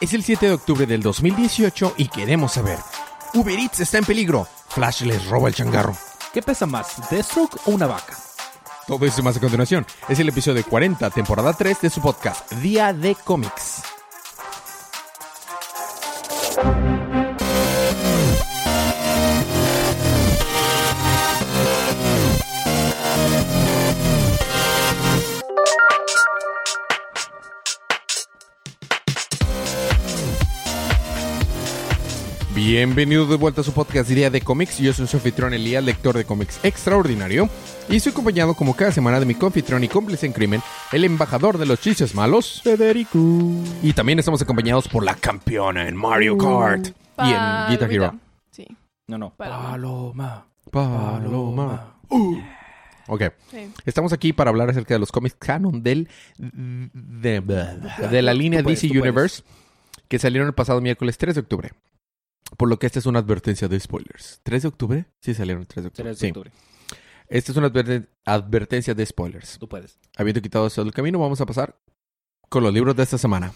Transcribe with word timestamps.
Es 0.00 0.14
el 0.14 0.22
7 0.22 0.46
de 0.46 0.52
octubre 0.52 0.86
del 0.86 1.02
2018 1.02 1.94
y 1.96 2.06
queremos 2.06 2.52
saber. 2.52 2.78
Uber 3.34 3.58
Eats 3.58 3.80
está 3.80 3.98
en 3.98 4.04
peligro. 4.04 4.46
Flash 4.68 5.02
les 5.02 5.26
roba 5.26 5.48
el 5.48 5.56
changarro. 5.56 5.96
¿Qué 6.32 6.40
pesa 6.40 6.66
más, 6.66 7.10
Deathstroke 7.10 7.56
o 7.66 7.72
una 7.72 7.88
vaca? 7.88 8.16
Todo 8.86 9.04
esto 9.04 9.20
y 9.20 9.24
más 9.24 9.36
a 9.36 9.40
continuación. 9.40 9.84
Es 10.08 10.20
el 10.20 10.28
episodio 10.28 10.64
40, 10.64 11.10
temporada 11.10 11.52
3 11.52 11.80
de 11.80 11.90
su 11.90 12.00
podcast, 12.00 12.52
Día 12.52 12.92
de 12.92 13.16
Cómics. 13.16 13.77
Bienvenidos 32.70 33.30
de 33.30 33.36
vuelta 33.36 33.62
a 33.62 33.64
su 33.64 33.72
podcast 33.72 34.10
Día 34.10 34.28
de 34.28 34.42
Cómics. 34.42 34.76
Yo 34.76 34.92
soy 34.92 35.06
su 35.06 35.16
anfitrión 35.16 35.54
Elías, 35.54 35.82
lector 35.82 36.14
de 36.14 36.26
cómics 36.26 36.60
extraordinario. 36.62 37.48
Y 37.88 37.96
estoy 37.96 38.12
acompañado 38.12 38.52
como 38.52 38.76
cada 38.76 38.92
semana 38.92 39.18
de 39.18 39.24
mi 39.24 39.34
confitrión 39.34 39.84
y 39.84 39.88
cómplice 39.88 40.26
en 40.26 40.34
crimen, 40.34 40.60
el 40.92 41.04
embajador 41.04 41.56
de 41.56 41.64
los 41.64 41.80
chistes 41.80 42.14
malos, 42.14 42.60
Federico. 42.62 43.18
Y 43.82 43.94
también 43.94 44.18
estamos 44.18 44.42
acompañados 44.42 44.86
por 44.86 45.02
la 45.02 45.14
campeona 45.14 45.88
en 45.88 45.96
Mario 45.96 46.36
Kart 46.36 46.88
y 46.88 47.30
en 47.30 47.70
Guitar 47.70 47.90
Hero. 47.90 48.14
Sí. 48.50 48.66
No, 49.06 49.16
no. 49.16 49.30
Paloma. 49.30 50.44
Paloma. 50.70 51.20
Paloma. 51.22 51.94
Uh. 52.10 52.36
Ok. 53.06 53.22
Sí. 53.50 53.72
Estamos 53.86 54.12
aquí 54.12 54.34
para 54.34 54.50
hablar 54.50 54.68
acerca 54.68 54.92
de 54.92 55.00
los 55.00 55.10
cómics 55.10 55.36
canon 55.38 55.82
del, 55.82 56.06
de, 56.36 57.40
de 57.40 58.22
la 58.22 58.34
línea 58.34 58.62
puedes, 58.62 58.82
DC 58.82 58.88
puedes. 58.88 59.02
Universe 59.02 59.42
que 60.08 60.18
salieron 60.18 60.48
el 60.48 60.54
pasado 60.54 60.82
miércoles 60.82 61.16
3 61.16 61.34
de 61.34 61.40
octubre. 61.40 61.72
Por 62.56 62.68
lo 62.68 62.78
que 62.78 62.86
esta 62.86 62.98
es 62.98 63.06
una 63.06 63.18
advertencia 63.20 63.68
de 63.68 63.78
spoilers. 63.78 64.40
¿3 64.44 64.62
de 64.62 64.68
octubre? 64.68 65.04
Sí, 65.20 65.34
salieron 65.34 65.62
el 65.62 65.68
3 65.68 65.84
de 65.84 65.88
octubre. 65.88 66.04
3 66.10 66.18
de 66.18 66.26
Sí. 66.26 66.30
octubre. 66.30 66.50
Esta 67.28 67.52
es 67.52 67.58
una 67.58 67.68
adverte- 67.70 68.08
advertencia 68.24 68.94
de 68.94 69.04
spoilers. 69.04 69.58
Tú 69.58 69.68
puedes. 69.68 69.98
Habiendo 70.16 70.40
quitado 70.40 70.66
eso 70.66 70.82
del 70.82 70.94
camino, 70.94 71.18
vamos 71.18 71.40
a 71.40 71.46
pasar 71.46 71.78
con 72.48 72.62
los 72.62 72.72
libros 72.72 72.96
de 72.96 73.02
esta 73.02 73.18
semana. 73.18 73.52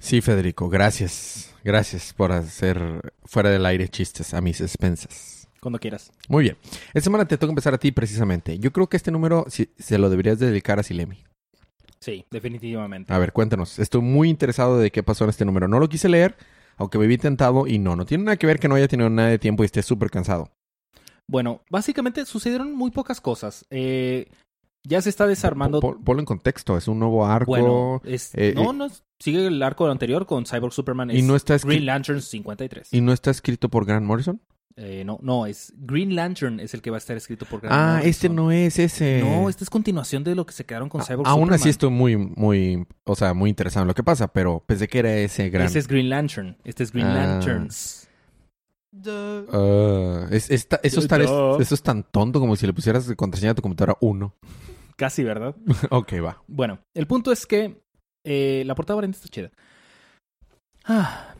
Sí, 0.00 0.20
Federico, 0.20 0.68
gracias. 0.68 1.52
Gracias 1.64 2.12
por 2.12 2.30
hacer 2.30 3.12
fuera 3.24 3.50
del 3.50 3.66
aire 3.66 3.88
chistes 3.88 4.34
a 4.34 4.40
mis 4.40 4.60
expensas. 4.60 5.48
Cuando 5.60 5.80
quieras. 5.80 6.12
Muy 6.28 6.44
bien. 6.44 6.56
Esta 6.88 7.00
semana 7.00 7.26
te 7.26 7.36
toca 7.38 7.50
empezar 7.50 7.74
a 7.74 7.78
ti 7.78 7.90
precisamente. 7.90 8.58
Yo 8.60 8.72
creo 8.72 8.88
que 8.88 8.96
este 8.96 9.10
número 9.10 9.46
se 9.48 9.98
lo 9.98 10.08
deberías 10.08 10.38
dedicar 10.38 10.78
a 10.78 10.84
Silemi. 10.84 11.24
Sí, 12.00 12.24
definitivamente. 12.30 13.12
A 13.12 13.18
ver, 13.18 13.32
cuéntanos. 13.32 13.78
Estoy 13.78 14.00
muy 14.02 14.28
interesado 14.28 14.78
de 14.78 14.90
qué 14.90 15.02
pasó 15.02 15.24
en 15.24 15.30
este 15.30 15.44
número. 15.44 15.66
No 15.68 15.78
lo 15.78 15.88
quise 15.88 16.08
leer, 16.08 16.36
aunque 16.76 16.98
me 16.98 17.06
vi 17.06 17.18
tentado 17.18 17.66
y 17.66 17.78
no. 17.78 17.96
No 17.96 18.04
tiene 18.06 18.24
nada 18.24 18.36
que 18.36 18.46
ver 18.46 18.58
que 18.58 18.68
no 18.68 18.74
haya 18.74 18.88
tenido 18.88 19.08
nada 19.10 19.28
de 19.28 19.38
tiempo 19.38 19.62
y 19.62 19.66
esté 19.66 19.82
súper 19.82 20.10
cansado. 20.10 20.50
Bueno, 21.26 21.62
básicamente 21.70 22.24
sucedieron 22.24 22.74
muy 22.74 22.90
pocas 22.90 23.20
cosas. 23.20 23.66
Eh, 23.70 24.28
ya 24.84 25.00
se 25.02 25.08
está 25.10 25.26
desarmando. 25.26 25.80
Pon- 25.80 26.04
Ponlo 26.04 26.20
en 26.20 26.26
contexto. 26.26 26.76
Es 26.76 26.86
un 26.86 26.98
nuevo 27.00 27.26
arco. 27.26 27.50
bueno, 27.50 28.00
es- 28.04 28.30
eh, 28.34 28.52
no, 28.54 28.70
eh, 28.70 28.74
no, 28.74 28.88
sigue 29.18 29.46
el 29.46 29.60
arco 29.62 29.88
anterior 29.88 30.26
con 30.26 30.46
Cyborg 30.46 30.72
Superman. 30.72 31.10
y 31.10 31.22
no 31.22 31.34
está 31.34 31.56
Green 31.58 31.86
Lantern 31.86 32.22
53. 32.22 32.92
¿Y 32.92 33.00
no 33.00 33.12
está 33.12 33.30
escrito 33.32 33.68
por 33.68 33.84
Grant 33.86 34.06
Morrison? 34.06 34.40
Eh, 34.78 35.04
no, 35.06 35.18
no, 35.22 35.46
es 35.46 35.72
Green 35.76 36.14
Lantern 36.14 36.60
es 36.60 36.74
el 36.74 36.82
que 36.82 36.90
va 36.90 36.96
a 36.96 36.98
estar 36.98 37.16
escrito 37.16 37.46
por 37.46 37.60
Grant 37.62 37.72
ah, 37.74 37.86
Morrison. 37.94 38.08
este 38.10 38.28
no 38.28 38.50
es 38.52 38.78
ese. 38.78 39.22
No, 39.22 39.48
esta 39.48 39.64
es 39.64 39.70
continuación 39.70 40.22
de 40.22 40.34
lo 40.34 40.44
que 40.44 40.52
se 40.52 40.66
quedaron 40.66 40.88
con 40.90 41.00
A- 41.00 41.04
Cyborg 41.04 41.26
Aún 41.26 41.50
así 41.52 41.70
Superman. 41.70 41.70
estoy 41.70 41.90
muy, 41.90 42.16
muy, 42.16 42.86
o 43.04 43.16
sea, 43.16 43.32
muy 43.32 43.48
interesado 43.48 43.84
en 43.84 43.88
lo 43.88 43.94
que 43.94 44.02
pasa, 44.02 44.28
pero 44.28 44.62
pensé 44.66 44.86
que 44.86 44.98
era 44.98 45.14
ese 45.14 45.48
Grant. 45.48 45.70
Ese 45.70 45.78
es 45.78 45.88
Green 45.88 46.10
Lantern. 46.10 46.58
Este 46.64 46.82
es 46.82 46.92
Green 46.92 47.06
Ah. 47.06 47.14
Lanterns. 47.14 48.08
Duh. 48.92 49.46
Ah, 49.52 50.26
es, 50.30 50.50
está- 50.50 50.80
eso, 50.82 51.00
es 51.00 51.08
tan, 51.08 51.22
es- 51.22 51.28
Duh. 51.30 51.58
eso 51.60 51.74
es 51.74 51.82
tan 51.82 52.02
tonto 52.02 52.38
como 52.40 52.54
si 52.56 52.66
le 52.66 52.72
pusieras 52.74 53.10
contraseña 53.16 53.52
a 53.52 53.54
tu 53.54 53.62
computadora 53.62 53.96
1. 54.00 54.34
Casi, 54.96 55.24
¿verdad? 55.24 55.54
ok, 55.90 56.12
va. 56.22 56.42
Bueno, 56.48 56.80
el 56.94 57.06
punto 57.06 57.32
es 57.32 57.46
que 57.46 57.82
eh, 58.24 58.62
la 58.66 58.74
portada 58.74 58.96
variante 58.96 59.16
está 59.16 59.28
chida. 59.28 59.50
Ah, 60.84 61.34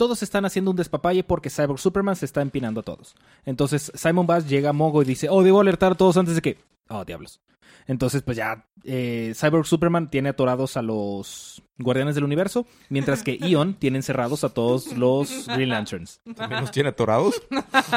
todos 0.00 0.22
están 0.22 0.46
haciendo 0.46 0.70
un 0.70 0.78
despapalle 0.78 1.22
porque 1.22 1.50
Cyborg 1.50 1.78
Superman 1.78 2.16
se 2.16 2.24
está 2.24 2.40
empinando 2.40 2.80
a 2.80 2.82
todos. 2.82 3.14
Entonces 3.44 3.92
Simon 3.94 4.26
Bass 4.26 4.48
llega 4.48 4.70
a 4.70 4.72
Mogo 4.72 5.02
y 5.02 5.04
dice, 5.04 5.28
oh, 5.28 5.42
debo 5.42 5.60
alertar 5.60 5.92
a 5.92 5.94
todos 5.94 6.16
antes 6.16 6.36
de 6.36 6.40
que... 6.40 6.56
Oh, 6.88 7.04
diablos. 7.04 7.42
Entonces, 7.86 8.22
pues 8.22 8.38
ya, 8.38 8.66
eh, 8.84 9.34
Cyborg 9.36 9.66
Superman 9.66 10.08
tiene 10.08 10.30
atorados 10.30 10.78
a 10.78 10.82
los 10.82 11.62
Guardianes 11.76 12.14
del 12.14 12.24
Universo, 12.24 12.66
mientras 12.88 13.22
que 13.22 13.36
Ion 13.36 13.74
tiene 13.78 13.98
encerrados 13.98 14.42
a 14.42 14.54
todos 14.54 14.96
los 14.96 15.46
Green 15.48 15.68
Lanterns. 15.68 16.22
¿También 16.34 16.62
los 16.62 16.70
tiene 16.70 16.88
atorados? 16.88 17.42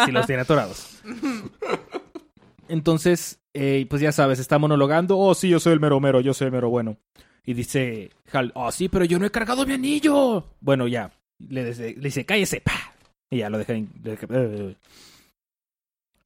Sí 0.03 0.11
los 0.11 0.27
tiene 0.27 0.41
atorados. 0.41 1.01
Entonces, 2.67 3.39
eh, 3.53 3.85
pues 3.89 4.01
ya 4.01 4.11
sabes, 4.11 4.39
está 4.39 4.59
monologando. 4.59 5.17
Oh, 5.17 5.33
sí, 5.35 5.47
yo 5.47 5.61
soy 5.61 5.71
el 5.71 5.79
mero 5.79 6.01
mero, 6.01 6.19
yo 6.19 6.33
soy 6.33 6.47
el 6.47 6.51
mero 6.51 6.69
bueno. 6.69 6.97
Y 7.45 7.53
dice 7.53 8.11
Hal, 8.33 8.51
oh, 8.55 8.73
sí, 8.73 8.89
pero 8.89 9.05
yo 9.05 9.19
no 9.19 9.25
he 9.25 9.31
cargado 9.31 9.65
mi 9.65 9.71
anillo. 9.71 10.49
Bueno, 10.59 10.89
ya. 10.89 11.09
Le, 11.49 11.65
dice- 11.65 11.95
le 11.95 12.01
dice, 12.03 12.25
cállese, 12.25 12.61
pa. 12.61 12.93
Y 13.31 13.37
ya 13.37 13.49
lo 13.49 13.57
deja. 13.57 13.73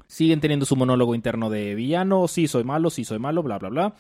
Siguen 0.08 0.40
teniendo 0.40 0.66
su 0.66 0.76
monólogo 0.76 1.16
interno 1.16 1.50
de 1.50 1.76
villano. 1.76 2.28
Sí, 2.28 2.48
soy 2.48 2.64
malo, 2.64 2.90
sí, 2.90 3.04
soy 3.04 3.20
malo, 3.20 3.44
bla, 3.44 3.58
bla, 3.60 3.70
bla. 3.70 3.96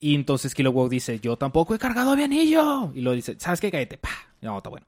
Y 0.00 0.14
entonces 0.14 0.54
Kilowog 0.54 0.88
dice, 0.88 1.20
yo 1.20 1.36
tampoco 1.36 1.74
he 1.74 1.78
cargado 1.78 2.16
mi 2.16 2.22
anillo. 2.22 2.90
Y 2.94 3.00
lo 3.02 3.12
dice, 3.12 3.36
¿sabes 3.38 3.60
qué? 3.60 3.70
Cállate, 3.70 3.98
pa. 3.98 4.10
No, 4.40 4.56
está 4.56 4.70
bueno. 4.70 4.86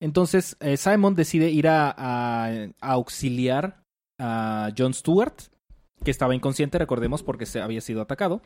Entonces, 0.00 0.56
eh, 0.60 0.76
Simon 0.76 1.14
decide 1.14 1.50
ir 1.50 1.68
a, 1.68 2.68
auxiliar 2.80 3.82
a 4.20 4.70
Jon 4.76 4.94
Stewart, 4.94 5.34
que 6.04 6.10
estaba 6.10 6.34
inconsciente, 6.34 6.78
recordemos, 6.78 7.22
porque 7.22 7.46
se 7.46 7.60
había 7.60 7.80
sido 7.80 8.00
atacado. 8.00 8.40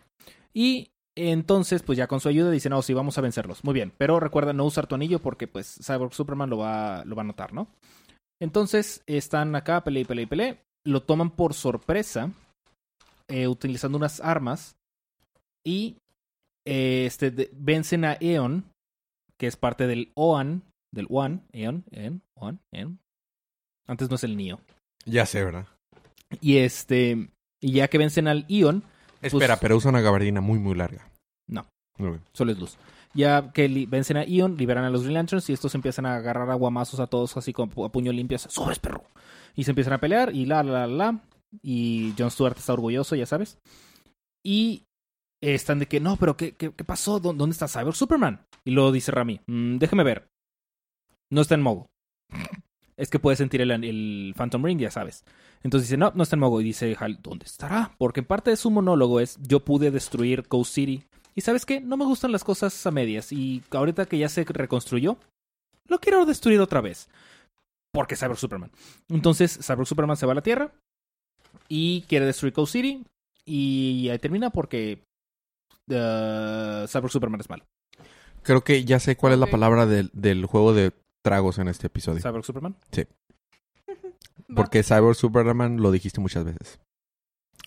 Y 0.54 0.91
entonces, 1.17 1.83
pues 1.83 1.99
ya 1.99 2.06
con 2.06 2.21
su 2.21 2.28
ayuda 2.28 2.50
dice, 2.50 2.69
no, 2.71 2.81
sí, 2.83 2.95
vamos 2.95 3.19
a 3.19 3.21
vencerlos. 3.21 3.65
Muy 3.65 3.75
bien, 3.75 3.93
pero 3.99 4.19
recuerda 4.21 4.53
no 4.53 4.65
usar 4.65 4.87
tu 4.87 4.95
anillo 4.95 5.19
porque 5.21 5.47
pues 5.47 5.78
Cyborg 5.84 6.15
Superman 6.15 6.50
lo 6.50 6.59
va, 6.59 7.05
lo 7.05 7.15
va 7.17 7.23
a 7.23 7.27
notar, 7.27 7.53
¿no? 7.53 7.69
Entonces, 8.41 9.03
están 9.06 9.55
acá, 9.55 9.84
pelea 9.84 10.03
y 10.03 10.05
pelea 10.05 10.22
y 10.22 10.27
pelea. 10.27 10.62
Lo 10.84 11.03
toman 11.03 11.31
por 11.31 11.55
sorpresa, 11.55 12.33
eh, 13.28 13.47
utilizando 13.47 13.99
unas 13.99 14.21
armas. 14.21 14.75
Y 15.65 15.97
eh, 16.67 17.05
este, 17.06 17.31
de- 17.31 17.51
vencen 17.53 18.05
a 18.05 18.15
Eon, 18.21 18.65
que 19.39 19.47
es 19.47 19.56
parte 19.56 19.87
del 19.87 20.11
OAN, 20.17 20.62
del 20.93 21.06
OAN, 21.09 21.47
Eon, 21.53 21.84
Eon, 21.93 22.22
OAN, 22.37 22.59
Eon. 22.72 22.99
Antes 23.87 24.09
no 24.11 24.17
es 24.17 24.25
el 24.25 24.37
Neo. 24.37 24.61
Ya 25.05 25.27
sé, 25.27 25.45
¿verdad? 25.45 25.67
Y 26.41 26.59
este, 26.59 27.28
y 27.61 27.72
ya 27.75 27.89
que 27.89 27.99
vencen 27.99 28.27
al 28.28 28.45
Ion, 28.49 28.84
Espera, 29.22 29.56
pero 29.60 29.77
usa 29.77 29.91
una 29.91 30.00
gabardina 30.00 30.41
muy, 30.41 30.59
muy 30.59 30.75
larga. 30.75 31.09
No. 31.49 31.66
Muy 31.99 32.10
bien. 32.10 32.22
solo 32.33 32.53
es 32.53 32.59
luz. 32.59 32.77
Ya 33.15 33.53
que 33.53 33.69
vencen 33.88 34.16
a 34.16 34.25
Ion, 34.25 34.56
liberan 34.56 34.84
a 34.84 34.91
los 34.91 35.03
Green 35.03 35.15
Lanterns 35.15 35.49
y 35.50 35.53
estos 35.53 35.75
empiezan 35.75 36.06
a 36.06 36.16
agarrar 36.16 36.50
aguamazos 36.50 36.99
a 37.00 37.06
todos 37.06 37.37
así 37.37 37.53
con 37.53 37.71
pu- 37.71 37.84
a 37.87 37.93
puño 37.93 38.10
limpio. 38.12 38.38
¡Sobres, 38.38 38.78
perro! 38.78 39.05
Y 39.55 39.65
se 39.65 39.72
empiezan 39.72 39.93
a 39.93 39.99
pelear 40.00 40.34
y 40.34 40.47
la, 40.47 40.62
la, 40.62 40.87
la, 40.87 40.87
la. 40.87 41.21
Y 41.62 42.15
Jon 42.19 42.31
Stewart 42.31 42.56
está 42.56 42.72
orgulloso, 42.72 43.15
ya 43.15 43.27
sabes. 43.27 43.59
Y 44.43 44.84
están 45.43 45.78
de 45.81 45.87
que, 45.87 46.00
no, 46.00 46.16
pero 46.16 46.37
¿qué, 46.39 46.53
qué, 46.56 46.72
qué 46.72 46.84
pasó? 46.84 47.21
¿Dó- 47.21 47.34
¿Dónde 47.34 47.53
está 47.53 47.69
Cyber 47.69 47.93
Superman? 47.94 48.47
Y 48.65 48.71
luego 48.71 48.91
dice 48.93 49.12
Rami, 49.12 49.41
"Mm, 49.47 49.77
déjeme 49.77 50.04
ver. 50.04 50.28
No 51.31 51.43
está 51.43 51.54
en 51.54 51.62
Mogo. 51.62 51.87
Es 52.97 53.08
que 53.08 53.19
puede 53.19 53.36
sentir 53.36 53.60
el, 53.60 53.70
el 53.70 54.34
Phantom 54.36 54.64
Ring, 54.64 54.78
ya 54.78 54.91
sabes. 54.91 55.25
Entonces 55.62 55.88
dice, 55.88 55.97
no, 55.97 56.12
no 56.14 56.22
está 56.22 56.36
en 56.36 56.41
Mogo. 56.41 56.60
Y 56.60 56.64
dice 56.64 56.97
Hal, 56.98 57.19
¿dónde 57.22 57.47
estará? 57.47 57.94
Porque 57.98 58.22
parte 58.22 58.50
de 58.50 58.56
su 58.56 58.70
monólogo 58.70 59.20
es, 59.20 59.38
yo 59.41 59.60
pude 59.60 59.91
destruir 59.91 60.47
Coast 60.48 60.75
City. 60.75 61.04
Y 61.34 61.41
sabes 61.41 61.65
qué, 61.65 61.80
no 61.80 61.97
me 61.97 62.04
gustan 62.04 62.33
las 62.33 62.44
cosas 62.44 62.86
a 62.86 62.91
medias. 62.91 63.33
Y 63.33 63.62
ahorita 63.71 64.06
que 64.06 64.18
ya 64.18 64.28
se 64.28 64.44
reconstruyó, 64.44 65.16
lo 65.86 66.00
quiero 66.00 66.27
destruir 66.27 66.60
otra 66.60 66.80
vez. 66.80 67.09
Porque 67.92 68.16
Cyber 68.16 68.36
Superman. 68.36 68.71
Entonces, 69.09 69.59
Cyber 69.62 69.86
Superman 69.86 70.16
se 70.16 70.27
va 70.27 70.33
a 70.33 70.36
la 70.36 70.42
Tierra 70.42 70.72
y 71.68 72.03
quiere 72.03 72.27
destruir 72.27 72.53
Coast 72.53 72.72
City. 72.72 73.04
Y 73.45 74.09
ahí 74.10 74.18
termina 74.18 74.50
porque 74.50 75.03
uh, 75.88 76.86
Cyber 76.86 77.10
Superman 77.10 77.41
es 77.41 77.50
malo. 77.50 77.65
Creo 78.42 78.62
que 78.65 78.84
ya 78.84 78.98
sé 78.98 79.16
cuál 79.16 79.34
es 79.34 79.38
la 79.38 79.47
palabra 79.47 79.86
del, 79.86 80.10
del 80.12 80.47
juego 80.47 80.74
de 80.74 80.92
tragos 81.22 81.59
en 81.59 81.69
este 81.69 81.86
episodio. 81.86 82.21
Cyber 82.21 82.42
Superman. 82.42 82.77
Va. 82.98 84.54
Porque 84.54 84.83
Cyber 84.83 85.15
Superman 85.15 85.80
lo 85.80 85.91
dijiste 85.92 86.21
muchas 86.21 86.45
veces. 86.45 86.78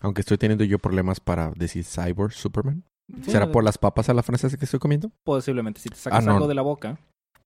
Aunque 0.02 0.22
estoy 0.22 0.38
teniendo 0.38 0.64
yo 0.66 0.78
problemas 0.78 1.20
para 1.20 1.52
decir 1.56 1.84
Cyber 1.86 2.32
Superman. 2.32 2.84
Sí, 3.24 3.32
¿Será 3.32 3.46
no, 3.46 3.52
por 3.52 3.64
las 3.64 3.78
papas 3.78 4.10
a 4.10 4.14
la 4.14 4.24
francesa 4.24 4.58
que 4.58 4.66
estoy 4.66 4.80
comiendo? 4.80 5.12
Posiblemente, 5.24 5.80
si 5.80 5.90
te 5.90 5.96
sacas 5.96 6.20
Ah, 6.20 6.26
no. 6.26 6.34
algo 6.34 6.48
de 6.48 6.56
la 6.56 6.62
boca. 6.62 6.98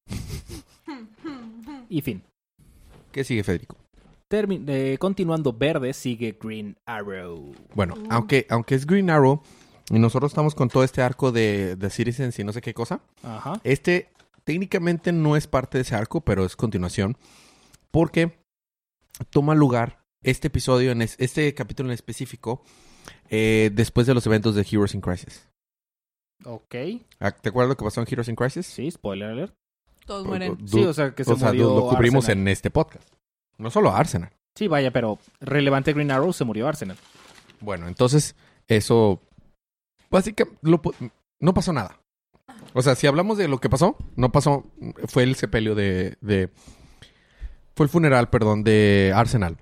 Y 1.89 2.01
fin. 2.01 2.21
¿Qué 3.11 3.23
sigue, 3.23 3.44
Federico? 3.44 3.75
Termi- 4.29 4.63
eh, 4.67 4.97
continuando 5.00 5.51
verde, 5.53 5.91
sigue 5.94 6.38
Green 6.39 6.77
Arrow. 6.85 7.51
Bueno, 7.73 7.95
Uh. 7.95 8.07
aunque, 8.11 8.45
aunque 8.50 8.75
es 8.75 8.85
Green 8.85 9.09
Arrow, 9.09 9.41
Y 9.91 9.97
nosotros 9.97 10.29
estamos 10.31 10.53
con 10.53 10.69
todo 10.69 10.83
este 10.83 11.01
arco 11.01 11.31
de, 11.31 11.75
de 11.75 11.89
Citizens 11.89 12.38
y 12.38 12.44
no 12.44 12.53
sé 12.53 12.61
qué 12.61 12.75
cosa. 12.75 13.01
Ajá. 13.23 13.59
Este 13.63 14.07
técnicamente 14.49 15.11
no 15.11 15.35
es 15.35 15.45
parte 15.45 15.77
de 15.77 15.83
ese 15.83 15.93
arco, 15.93 16.21
pero 16.21 16.43
es 16.43 16.55
continuación. 16.55 17.15
Porque 17.91 18.39
toma 19.29 19.53
lugar 19.53 19.99
este 20.23 20.47
episodio, 20.47 20.91
en 20.91 21.03
es- 21.03 21.15
este 21.19 21.53
capítulo 21.53 21.89
en 21.89 21.93
específico, 21.93 22.63
eh, 23.29 23.69
después 23.71 24.07
de 24.07 24.15
los 24.15 24.25
eventos 24.25 24.55
de 24.55 24.65
Heroes 24.67 24.95
in 24.95 25.01
Crisis. 25.01 25.47
Ok. 26.45 26.73
Ah, 27.19 27.29
¿Te 27.29 27.49
acuerdas 27.49 27.69
lo 27.69 27.77
que 27.77 27.83
pasó 27.85 28.01
en 28.01 28.07
Heroes 28.09 28.27
in 28.27 28.35
Crisis? 28.35 28.65
Sí, 28.65 28.89
spoiler 28.89 29.29
alert. 29.29 29.53
Todos 30.07 30.25
mueren. 30.25 30.57
Du- 30.57 30.67
Sí, 30.79 30.83
o 30.83 30.93
sea, 30.93 31.13
que 31.13 31.23
se 31.23 31.31
o 31.31 31.35
sea, 31.35 31.49
murió 31.49 31.65
lo 31.75 31.89
cubrimos 31.89 32.25
Arsenal. 32.25 32.41
en 32.41 32.47
este 32.47 32.71
podcast. 32.71 33.07
No 33.59 33.69
solo 33.69 33.91
Arsenal. 33.91 34.31
Sí, 34.55 34.67
vaya, 34.67 34.89
pero 34.89 35.19
relevante 35.41 35.93
Green 35.93 36.09
Arrow 36.09 36.33
se 36.33 36.43
murió 36.43 36.67
Arsenal. 36.67 36.97
Bueno, 37.59 37.87
entonces, 37.87 38.35
eso. 38.67 39.21
Básicamente, 40.09 40.57
no 41.39 41.53
pasó 41.53 41.71
nada. 41.71 41.99
O 42.74 42.81
sea, 42.81 42.95
si 42.95 43.07
hablamos 43.07 43.38
de 43.38 43.48
lo 43.48 43.60
que 43.60 43.69
pasó, 43.69 43.98
no 44.16 44.31
pasó. 44.31 44.66
Fue 45.07 45.24
el 45.24 45.36
sepelio 45.36 45.75
de. 45.75 46.18
de- 46.21 46.50
fue 47.75 47.86
el 47.86 47.89
funeral, 47.89 48.30
perdón, 48.30 48.63
de 48.63 49.12
Arsenal. 49.16 49.57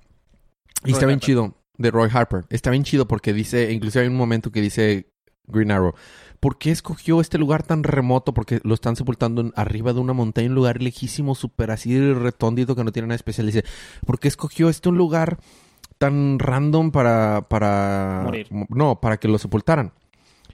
Y 0.83 0.87
Roy 0.87 0.93
está 0.93 1.05
bien 1.05 1.17
Harper. 1.17 1.25
chido. 1.25 1.55
De 1.77 1.91
Roy 1.91 2.09
Harper. 2.11 2.45
Está 2.49 2.71
bien 2.71 2.83
chido 2.83 3.07
porque 3.07 3.33
dice. 3.33 3.71
Inclusive 3.71 4.03
hay 4.03 4.09
un 4.09 4.17
momento 4.17 4.51
que 4.51 4.61
dice 4.61 5.11
Green 5.45 5.71
Arrow. 5.71 5.93
¿Por 6.39 6.57
qué 6.57 6.71
escogió 6.71 7.19
este 7.21 7.37
lugar 7.37 7.63
tan 7.63 7.83
remoto? 7.83 8.33
Porque 8.33 8.59
lo 8.63 8.73
están 8.73 8.95
sepultando 8.95 9.41
en- 9.41 9.53
arriba 9.55 9.93
de 9.93 9.99
una 9.99 10.13
montaña, 10.13 10.49
un 10.49 10.55
lugar 10.55 10.81
lejísimo, 10.81 11.33
súper 11.35 11.71
así 11.71 11.99
retóndito 12.13 12.75
que 12.75 12.83
no 12.83 12.91
tiene 12.91 13.07
nada 13.07 13.15
especial. 13.15 13.47
Dice, 13.47 13.63
¿por 14.05 14.19
qué 14.19 14.27
escogió 14.27 14.69
este 14.69 14.89
un 14.89 14.97
lugar 14.97 15.39
tan 15.97 16.37
random 16.39 16.91
para... 16.91 17.47
para 17.49 18.21
Morir. 18.25 18.47
No, 18.69 18.99
para 19.01 19.17
que 19.17 19.27
lo 19.27 19.37
sepultaran. 19.39 19.93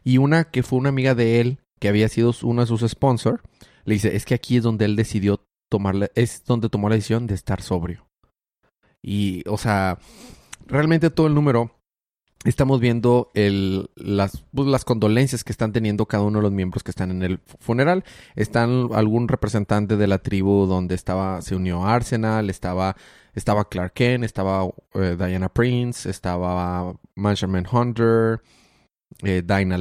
Y 0.06 0.18
una 0.20 0.46
que 0.46 0.64
fue 0.64 0.80
una 0.80 0.90
amiga 0.90 1.16
de 1.16 1.42
él, 1.42 1.60
que 1.84 1.90
había 1.90 2.08
sido 2.08 2.32
uno 2.44 2.62
de 2.62 2.68
sus 2.68 2.90
sponsors, 2.90 3.44
le 3.84 3.96
dice, 3.96 4.16
es 4.16 4.24
que 4.24 4.34
aquí 4.34 4.56
es 4.56 4.64
donde 4.64 4.86
él 4.86 4.96
decidió 4.96 5.44
tomar 5.70 5.96
la- 5.96 6.10
es 6.16 6.46
donde 6.46 6.70
tomó 6.70 6.88
la 6.88 6.96
decisión 6.96 7.28
de 7.28 7.36
estar 7.36 7.62
sobrio. 7.62 8.08
Y, 9.02 9.44
o 9.50 9.58
sea, 9.58 9.98
realmente 10.66 11.10
todo 11.10 11.28
el 11.28 11.34
número 11.36 11.72
estamos 12.46 12.80
viendo 12.80 13.32
el, 13.34 13.90
las, 13.98 14.46
pues, 14.54 14.70
las 14.70 14.86
condolencias 14.86 15.44
que 15.44 15.52
están 15.52 15.74
teniendo 15.74 16.06
cada 16.06 16.24
uno 16.24 16.40
de 16.40 16.44
los 16.44 16.54
miembros 16.54 16.84
que 16.84 16.92
están 16.92 17.12
en 17.12 17.22
el 17.22 17.40
funeral. 17.60 18.06
Están 18.38 18.88
algún 18.94 19.28
representante 19.28 19.98
de 19.98 20.08
la 20.08 20.20
tribu 20.20 20.66
donde 20.68 20.96
estaba, 20.96 21.42
se 21.42 21.54
unió 21.54 21.84
Arsenal, 21.86 22.50
estaba, 22.50 22.96
estaba 23.34 23.68
Clark 23.68 23.92
Kent, 23.92 24.24
estaba 24.24 24.70
eh, 24.94 25.18
Diana 25.20 25.50
Prince, 25.50 26.10
estaba 26.10 26.96
Manchester 27.16 27.66
Hunter, 27.70 28.42
eh, 29.22 29.44
Dinah 29.46 29.78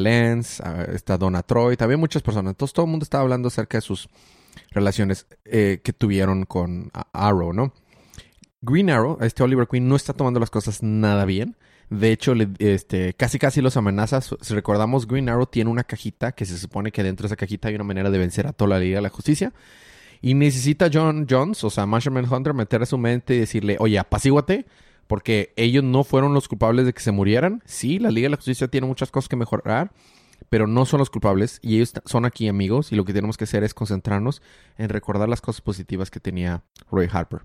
ah, 0.63 0.85
está 0.93 1.17
Donna 1.17 1.43
Troy, 1.43 1.77
también 1.77 2.01
muchas 2.01 2.23
personas. 2.23 2.53
Entonces 2.53 2.75
todo 2.75 2.87
el 2.87 2.91
mundo 2.91 3.05
estaba 3.05 3.23
hablando 3.23 3.49
acerca 3.49 3.79
de 3.79 3.83
sus 3.83 4.09
relaciones 4.71 5.27
eh, 5.45 5.81
que 5.83 5.93
tuvieron 5.93 6.45
con 6.45 6.91
Arrow, 7.13 7.53
¿no? 7.53 7.73
Green 8.61 8.91
Arrow, 8.91 9.19
este 9.21 9.43
Oliver 9.43 9.67
Queen, 9.67 9.89
no 9.89 9.97
está 9.97 10.13
tomando 10.13 10.39
las 10.39 10.51
cosas 10.51 10.83
nada 10.83 11.25
bien. 11.25 11.57
De 11.91 12.11
hecho, 12.11 12.33
este, 12.59 13.13
casi 13.15 13.39
casi 13.39 13.61
los 13.61 13.77
amenazas. 13.77 14.35
Si 14.41 14.55
recordamos, 14.55 15.07
Green 15.07 15.29
Arrow 15.29 15.47
tiene 15.47 15.69
una 15.69 15.85
cajita 15.85 16.33
que 16.33 16.47
se 16.47 16.57
supone 16.57 16.91
que 16.93 17.03
dentro 17.03 17.25
de 17.25 17.27
esa 17.27 17.37
cajita 17.37 17.69
hay 17.69 17.75
una 17.75 17.85
manera 17.85 18.11
de 18.11 18.19
vencer 18.19 18.47
a 18.47 18.53
toda 18.53 18.71
la 18.71 18.79
Liga 18.79 18.97
de 18.97 19.03
la 19.03 19.09
Justicia. 19.09 19.53
Y 20.23 20.35
necesita 20.35 20.89
John 20.91 21.27
Jones, 21.29 21.63
o 21.65 21.71
sea, 21.71 21.85
Marshall 21.85 22.33
Hunter, 22.33 22.55
meter 22.55 22.83
a 22.83 22.87
su 22.87 22.97
mente 22.97 23.35
y 23.35 23.41
decirle, 23.41 23.77
oye, 23.81 23.99
apacíguate, 23.99 24.67
porque 25.07 25.53
ellos 25.57 25.85
no 25.85 26.05
fueron 26.05 26.35
los 26.35 26.49
culpables 26.49 26.87
de 26.87 26.93
que 26.93 27.01
se 27.01 27.13
murieran. 27.13 27.63
Sí, 27.65 27.99
la 27.99 28.11
Liga 28.11 28.27
de 28.27 28.31
la 28.31 28.37
Justicia 28.37 28.69
tiene 28.69 28.87
muchas 28.87 29.11
cosas 29.11 29.29
que 29.29 29.37
mejorar, 29.37 29.93
pero 30.49 30.67
no 30.67 30.87
son 30.87 30.99
los 30.99 31.11
culpables 31.11 31.59
y 31.63 31.77
ellos 31.77 31.93
son 32.05 32.25
aquí 32.25 32.49
amigos 32.49 32.93
y 32.93 32.97
lo 32.97 33.05
que 33.05 33.13
tenemos 33.13 33.37
que 33.37 33.45
hacer 33.45 33.65
es 33.65 33.75
concentrarnos 33.75 34.43
en 34.77 34.89
recordar 34.89 35.29
las 35.29 35.41
cosas 35.41 35.61
positivas 35.61 36.11
que 36.11 36.21
tenía 36.21 36.65
Roy 36.91 37.09
Harper. 37.11 37.43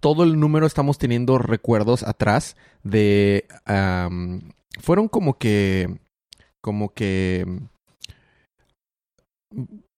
Todo 0.00 0.24
el 0.24 0.38
número 0.38 0.66
estamos 0.66 0.98
teniendo 0.98 1.38
recuerdos 1.38 2.02
atrás 2.02 2.56
de... 2.82 3.46
fueron 4.80 5.08
como 5.08 5.38
que... 5.38 5.98
Como 6.60 6.92
que... 6.92 7.46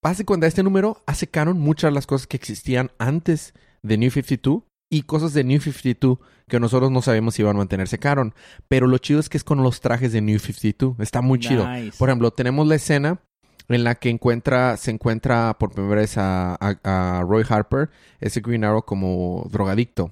Básicamente 0.01 0.47
este 0.47 0.63
número 0.63 1.01
hace 1.05 1.29
muchas 1.55 1.89
de 1.89 1.95
las 1.95 2.07
cosas 2.07 2.27
que 2.27 2.37
existían 2.37 2.91
antes 2.99 3.53
de 3.81 3.97
New 3.97 4.11
52 4.11 4.63
y 4.89 5.03
cosas 5.03 5.33
de 5.33 5.43
New 5.43 5.59
52 5.61 6.17
que 6.47 6.59
nosotros 6.59 6.89
no 6.91 7.01
sabemos 7.01 7.35
si 7.35 7.41
iban 7.43 7.55
a 7.55 7.59
mantenerse 7.59 7.99
canon. 7.99 8.33
Pero 8.67 8.87
lo 8.87 8.97
chido 8.97 9.19
es 9.19 9.29
que 9.29 9.37
es 9.37 9.43
con 9.43 9.61
los 9.63 9.81
trajes 9.81 10.11
de 10.11 10.21
New 10.21 10.39
52. 10.39 10.95
Está 10.99 11.21
muy 11.21 11.39
chido. 11.39 11.63
Por 11.97 12.09
ejemplo, 12.09 12.31
tenemos 12.31 12.67
la 12.67 12.75
escena 12.75 13.19
en 13.67 13.83
la 13.83 13.95
que 13.95 14.09
encuentra, 14.09 14.75
se 14.77 14.89
encuentra 14.89 15.55
por 15.59 15.71
primera 15.71 16.01
vez 16.01 16.17
a, 16.17 16.55
a- 16.55 17.19
a 17.19 17.21
Roy 17.21 17.45
Harper, 17.47 17.91
ese 18.19 18.41
Green 18.41 18.63
Arrow 18.63 18.83
como 18.83 19.47
drogadicto. 19.51 20.11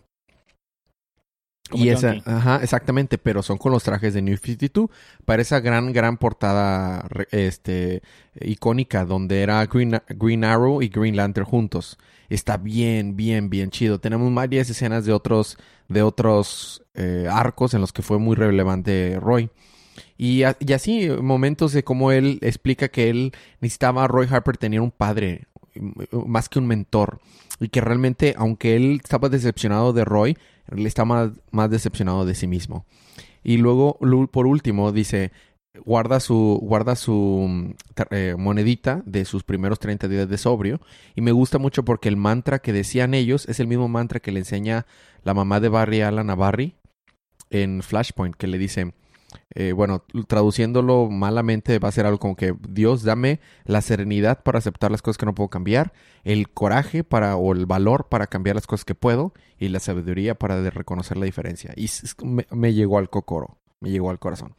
Como 1.69 1.83
y 1.83 1.89
esa, 1.89 2.15
ajá, 2.25 2.59
exactamente, 2.63 3.17
pero 3.17 3.43
son 3.43 3.57
con 3.57 3.71
los 3.71 3.83
trajes 3.83 4.13
de 4.13 4.21
New 4.21 4.37
52 4.37 4.89
para 5.25 5.41
esa 5.41 5.59
gran, 5.59 5.91
gran 5.93 6.17
portada 6.17 7.07
este, 7.31 8.01
icónica 8.39 9.05
donde 9.05 9.41
era 9.41 9.65
Green, 9.65 9.99
Green 10.09 10.43
Arrow 10.45 10.81
y 10.81 10.89
Green 10.89 11.15
Lantern 11.15 11.45
juntos. 11.45 11.97
Está 12.29 12.57
bien, 12.57 13.15
bien, 13.15 13.49
bien 13.49 13.69
chido. 13.69 13.99
Tenemos 13.99 14.33
varias 14.33 14.69
escenas 14.69 15.05
de 15.05 15.13
otros, 15.13 15.57
de 15.87 16.01
otros 16.01 16.83
eh, 16.93 17.27
arcos 17.31 17.73
en 17.73 17.81
los 17.81 17.93
que 17.93 18.01
fue 18.01 18.19
muy 18.19 18.35
relevante 18.35 19.17
Roy. 19.21 19.49
Y, 20.17 20.43
a- 20.43 20.57
y 20.59 20.73
así, 20.73 21.09
momentos 21.09 21.73
de 21.73 21.83
cómo 21.83 22.11
él 22.11 22.39
explica 22.41 22.87
que 22.89 23.09
él 23.09 23.31
necesitaba 23.61 24.03
a 24.03 24.07
Roy 24.07 24.27
Harper 24.29 24.57
tener 24.57 24.81
un 24.81 24.91
padre, 24.91 25.45
más 26.11 26.49
que 26.49 26.59
un 26.59 26.67
mentor. 26.67 27.19
Y 27.59 27.69
que 27.69 27.81
realmente, 27.81 28.35
aunque 28.37 28.75
él 28.75 28.99
estaba 29.03 29.29
decepcionado 29.29 29.93
de 29.93 30.05
Roy, 30.05 30.37
estaba 30.75 31.05
más, 31.05 31.29
más 31.51 31.69
decepcionado 31.69 32.25
de 32.25 32.35
sí 32.35 32.47
mismo. 32.47 32.85
Y 33.43 33.57
luego, 33.57 33.97
lu- 34.01 34.27
por 34.29 34.47
último, 34.47 34.91
dice, 34.91 35.31
guarda 35.85 36.19
su, 36.19 36.59
guarda 36.61 36.95
su 36.95 37.45
mm, 37.47 37.71
eh, 38.11 38.35
monedita 38.37 39.01
de 39.05 39.25
sus 39.25 39.43
primeros 39.43 39.79
30 39.79 40.07
días 40.07 40.27
de 40.27 40.37
sobrio. 40.37 40.81
Y 41.15 41.21
me 41.21 41.31
gusta 41.31 41.57
mucho 41.57 41.83
porque 41.85 42.09
el 42.09 42.17
mantra 42.17 42.59
que 42.59 42.73
decían 42.73 43.13
ellos 43.13 43.47
es 43.47 43.59
el 43.59 43.67
mismo 43.67 43.87
mantra 43.87 44.19
que 44.19 44.31
le 44.31 44.39
enseña 44.39 44.85
la 45.23 45.33
mamá 45.33 45.59
de 45.59 45.69
Barry 45.69 46.01
Allen 46.01 46.29
a 46.29 46.35
Barry 46.35 46.75
en 47.49 47.81
Flashpoint, 47.81 48.35
que 48.35 48.47
le 48.47 48.57
dice, 48.57 48.93
eh, 49.53 49.71
bueno, 49.71 50.03
traduciéndolo 50.27 51.09
malamente 51.09 51.79
va 51.79 51.89
a 51.89 51.91
ser 51.91 52.05
algo 52.05 52.19
como 52.19 52.35
que 52.35 52.55
Dios 52.67 53.03
dame 53.03 53.39
la 53.65 53.81
serenidad 53.81 54.44
para 54.44 54.59
aceptar 54.59 54.91
las 54.91 55.01
cosas 55.01 55.17
que 55.17 55.25
no 55.25 55.35
puedo 55.35 55.49
cambiar, 55.49 55.94
el 56.23 56.49
coraje 56.49 57.03
para 57.03 57.35
o 57.35 57.53
el 57.53 57.65
valor 57.65 58.07
para 58.09 58.27
cambiar 58.27 58.56
las 58.56 58.67
cosas 58.67 58.85
que 58.85 58.95
puedo 58.95 59.33
y 59.57 59.69
la 59.69 59.79
sabiduría 59.79 60.35
para 60.35 60.69
reconocer 60.69 61.17
la 61.17 61.25
diferencia. 61.25 61.73
Y 61.75 61.89
me 62.51 62.73
llegó 62.73 62.97
al 62.97 63.09
cocoro, 63.09 63.57
me 63.79 63.89
llegó 63.89 64.09
al 64.09 64.19
corazón. 64.19 64.56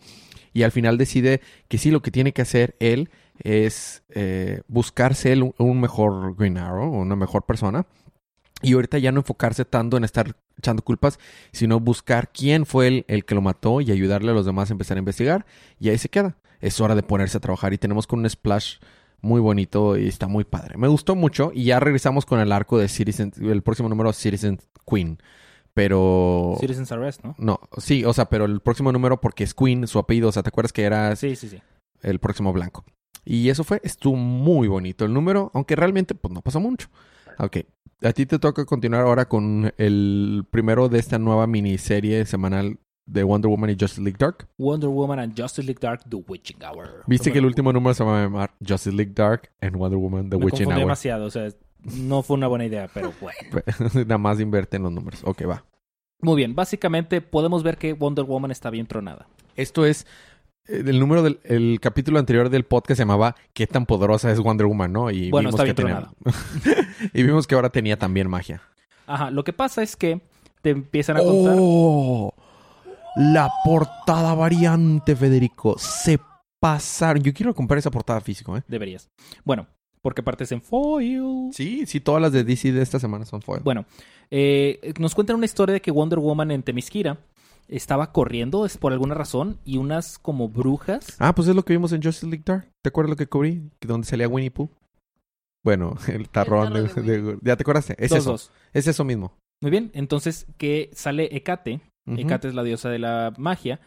Y 0.53 0.63
al 0.63 0.73
final 0.73 0.99
decide 0.99 1.41
que 1.69 1.79
sí, 1.79 1.91
lo 1.91 2.03
que 2.03 2.11
tiene 2.11 2.33
que 2.33 2.43
hacer 2.43 2.77
él 2.81 3.11
es 3.39 4.03
eh, 4.11 4.63
buscarse 4.67 5.33
él 5.33 5.43
un, 5.43 5.55
un 5.59 5.81
mejor 5.81 6.35
Green 6.37 6.59
Arrow, 6.59 6.91
una 6.91 7.17
mejor 7.17 7.45
persona. 7.45 7.87
Y 8.63 8.73
ahorita 8.75 8.99
ya 8.99 9.13
no 9.13 9.21
enfocarse 9.21 9.65
tanto 9.65 9.97
en 9.97 10.05
estar 10.05 10.35
echando 10.57 10.83
culpas, 10.83 11.19
sino 11.53 11.79
buscar 11.79 12.31
quién 12.33 12.67
fue 12.67 12.89
el, 12.89 13.05
el 13.09 13.25
que 13.25 13.35
lo 13.37 13.41
mató 13.41 13.81
y 13.81 13.93
ayudarle 13.93 14.33
a 14.33 14.35
los 14.35 14.47
demás 14.47 14.71
a 14.71 14.75
empezar 14.75 14.97
a 14.97 15.01
investigar. 15.01 15.47
Y 15.79 15.91
ahí 15.91 15.99
se 15.99 16.09
queda. 16.09 16.37
Es 16.61 16.81
hora 16.81 16.97
de 16.97 17.05
ponerse 17.05 17.39
a 17.39 17.41
trabajar. 17.41 17.73
Y 17.73 17.79
tenemos 17.79 18.07
con 18.09 18.19
un 18.19 18.29
splash 18.29 18.79
muy 19.21 19.41
bonito 19.41 19.97
y 19.97 20.09
está 20.09 20.27
muy 20.27 20.45
padre. 20.45 20.77
Me 20.77 20.89
gustó 20.89 21.15
mucho. 21.15 21.53
Y 21.55 21.65
ya 21.65 21.79
regresamos 21.79 22.27
con 22.27 22.41
el 22.41 22.51
arco 22.51 22.79
de 22.79 22.89
Citizen, 22.89 23.33
el 23.41 23.63
próximo 23.63 23.89
número 23.89 24.13
Citizen 24.13 24.59
Queen. 24.89 25.19
Pero... 25.75 26.57
Citizen's 26.59 26.91
Arrest, 26.91 27.23
¿no? 27.23 27.37
No, 27.39 27.61
sí, 27.77 28.05
o 28.05 28.13
sea, 28.13 28.25
pero 28.29 28.47
el 28.47 28.59
próximo 28.61 28.91
número 28.91 29.21
porque 29.21 29.45
es 29.45 29.55
Queen, 29.55 29.87
su 29.87 30.01
apellido. 30.01 30.29
O 30.29 30.33
sea, 30.33 30.43
¿te 30.43 30.49
acuerdas 30.49 30.73
que 30.73 30.83
era 30.83 31.15
Sí, 31.15 31.37
sí, 31.37 31.49
sí. 31.49 31.63
el 32.03 32.19
próximo 32.19 32.53
blanco? 32.53 32.85
Y 33.25 33.49
eso 33.51 33.63
fue, 33.63 33.81
estuvo 33.85 34.17
muy 34.17 34.67
bonito 34.67 35.05
el 35.05 35.13
número, 35.13 35.51
aunque 35.55 35.77
realmente 35.77 36.15
pues 36.17 36.33
no 36.35 36.41
pasó 36.41 36.59
mucho. 36.61 36.89
Ok, 37.39 37.59
a 38.03 38.13
ti 38.13 38.27
te 38.27 38.39
toca 38.39 38.65
continuar 38.65 39.03
ahora 39.03 39.29
con 39.29 39.73
el 39.77 40.45
primero 40.51 40.89
de 40.89 40.99
esta 40.99 41.19
nueva 41.19 41.47
miniserie 41.47 42.25
semanal 42.27 42.79
de 43.07 43.23
Wonder 43.23 43.49
Woman 43.49 43.71
y 43.71 43.77
Justice 43.79 44.03
League 44.03 44.19
Dark. 44.19 44.47
Wonder 44.59 44.91
Woman 44.91 45.19
and 45.19 45.41
Justice 45.41 45.67
League 45.67 45.81
Dark, 45.81 46.03
The 46.09 46.17
Witching 46.17 46.59
Hour. 46.63 47.05
Viste 47.07 47.33
que 47.33 47.39
el 47.39 47.47
último 47.47 47.73
número 47.73 47.95
se 47.95 48.05
va 48.05 48.21
a 48.21 48.25
llamar 48.25 48.51
Justice 48.67 48.95
League 48.95 49.13
Dark 49.15 49.51
and 49.61 49.77
Wonder 49.77 49.99
Woman 49.99 50.29
The 50.29 50.37
Me 50.37 50.45
Witching 50.45 50.69
Hour. 50.69 50.79
demasiado, 50.79 51.25
o 51.25 51.31
sea, 51.31 51.49
no 51.97 52.23
fue 52.23 52.37
una 52.37 52.49
buena 52.49 52.67
idea, 52.67 52.89
pero 52.93 53.13
bueno. 53.21 53.39
Nada 53.95 54.19
más 54.19 54.41
invierte 54.41 54.77
en 54.77 54.83
los 54.85 54.93
números. 54.93 55.23
Ok, 55.25 55.49
va. 55.49 55.65
Muy 56.21 56.37
bien, 56.37 56.55
básicamente 56.55 57.21
podemos 57.21 57.63
ver 57.63 57.79
que 57.79 57.93
Wonder 57.95 58.25
Woman 58.25 58.51
está 58.51 58.71
bien 58.71 58.87
tronada. 58.87 59.29
Esto 59.57 59.87
es 59.87 60.07
el 60.69 60.99
número 61.01 61.23
del 61.23 61.41
el 61.45 61.79
capítulo 61.81 62.19
anterior 62.19 62.51
del 62.51 62.65
podcast 62.65 62.99
se 62.99 63.03
llamaba 63.03 63.35
¿Qué 63.53 63.67
tan 63.67 63.87
poderosa 63.87 64.31
es 64.31 64.39
Wonder 64.41 64.67
Woman? 64.67 64.93
¿no? 64.93 65.11
Y 65.11 65.31
Bueno, 65.31 65.49
vimos 65.51 65.61
está 65.61 65.65
que 65.65 65.75
tenía- 65.75 66.09
y 67.15 67.23
vimos 67.23 67.47
que 67.47 67.55
ahora 67.55 67.71
tenía 67.71 67.99
también 67.99 68.29
magia. 68.29 68.63
Ajá, 69.07 69.31
lo 69.31 69.43
que 69.45 69.53
pasa 69.53 69.83
es 69.83 69.97
que 69.97 70.21
te 70.63 70.71
empiezan 70.71 71.17
a 71.17 71.21
contar. 71.21 71.57
¡Oh! 71.59 72.35
La 73.17 73.51
portada 73.65 74.35
variante, 74.35 75.17
Federico. 75.17 75.77
Se 75.79 76.21
pasaron. 76.61 77.23
Yo 77.23 77.33
quiero 77.33 77.55
comprar 77.55 77.79
esa 77.79 77.91
portada 77.91 78.21
físico, 78.21 78.57
¿eh? 78.57 78.63
Deberías. 78.69 79.09
Bueno, 79.45 79.67
porque 80.03 80.23
partes 80.23 80.53
en 80.53 80.61
foil. 80.63 81.49
Sí, 81.53 81.87
sí, 81.87 82.01
todas 82.01 82.21
las 82.23 82.33
de 82.33 82.45
DC 82.45 82.73
de 82.73 82.83
esta 82.83 83.01
semana 83.01 83.25
son 83.25 83.43
foil. 83.43 83.63
Bueno, 83.65 83.87
eh, 84.31 84.93
nos 84.99 85.15
cuentan 85.15 85.37
una 85.37 85.47
historia 85.47 85.73
de 85.73 85.81
que 85.81 85.91
Wonder 85.91 86.19
Woman 86.19 86.51
en 86.51 86.63
Temisquira 86.63 87.19
estaba 87.69 88.13
corriendo 88.13 88.65
es 88.67 88.79
por 88.79 88.93
alguna 88.93 89.15
razón 89.15 89.59
y 89.65 89.77
unas 89.79 90.19
como 90.19 90.49
brujas. 90.49 91.17
Ah, 91.19 91.35
pues 91.35 91.49
es 91.49 91.55
lo 91.55 91.65
que 91.65 91.75
vimos 91.75 91.93
en 91.93 92.03
Justice 92.03 92.27
League 92.27 92.43
Dark. 92.45 92.71
¿Te 92.83 92.89
acuerdas 92.89 93.11
lo 93.11 93.17
que 93.17 93.27
cubrí? 93.29 93.71
Que 93.79 93.89
Donde 93.89 94.07
salía 94.07 94.27
Winnie 94.29 94.51
Pooh. 94.51 94.71
Bueno, 95.65 95.97
el 96.09 96.29
tarrón 96.29 96.73
tarro 96.73 97.03
de, 97.03 97.03
de 97.03 97.23
de- 97.23 97.39
¿Ya 97.43 97.57
te 97.57 97.63
acordaste? 97.63 97.95
Es 97.99 98.11
dos, 98.11 98.19
eso. 98.21 98.31
dos. 98.33 98.53
Es 98.73 98.87
eso 98.87 99.05
mismo. 99.05 99.37
Muy 99.61 99.71
bien, 99.71 99.91
entonces 99.95 100.47
que 100.57 100.91
sale 100.95 101.29
Hecate. 101.37 101.81
Hecate 102.07 102.49
es 102.49 102.55
la 102.55 102.63
diosa 102.63 102.89
de 102.89 102.99
la 102.99 103.35
magia 103.37 103.81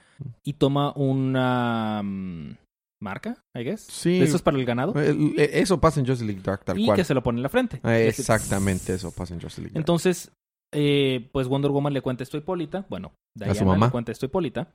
y 0.44 0.54
toma 0.54 0.94
una 0.96 2.02
mm, 2.04 2.56
marca, 3.02 3.44
I 3.56 3.64
guess. 3.64 3.82
Sí. 3.90 4.20
De 4.20 4.26
Eso 4.26 4.36
es 4.36 4.44
para 4.44 4.58
el 4.60 4.66
ganado. 4.66 4.94
El- 5.02 5.34
e- 5.40 5.60
Eso 5.60 5.82
pasa 5.82 6.00
en 6.00 6.06
Justice 6.06 6.26
League 6.28 6.44
Dark, 6.44 6.64
tal 6.64 6.78
y 6.78 6.86
cual. 6.86 6.98
que 6.98 7.04
se 7.04 7.16
lo 7.16 7.24
pone 7.24 7.40
en 7.40 7.44
la 7.44 7.50
frente. 7.50 7.80
Ah, 7.82 7.98
Es- 7.98 8.20
Exactamente 8.20 8.94
eso 8.94 9.12
pasa 9.12 9.34
en 9.34 9.42
Justice 9.42 9.62
League 9.62 9.74
Dark. 9.74 9.82
Entonces, 9.82 10.32
eh, 10.72 11.30
pues 11.32 11.48
Wonder 11.48 11.72
Woman 11.72 11.94
le 11.94 12.02
cuenta 12.02 12.24
esto 12.24 12.38
a 12.38 12.40
Hipólita. 12.40 12.86
Bueno, 12.90 13.14
Diana 13.36 13.56
su 13.56 13.66
mamá. 13.66 13.88
le 13.88 13.92
cuenta 13.92 14.12
esto 14.12 14.26
a 14.26 14.28
Hipólita. 14.28 14.74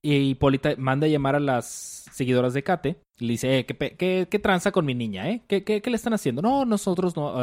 Y 0.00 0.30
Hipólita 0.30 0.74
manda 0.78 1.06
a 1.06 1.10
llamar 1.10 1.36
a 1.36 1.40
las 1.40 2.06
seguidoras 2.12 2.54
de 2.54 2.62
Kate. 2.62 2.96
Y 3.18 3.26
le 3.26 3.32
dice, 3.32 3.58
eh, 3.58 3.66
¿qué, 3.66 3.76
qué, 3.96 4.26
qué 4.30 4.38
tranza 4.38 4.72
con 4.72 4.84
mi 4.84 4.94
niña, 4.94 5.28
eh? 5.30 5.42
¿Qué, 5.46 5.64
qué, 5.64 5.80
qué 5.80 5.90
le 5.90 5.96
están 5.96 6.12
haciendo? 6.14 6.42
No, 6.42 6.64
nosotros 6.64 7.16
no, 7.16 7.34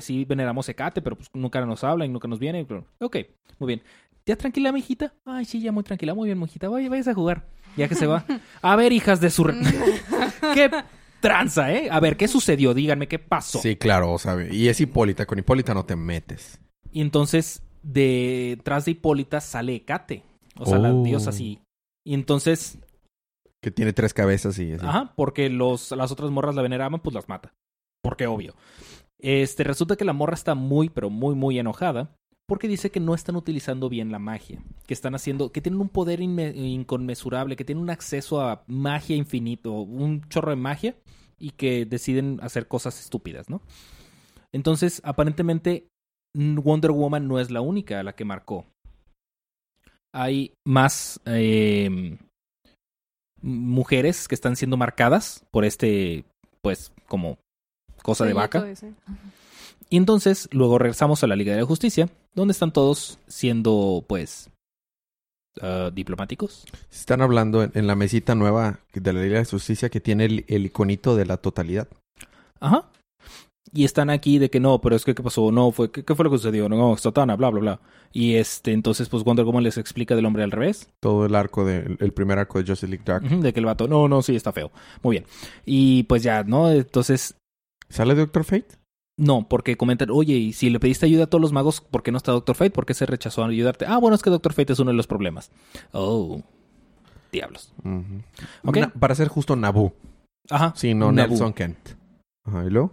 sí 0.00 0.24
veneramos 0.24 0.68
a 0.68 0.74
Kate, 0.74 1.02
pero 1.02 1.16
pues 1.16 1.28
nunca 1.34 1.64
nos 1.64 1.82
habla 1.84 2.06
y 2.06 2.08
nunca 2.08 2.28
nos 2.28 2.38
viene. 2.38 2.64
Pero, 2.64 2.84
Ok, 3.00 3.16
muy 3.58 3.66
bien. 3.68 3.82
¿Ya 4.26 4.36
tranquila, 4.36 4.72
mi 4.72 4.80
hijita? 4.80 5.14
Ay, 5.24 5.44
sí, 5.46 5.60
ya 5.60 5.72
muy 5.72 5.82
tranquila. 5.82 6.14
Muy 6.14 6.28
bien, 6.28 6.38
mijita. 6.38 6.68
Vaya, 6.68 6.88
vayas 6.90 7.08
a 7.08 7.14
jugar. 7.14 7.46
Ya 7.76 7.88
que 7.88 7.94
se 7.94 8.06
va. 8.06 8.24
A 8.60 8.76
ver, 8.76 8.92
hijas 8.92 9.20
de 9.20 9.30
su... 9.30 9.44
¿Qué 10.54 10.70
tranza, 11.20 11.72
eh? 11.72 11.88
A 11.90 11.98
ver, 12.00 12.16
¿qué 12.16 12.28
sucedió? 12.28 12.74
Díganme, 12.74 13.08
¿qué 13.08 13.18
pasó? 13.18 13.58
Sí, 13.58 13.76
claro, 13.76 14.12
o 14.12 14.18
sea, 14.18 14.36
y 14.50 14.68
es 14.68 14.80
Hipólita. 14.80 15.26
Con 15.26 15.38
Hipólita 15.38 15.74
no 15.74 15.84
te 15.84 15.96
metes. 15.96 16.60
Y 16.92 17.00
entonces, 17.00 17.62
detrás 17.82 18.84
de 18.84 18.92
Hipólita 18.92 19.40
sale 19.40 19.74
Hecate. 19.76 20.22
O 20.58 20.66
sea, 20.66 20.78
la 20.78 20.92
Oh. 20.92 21.02
diosa 21.04 21.30
así. 21.30 21.60
Y 22.04 22.14
entonces, 22.14 22.78
Que 23.62 23.70
tiene 23.70 23.92
tres 23.92 24.14
cabezas 24.14 24.58
y 24.58 24.72
así. 24.72 24.86
ajá, 24.86 25.12
porque 25.16 25.50
los, 25.50 25.90
las 25.92 26.10
otras 26.12 26.30
morras 26.30 26.54
la 26.54 26.62
veneraban, 26.62 27.00
pues 27.00 27.14
las 27.14 27.28
mata. 27.28 27.52
Porque 28.02 28.26
obvio. 28.26 28.54
Este, 29.20 29.64
resulta 29.64 29.96
que 29.96 30.04
la 30.04 30.12
morra 30.12 30.34
está 30.34 30.54
muy, 30.54 30.88
pero 30.88 31.10
muy, 31.10 31.34
muy 31.34 31.58
enojada. 31.58 32.14
Porque 32.46 32.66
dice 32.68 32.90
que 32.90 33.00
no 33.00 33.14
están 33.14 33.36
utilizando 33.36 33.88
bien 33.90 34.10
la 34.10 34.18
magia. 34.18 34.62
Que 34.86 34.94
están 34.94 35.14
haciendo, 35.14 35.52
que 35.52 35.60
tienen 35.60 35.80
un 35.82 35.90
poder 35.90 36.20
inconmensurable, 36.22 37.56
que 37.56 37.64
tienen 37.64 37.82
un 37.82 37.90
acceso 37.90 38.40
a 38.40 38.64
magia 38.66 39.16
infinito, 39.16 39.72
un 39.72 40.26
chorro 40.28 40.50
de 40.50 40.56
magia. 40.56 40.96
Y 41.38 41.50
que 41.50 41.84
deciden 41.84 42.38
hacer 42.42 42.66
cosas 42.66 42.98
estúpidas, 43.00 43.50
¿no? 43.50 43.60
Entonces, 44.52 45.00
aparentemente, 45.04 45.88
Wonder 46.34 46.90
Woman 46.92 47.28
no 47.28 47.40
es 47.40 47.50
la 47.50 47.60
única 47.60 48.00
a 48.00 48.02
la 48.02 48.14
que 48.14 48.24
marcó. 48.24 48.66
Hay 50.12 50.52
más 50.66 51.20
eh, 51.26 52.16
mujeres 53.42 54.28
que 54.28 54.34
están 54.34 54.56
siendo 54.56 54.76
marcadas 54.76 55.44
por 55.50 55.64
este, 55.64 56.24
pues, 56.62 56.92
como 57.06 57.38
cosa 58.02 58.24
de 58.24 58.32
vaca. 58.32 58.66
Y 59.90 59.96
entonces, 59.96 60.48
luego 60.52 60.78
regresamos 60.78 61.22
a 61.24 61.26
la 61.26 61.36
Liga 61.36 61.52
de 61.52 61.60
la 61.60 61.66
Justicia, 61.66 62.08
donde 62.34 62.52
están 62.52 62.72
todos 62.72 63.18
siendo, 63.26 64.04
pues, 64.06 64.50
ah, 65.62 65.90
diplomáticos. 65.92 66.66
Están 66.90 67.22
hablando 67.22 67.62
en, 67.62 67.72
en 67.74 67.86
la 67.86 67.94
mesita 67.94 68.34
nueva 68.34 68.80
de 68.92 69.12
la 69.12 69.22
Liga 69.22 69.38
de 69.38 69.44
Justicia 69.44 69.88
que 69.88 70.00
tiene 70.00 70.26
el, 70.26 70.44
el 70.48 70.66
iconito 70.66 71.16
de 71.16 71.26
la 71.26 71.38
totalidad. 71.38 71.88
Ajá. 72.60 72.90
Y 73.72 73.84
están 73.84 74.08
aquí 74.10 74.38
de 74.38 74.48
que 74.50 74.60
no, 74.60 74.80
pero 74.80 74.96
es 74.96 75.04
que, 75.04 75.14
¿qué 75.14 75.22
pasó? 75.22 75.52
No, 75.52 75.70
fue, 75.72 75.90
¿qué, 75.90 76.02
qué 76.04 76.14
fue 76.14 76.24
lo 76.24 76.30
que 76.30 76.38
sucedió? 76.38 76.68
No, 76.68 76.96
Satana, 76.96 77.36
bla, 77.36 77.50
bla, 77.50 77.60
bla. 77.60 77.80
Y 78.12 78.34
este, 78.36 78.72
entonces, 78.72 79.08
pues 79.08 79.24
Wonder 79.24 79.44
Woman 79.44 79.62
les 79.64 79.76
explica 79.76 80.16
del 80.16 80.24
hombre 80.24 80.42
al 80.42 80.50
revés. 80.50 80.88
Todo 81.00 81.26
el 81.26 81.34
arco 81.34 81.64
de, 81.64 81.96
el 82.00 82.12
primer 82.12 82.38
arco 82.38 82.58
de 82.58 82.66
Justice 82.66 82.88
League 82.88 83.04
Dark. 83.04 83.28
De 83.28 83.52
que 83.52 83.60
el 83.60 83.66
vato, 83.66 83.86
no, 83.86 84.08
no, 84.08 84.22
sí, 84.22 84.34
está 84.34 84.52
feo. 84.52 84.70
Muy 85.02 85.16
bien. 85.16 85.26
Y 85.66 86.04
pues 86.04 86.22
ya, 86.22 86.44
¿no? 86.44 86.70
Entonces, 86.70 87.34
¿Sale 87.90 88.14
Doctor 88.14 88.44
Fate? 88.44 88.68
no, 89.20 89.48
porque 89.48 89.76
comentan, 89.76 90.10
oye, 90.10 90.34
y 90.34 90.52
si 90.52 90.70
le 90.70 90.78
pediste 90.78 91.04
ayuda 91.06 91.24
a 91.24 91.26
todos 91.26 91.42
los 91.42 91.52
magos, 91.52 91.80
¿por 91.80 92.02
qué 92.04 92.12
no 92.12 92.18
está 92.18 92.30
Doctor 92.32 92.54
Fate? 92.54 92.70
¿Por 92.70 92.86
qué 92.86 92.94
se 92.94 93.04
rechazó 93.04 93.42
a 93.42 93.48
ayudarte? 93.48 93.84
Ah, 93.86 93.98
bueno, 93.98 94.14
es 94.14 94.22
que 94.22 94.30
Doctor 94.30 94.52
Fate 94.52 94.72
es 94.72 94.78
uno 94.78 94.92
de 94.92 94.96
los 94.96 95.06
problemas. 95.08 95.50
Oh, 95.92 96.40
diablos. 97.32 97.72
Ujú. 97.84 98.22
Ok. 98.64 98.76
Na- 98.78 98.92
para 98.98 99.14
ser 99.14 99.28
justo, 99.28 99.56
Nabu. 99.56 99.92
Ajá. 100.50 100.72
Sí, 100.76 100.94
no 100.94 101.12
Nabu. 101.12 101.30
Nelson 101.30 101.52
Kent. 101.52 101.78
Ajá, 102.46 102.64
¿y 102.64 102.70
luego? 102.70 102.92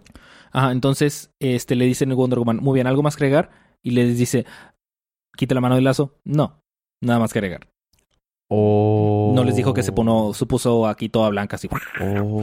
Ajá, 0.56 0.72
entonces, 0.72 1.34
este, 1.38 1.76
le 1.76 1.84
dicen 1.84 2.10
a 2.10 2.14
Wonder 2.14 2.38
Woman, 2.38 2.56
muy 2.62 2.72
bien, 2.72 2.86
¿algo 2.86 3.02
más 3.02 3.14
que 3.14 3.24
agregar? 3.24 3.50
Y 3.82 3.90
les 3.90 4.16
dice, 4.16 4.46
quita 5.36 5.54
la 5.54 5.60
mano 5.60 5.74
del 5.74 5.84
lazo. 5.84 6.14
No, 6.24 6.62
nada 7.02 7.18
más 7.18 7.30
que 7.34 7.40
agregar. 7.40 7.68
Oh. 8.48 9.32
No 9.34 9.44
les 9.44 9.54
dijo 9.54 9.74
que 9.74 9.82
se, 9.82 9.92
pono, 9.92 10.32
se 10.32 10.46
puso 10.46 10.86
aquí 10.86 11.10
toda 11.10 11.28
blanca 11.28 11.56
así. 11.56 11.68
Oh. 12.00 12.42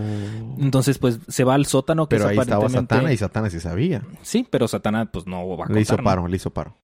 Entonces, 0.59 0.99
pues, 0.99 1.21
se 1.27 1.43
va 1.43 1.55
al 1.55 1.65
sótano 1.65 2.07
que 2.07 2.17
Pero 2.17 2.25
es 2.25 2.37
ahí 2.37 2.37
estaba. 2.37 2.69
Satana 2.69 3.11
y 3.13 3.17
Satana 3.17 3.49
sí 3.49 3.59
sabía. 3.59 4.03
Sí, 4.21 4.45
pero 4.47 4.67
Satana, 4.67 5.11
pues, 5.11 5.25
no 5.25 5.57
va 5.57 5.65
a 5.65 5.69
Le 5.69 5.81
hizo 5.81 5.95
contar, 5.95 6.05
¿no? 6.05 6.21
paro, 6.21 6.27
le 6.27 6.35
hizo 6.35 6.51
paro. 6.51 6.77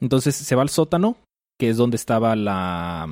Entonces 0.00 0.34
se 0.34 0.54
va 0.56 0.62
al 0.62 0.68
sótano, 0.68 1.16
que 1.60 1.68
es 1.68 1.76
donde 1.76 1.94
estaba 1.94 2.34
la, 2.34 3.06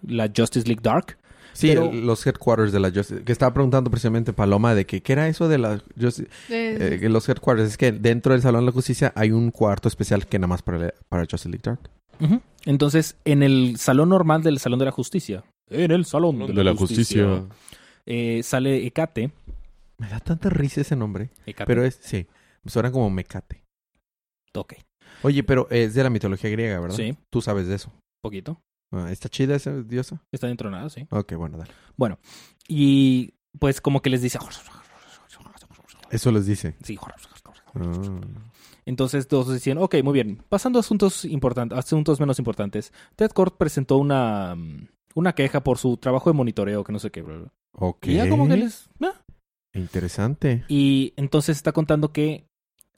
la 0.00 0.32
Justice 0.34 0.66
League 0.66 0.82
Dark. 0.82 1.18
Sí, 1.54 1.68
Pero- 1.68 1.90
el- 1.90 2.06
los 2.06 2.26
headquarters 2.26 2.72
de 2.72 2.80
la 2.80 2.90
Justice... 2.90 3.24
Que 3.24 3.32
estaba 3.32 3.54
preguntando 3.54 3.90
precisamente 3.90 4.32
Paloma 4.34 4.74
de 4.74 4.84
que 4.84 5.02
qué 5.02 5.12
era 5.14 5.28
eso 5.28 5.48
de 5.48 5.56
la 5.58 5.80
Justice... 5.98 6.28
Eh, 6.50 6.98
eh, 7.02 7.08
los 7.08 7.26
headquarters. 7.28 7.70
Es 7.70 7.76
que 7.78 7.92
dentro 7.92 8.32
del 8.32 8.42
Salón 8.42 8.62
de 8.62 8.66
la 8.66 8.72
Justicia 8.72 9.12
hay 9.16 9.30
un 9.30 9.50
cuarto 9.50 9.88
especial 9.88 10.26
que 10.26 10.38
nada 10.38 10.48
más 10.48 10.62
para, 10.62 10.92
para 11.08 11.22
Justice 11.22 11.48
League 11.48 11.62
Dark. 11.64 11.88
Entonces, 12.66 13.16
en 13.24 13.42
el 13.42 13.76
salón 13.78 14.08
normal 14.10 14.42
del 14.42 14.58
Salón 14.58 14.78
de 14.78 14.84
la 14.84 14.90
Justicia, 14.92 15.44
en 15.70 15.90
el 15.90 16.04
Salón 16.04 16.46
de, 16.54 16.64
la, 16.64 16.74
Justicia, 16.74 17.44
eh, 18.06 18.42
sale 18.42 18.86
Hecate. 18.86 19.30
Me 19.98 20.08
da 20.08 20.20
tanta 20.20 20.48
risa 20.50 20.80
ese 20.80 20.96
nombre. 20.96 21.30
Hecate. 21.46 21.66
Pero 21.66 21.84
es... 21.84 21.98
Sí. 22.02 22.26
Suena 22.66 22.90
como 22.90 23.10
Mecate. 23.10 23.62
Ok, 24.56 24.74
Oye, 25.22 25.42
pero 25.42 25.66
es 25.70 25.94
de 25.94 26.02
la 26.02 26.10
mitología 26.10 26.48
griega, 26.50 26.78
¿verdad? 26.80 26.96
sí, 26.96 27.16
Tú 27.30 27.40
sabes 27.42 27.66
de 27.66 27.74
eso. 27.74 27.92
poquito. 28.22 28.60
Ah, 28.94 29.10
¿Está 29.10 29.28
chida 29.28 29.56
esa 29.56 29.82
diosa? 29.82 30.22
Está 30.30 30.48
entronada, 30.48 30.88
sí. 30.88 31.06
Ok, 31.10 31.34
bueno, 31.34 31.58
dale. 31.58 31.72
Y 32.68 33.34
pues 33.58 33.80
como 33.80 34.00
que 34.00 34.10
les 34.10 34.22
dice... 34.22 34.38
Eso 36.10 36.30
les 36.30 36.46
dice. 36.46 36.76
Sí. 36.82 36.98
Ah. 37.74 38.20
Entonces 38.86 39.26
todos 39.26 39.48
decían, 39.48 39.78
ok, 39.78 39.96
muy 40.04 40.12
bien. 40.12 40.42
Pasando 40.48 40.78
a 40.78 40.80
asuntos 40.80 41.24
importantes, 41.24 41.76
asuntos 41.76 42.20
menos 42.20 42.38
importantes. 42.38 42.92
Ted 43.16 43.30
Kord 43.30 43.54
presentó 43.54 43.96
una, 43.96 44.54
mm, 44.54 44.88
una 45.14 45.34
queja 45.34 45.64
por 45.64 45.78
su 45.78 45.96
trabajo 45.96 46.30
de 46.30 46.34
monitoreo, 46.34 46.84
que 46.84 46.92
no 46.92 46.98
sé 46.98 47.10
qué. 47.10 47.22
bla, 47.22 47.36
bla. 47.36 47.52
Ok. 47.72 48.06
Y 48.06 48.14
ya 48.14 48.28
como 48.28 48.46
que 48.46 48.56
les... 48.56 48.88
ah, 49.02 49.20
Interesante. 49.72 50.64
Y 50.68 51.12
entonces 51.16 51.56
está 51.56 51.72
contando 51.72 52.12
que 52.12 52.46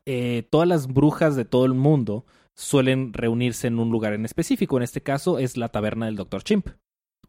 eh, 0.05 0.47
todas 0.51 0.69
las 0.69 0.87
brujas 0.89 1.37
de 1.37 1.45
todo 1.47 1.65
el 1.65 1.75
mundo 1.75 2.27
suelen 2.57 3.13
reunirse 3.13 3.67
en 3.69 3.79
un 3.79 3.91
lugar 3.91 4.13
en 4.15 4.25
específico. 4.25 4.77
En 4.77 4.83
este 4.83 5.03
caso 5.03 5.39
es 5.39 5.57
la 5.57 5.69
taberna 5.69 6.07
del 6.07 6.17
Dr. 6.17 6.43
Chimp. 6.43 6.69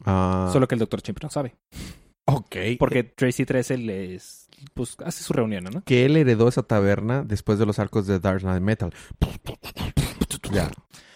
Ah, 0.06 0.50
Solo 0.54 0.68
que 0.68 0.76
el 0.76 0.80
Dr. 0.80 1.02
Chimp 1.02 1.22
no 1.22 1.30
sabe. 1.30 1.56
ok. 2.26 2.56
Porque 2.80 3.04
Tracy 3.04 3.46
13 3.46 3.78
les 3.78 4.48
pues 4.74 4.96
hace 5.06 5.24
su 5.24 5.34
reunión, 5.34 5.66
¿no? 5.66 5.84
Que 5.84 6.06
él 6.06 6.18
heredó 6.18 6.48
esa 6.48 6.64
taberna 6.64 7.24
después 7.24 7.60
de 7.60 7.66
los 7.66 7.78
arcos 7.80 8.08
de 8.08 8.20
Dark 8.20 8.42
Knight 8.42 8.62
Metal. 8.64 8.92
Ya. 10.52 10.72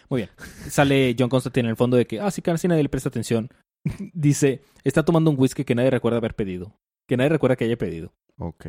Muy 0.09 0.21
bien. 0.21 0.29
Sale 0.69 1.15
John 1.17 1.29
Constantine 1.29 1.67
en 1.67 1.71
el 1.71 1.77
fondo 1.77 1.97
de 1.97 2.05
que, 2.05 2.19
ah, 2.19 2.29
sí, 2.31 2.41
casi 2.41 2.67
nadie 2.67 2.83
le 2.83 2.89
presta 2.89 3.09
atención. 3.09 3.49
Dice, 4.13 4.61
está 4.83 5.03
tomando 5.03 5.31
un 5.31 5.39
whisky 5.39 5.63
que 5.63 5.73
nadie 5.73 5.89
recuerda 5.89 6.17
haber 6.17 6.35
pedido. 6.35 6.75
Que 7.07 7.17
nadie 7.17 7.29
recuerda 7.29 7.55
que 7.55 7.65
haya 7.65 7.77
pedido. 7.77 8.13
Ok. 8.37 8.65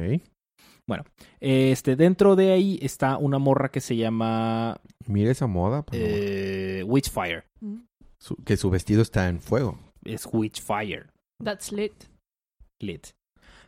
Este, 1.41 1.97
dentro 1.97 2.37
de 2.37 2.53
ahí 2.53 2.79
está 2.83 3.17
una 3.17 3.39
morra 3.39 3.71
que 3.71 3.81
se 3.81 3.97
llama 3.97 4.79
Mira 5.07 5.31
esa 5.31 5.47
moda. 5.47 5.83
por 5.83 5.95
favor. 5.97 6.11
eh, 6.13 6.85
Witchfire. 6.87 7.45
mm, 7.61 7.77
Su- 8.19 8.37
que 8.45 8.57
su 8.57 8.71
vestido 8.71 9.03
está 9.03 9.29
en 9.29 9.41
fuego. 9.41 9.79
Es 10.05 10.29
Witchfire. 10.31 11.07
That's 11.43 11.73
lit. 11.73 11.93
Lit. 12.81 13.09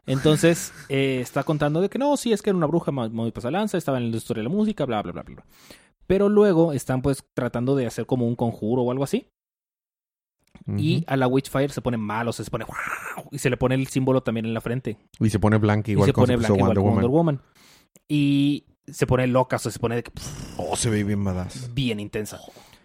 Entonces, 0.06 0.72
eh, 0.88 1.20
está 1.20 1.44
contando 1.44 1.80
de 1.80 1.88
que 1.88 1.98
no, 1.98 2.16
sí, 2.16 2.32
es 2.32 2.42
que 2.42 2.50
era 2.50 2.56
una 2.56 2.66
bruja 2.66 2.92
muy, 2.92 3.32
pasalanza, 3.32 3.78
estaba 3.78 3.98
en 3.98 4.10
la 4.10 4.16
historia 4.16 4.42
de 4.42 4.48
la 4.48 4.54
música, 4.54 4.84
bla, 4.84 5.02
bla, 5.02 5.12
bla, 5.12 5.22
bla. 5.22 5.34
bla. 5.36 5.46
Pero 6.06 6.28
luego 6.28 6.72
están 6.72 7.00
pues 7.00 7.24
tratando 7.34 7.74
de 7.74 7.86
hacer 7.86 8.04
como 8.06 8.26
un 8.28 8.36
conjuro 8.36 8.82
o 8.82 8.90
algo 8.90 9.04
así. 9.04 9.26
Y 10.78 11.04
a 11.06 11.16
la 11.16 11.26
Witchfire 11.26 11.68
se 11.68 11.82
pone 11.82 11.96
mal 11.98 12.26
o 12.28 12.32
se 12.32 12.44
pone 12.44 12.64
y 13.32 13.38
se 13.38 13.50
le 13.50 13.56
pone 13.56 13.74
el 13.74 13.86
símbolo 13.88 14.22
también 14.22 14.46
en 14.46 14.54
la 14.54 14.60
frente. 14.60 14.96
Y 15.20 15.28
se 15.30 15.38
pone 15.38 15.58
blanca 15.58 15.90
igual 15.90 16.08
y 16.08 16.10
se 16.10 16.14
pone 16.14 16.34
igual 16.34 16.52
Wonder 16.52 16.78
Woman. 16.78 16.94
Wonder 16.94 17.10
Woman. 17.10 17.42
Y 18.08 18.64
se 18.86 19.06
pone 19.06 19.26
loca, 19.26 19.56
o 19.56 19.58
sea, 19.58 19.70
se 19.72 19.78
pone 19.78 19.96
de 19.96 20.02
que, 20.02 20.10
pff, 20.10 20.58
Oh, 20.58 20.76
se 20.76 20.90
ve 20.90 21.04
bien 21.04 21.22
badass. 21.24 21.72
bien 21.74 22.00
intensa. 22.00 22.40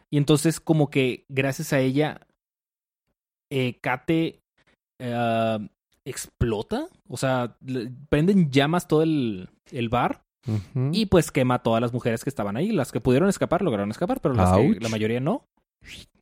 Y 0.10 0.18
entonces 0.18 0.60
como 0.60 0.90
que 0.90 1.26
gracias 1.30 1.72
a 1.74 1.80
ella 1.80 2.22
eh, 3.50 3.80
Kate 3.82 4.42
eh, 5.00 5.70
explota. 6.06 6.88
O 7.08 7.18
sea, 7.18 7.56
prenden 8.10 8.52
llamas 8.52 8.88
todo 8.88 9.04
el, 9.04 9.50
el 9.72 9.90
bar. 9.90 10.24
Y 10.92 11.06
pues 11.06 11.32
quema 11.32 11.56
a 11.56 11.64
todas 11.64 11.80
las 11.80 11.94
mujeres 11.94 12.24
que 12.24 12.30
estaban 12.30 12.58
ahí. 12.58 12.72
Las 12.72 12.92
que 12.92 13.00
pudieron 13.02 13.30
escapar 13.30 13.62
lograron 13.62 13.92
escapar, 13.92 14.20
pero 14.20 14.34
las 14.34 14.58
que 14.58 14.80
la 14.80 14.90
mayoría 14.90 15.20
no. 15.20 15.46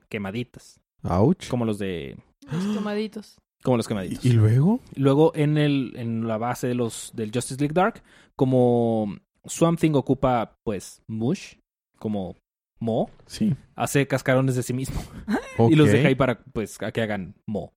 Quemaditas. 0.09 0.81
Ouch. 1.03 1.47
Como 1.49 1.65
los 1.65 1.79
de. 1.79 2.17
Los 2.51 2.77
quemaditos. 2.77 3.37
Como 3.63 3.77
los 3.77 3.87
quemaditos. 3.87 4.23
¿Y, 4.25 4.29
y 4.29 4.33
luego? 4.33 4.79
Luego 4.95 5.31
en 5.35 5.57
el 5.57 5.93
en 5.95 6.27
la 6.27 6.37
base 6.37 6.67
de 6.67 6.75
los 6.75 7.11
del 7.15 7.31
Justice 7.33 7.59
League 7.59 7.73
Dark, 7.73 8.03
como 8.35 9.17
Swamp 9.45 9.79
Thing 9.79 9.93
ocupa 9.95 10.55
pues 10.63 11.01
Mush, 11.07 11.55
como 11.99 12.35
Mo, 12.79 13.09
Sí. 13.25 13.55
hace 13.75 14.07
cascarones 14.07 14.55
de 14.55 14.61
sí 14.63 14.73
mismo 14.73 15.01
y 15.69 15.75
los 15.75 15.91
deja 15.91 16.09
ahí 16.09 16.15
para 16.15 16.43
pues 16.53 16.81
a 16.81 16.91
que 16.91 17.01
hagan 17.01 17.35
Mo. 17.47 17.73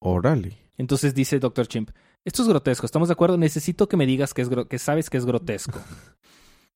Órale. 0.00 0.58
Entonces 0.76 1.14
dice 1.14 1.38
Dr. 1.38 1.66
Chimp, 1.66 1.90
esto 2.24 2.42
es 2.42 2.48
grotesco, 2.48 2.84
¿estamos 2.86 3.08
de 3.08 3.12
acuerdo? 3.12 3.38
Necesito 3.38 3.88
que 3.88 3.96
me 3.96 4.04
digas 4.06 4.34
que, 4.34 4.42
es 4.42 4.50
gro- 4.50 4.68
que 4.68 4.78
sabes 4.78 5.08
que 5.10 5.16
es 5.16 5.24
grotesco. 5.26 5.78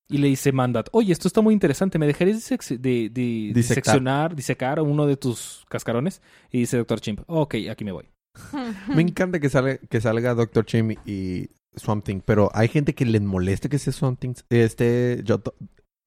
Y 0.09 0.19
le 0.19 0.29
dice 0.29 0.53
Mandat, 0.53 0.89
oye, 0.93 1.13
esto 1.13 1.27
está 1.27 1.41
muy 1.41 1.53
interesante, 1.53 1.99
¿me 1.99 2.07
dejarías 2.07 2.49
de, 2.49 3.11
de, 3.11 3.53
diseccionar, 3.53 4.37
disecar 4.37 4.81
uno 4.81 5.05
de 5.05 5.17
tus 5.17 5.65
cascarones? 5.69 6.23
Y 6.51 6.61
dice 6.61 6.77
Dr. 6.77 7.01
Chimp, 7.01 7.21
ok, 7.27 7.57
aquí 7.71 7.85
me 7.85 7.93
voy. 7.93 8.09
Me 8.95 9.01
encanta 9.01 9.41
que 9.41 9.49
salga, 9.49 9.79
que 9.79 10.01
salga 10.01 10.35
Doctor 10.35 10.67
Chim 10.67 10.95
y 11.07 11.49
Swamp 11.75 12.05
Thing, 12.05 12.21
pero 12.23 12.51
hay 12.53 12.69
gente 12.69 12.95
que 12.95 13.07
les 13.07 13.23
molesta 13.23 13.71
que 13.71 13.79
sea 13.79 13.95
Swamp 13.95 14.21
Thing. 14.21 14.35
Este 14.51 15.23
yo, 15.25 15.43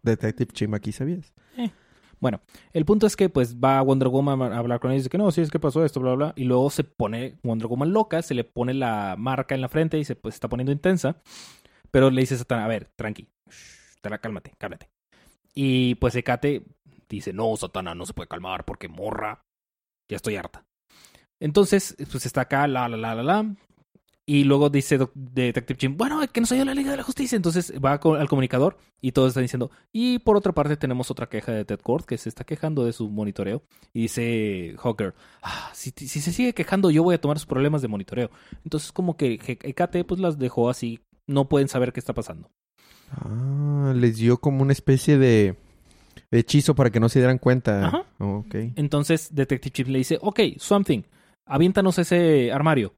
Detective 0.04 0.52
Chim 0.54 0.76
aquí, 0.76 0.92
¿sabías? 0.92 1.34
El 2.74 2.86
punto 2.86 3.08
es 3.08 3.16
que 3.16 3.30
pues 3.30 3.56
va 3.56 3.82
Wonder 3.82 4.10
Woman 4.10 4.42
a 4.42 4.58
hablar 4.58 4.80
con 4.80 4.92
ellos 4.92 5.02
y 5.02 5.04
dice 5.04 5.10
que 5.10 5.18
no, 5.18 5.32
sí 5.32 5.42
es 5.42 5.50
que 5.50 5.60
pasó 5.60 5.86
esto, 5.86 6.00
bla, 6.00 6.16
bla, 6.16 6.28
bla. 6.28 6.34
Y 6.36 6.44
luego 6.44 6.70
se 6.70 6.84
pone 6.84 7.38
Wonder 7.44 7.68
Woman 7.68 7.94
loca, 7.94 8.22
se 8.22 8.34
le 8.34 8.44
pone 8.44 8.74
la 8.74 9.16
marca 9.18 9.56
en 9.56 9.62
la 9.62 9.70
frente 9.70 9.98
y 9.98 10.04
se 10.04 10.16
pues 10.16 10.36
está 10.36 10.50
poniendo 10.50 10.72
intensa. 10.72 11.22
Pero 11.92 12.10
le 12.10 12.22
dice 12.22 12.36
a 12.36 12.38
Satana, 12.38 12.66
a 12.66 12.68
ver, 12.68 12.90
tranqui, 12.96 13.30
shh, 13.50 13.79
cálmate, 14.02 14.54
cálmate. 14.58 14.90
Y 15.56 15.96
pues 15.96 16.16
Hecate 16.16 16.64
dice, 17.10 17.34
no, 17.34 17.56
Satana, 17.58 17.96
no 17.96 18.06
se 18.06 18.14
puede 18.14 18.28
calmar 18.30 18.66
porque 18.66 18.88
morra, 18.88 19.42
ya 20.10 20.16
estoy 20.18 20.36
harta. 20.36 20.64
Entonces, 21.42 21.96
pues 22.12 22.26
está 22.26 22.42
acá, 22.42 22.68
la, 22.68 22.88
la, 22.90 22.98
la, 22.98 23.16
la, 23.16 23.24
la. 23.24 23.56
Y 24.28 24.44
luego 24.44 24.70
dice 24.70 25.00
Detective 25.16 25.80
Jim, 25.80 25.98
bueno, 25.98 26.22
que 26.32 26.40
nos 26.40 26.52
ayude 26.52 26.66
la 26.66 26.76
Liga 26.76 26.92
de 26.92 26.98
la 26.98 27.04
Justicia. 27.04 27.36
Entonces 27.36 27.74
va 27.84 27.94
al 27.94 28.28
comunicador 28.30 28.78
y 29.02 29.12
todos 29.12 29.30
están 29.30 29.42
diciendo. 29.44 29.72
Y 29.92 30.20
por 30.20 30.38
otra 30.38 30.52
parte 30.54 30.78
tenemos 30.78 31.10
otra 31.10 31.28
queja 31.30 31.52
de 31.52 31.66
Ted 31.66 31.80
Kord 31.80 32.06
que 32.06 32.16
se 32.20 32.30
está 32.30 32.44
quejando 32.44 32.86
de 32.86 32.94
su 32.94 33.10
monitoreo. 33.10 33.64
Y 33.92 34.02
dice 34.04 34.76
Hawker, 34.78 35.16
"Ah, 35.42 35.72
si, 35.74 35.90
si 35.92 36.08
se 36.22 36.32
sigue 36.32 36.54
quejando 36.54 36.92
yo 36.92 37.02
voy 37.02 37.16
a 37.16 37.22
tomar 37.22 37.40
sus 37.40 37.48
problemas 37.48 37.82
de 37.82 37.88
monitoreo. 37.88 38.30
Entonces 38.64 38.92
como 38.92 39.18
que 39.18 39.34
He- 39.44 39.68
Hecate 39.68 40.04
pues 40.04 40.20
las 40.20 40.38
dejó 40.38 40.70
así. 40.70 41.00
No 41.26 41.50
pueden 41.50 41.68
saber 41.68 41.92
qué 41.92 42.00
está 42.00 42.14
pasando. 42.14 42.52
Ah, 43.12 43.94
les 43.96 44.18
dio 44.18 44.38
como 44.40 44.62
una 44.62 44.74
especie 44.74 45.18
de 45.18 45.58
hechizo 46.32 46.76
para 46.76 46.90
que 46.90 47.00
no 47.00 47.10
se 47.10 47.20
dieran 47.20 47.38
cuenta. 47.38 47.88
Ajá. 47.88 48.06
Oh, 48.20 48.44
ok. 48.46 48.56
Entonces 48.76 49.34
Detective 49.34 49.74
Chief 49.74 49.88
le 49.88 49.98
dice, 50.00 50.18
ok, 50.22 50.40
Something, 50.58 51.02
aviéntanos 51.46 51.98
ese 52.00 52.52
armario. 52.52 52.94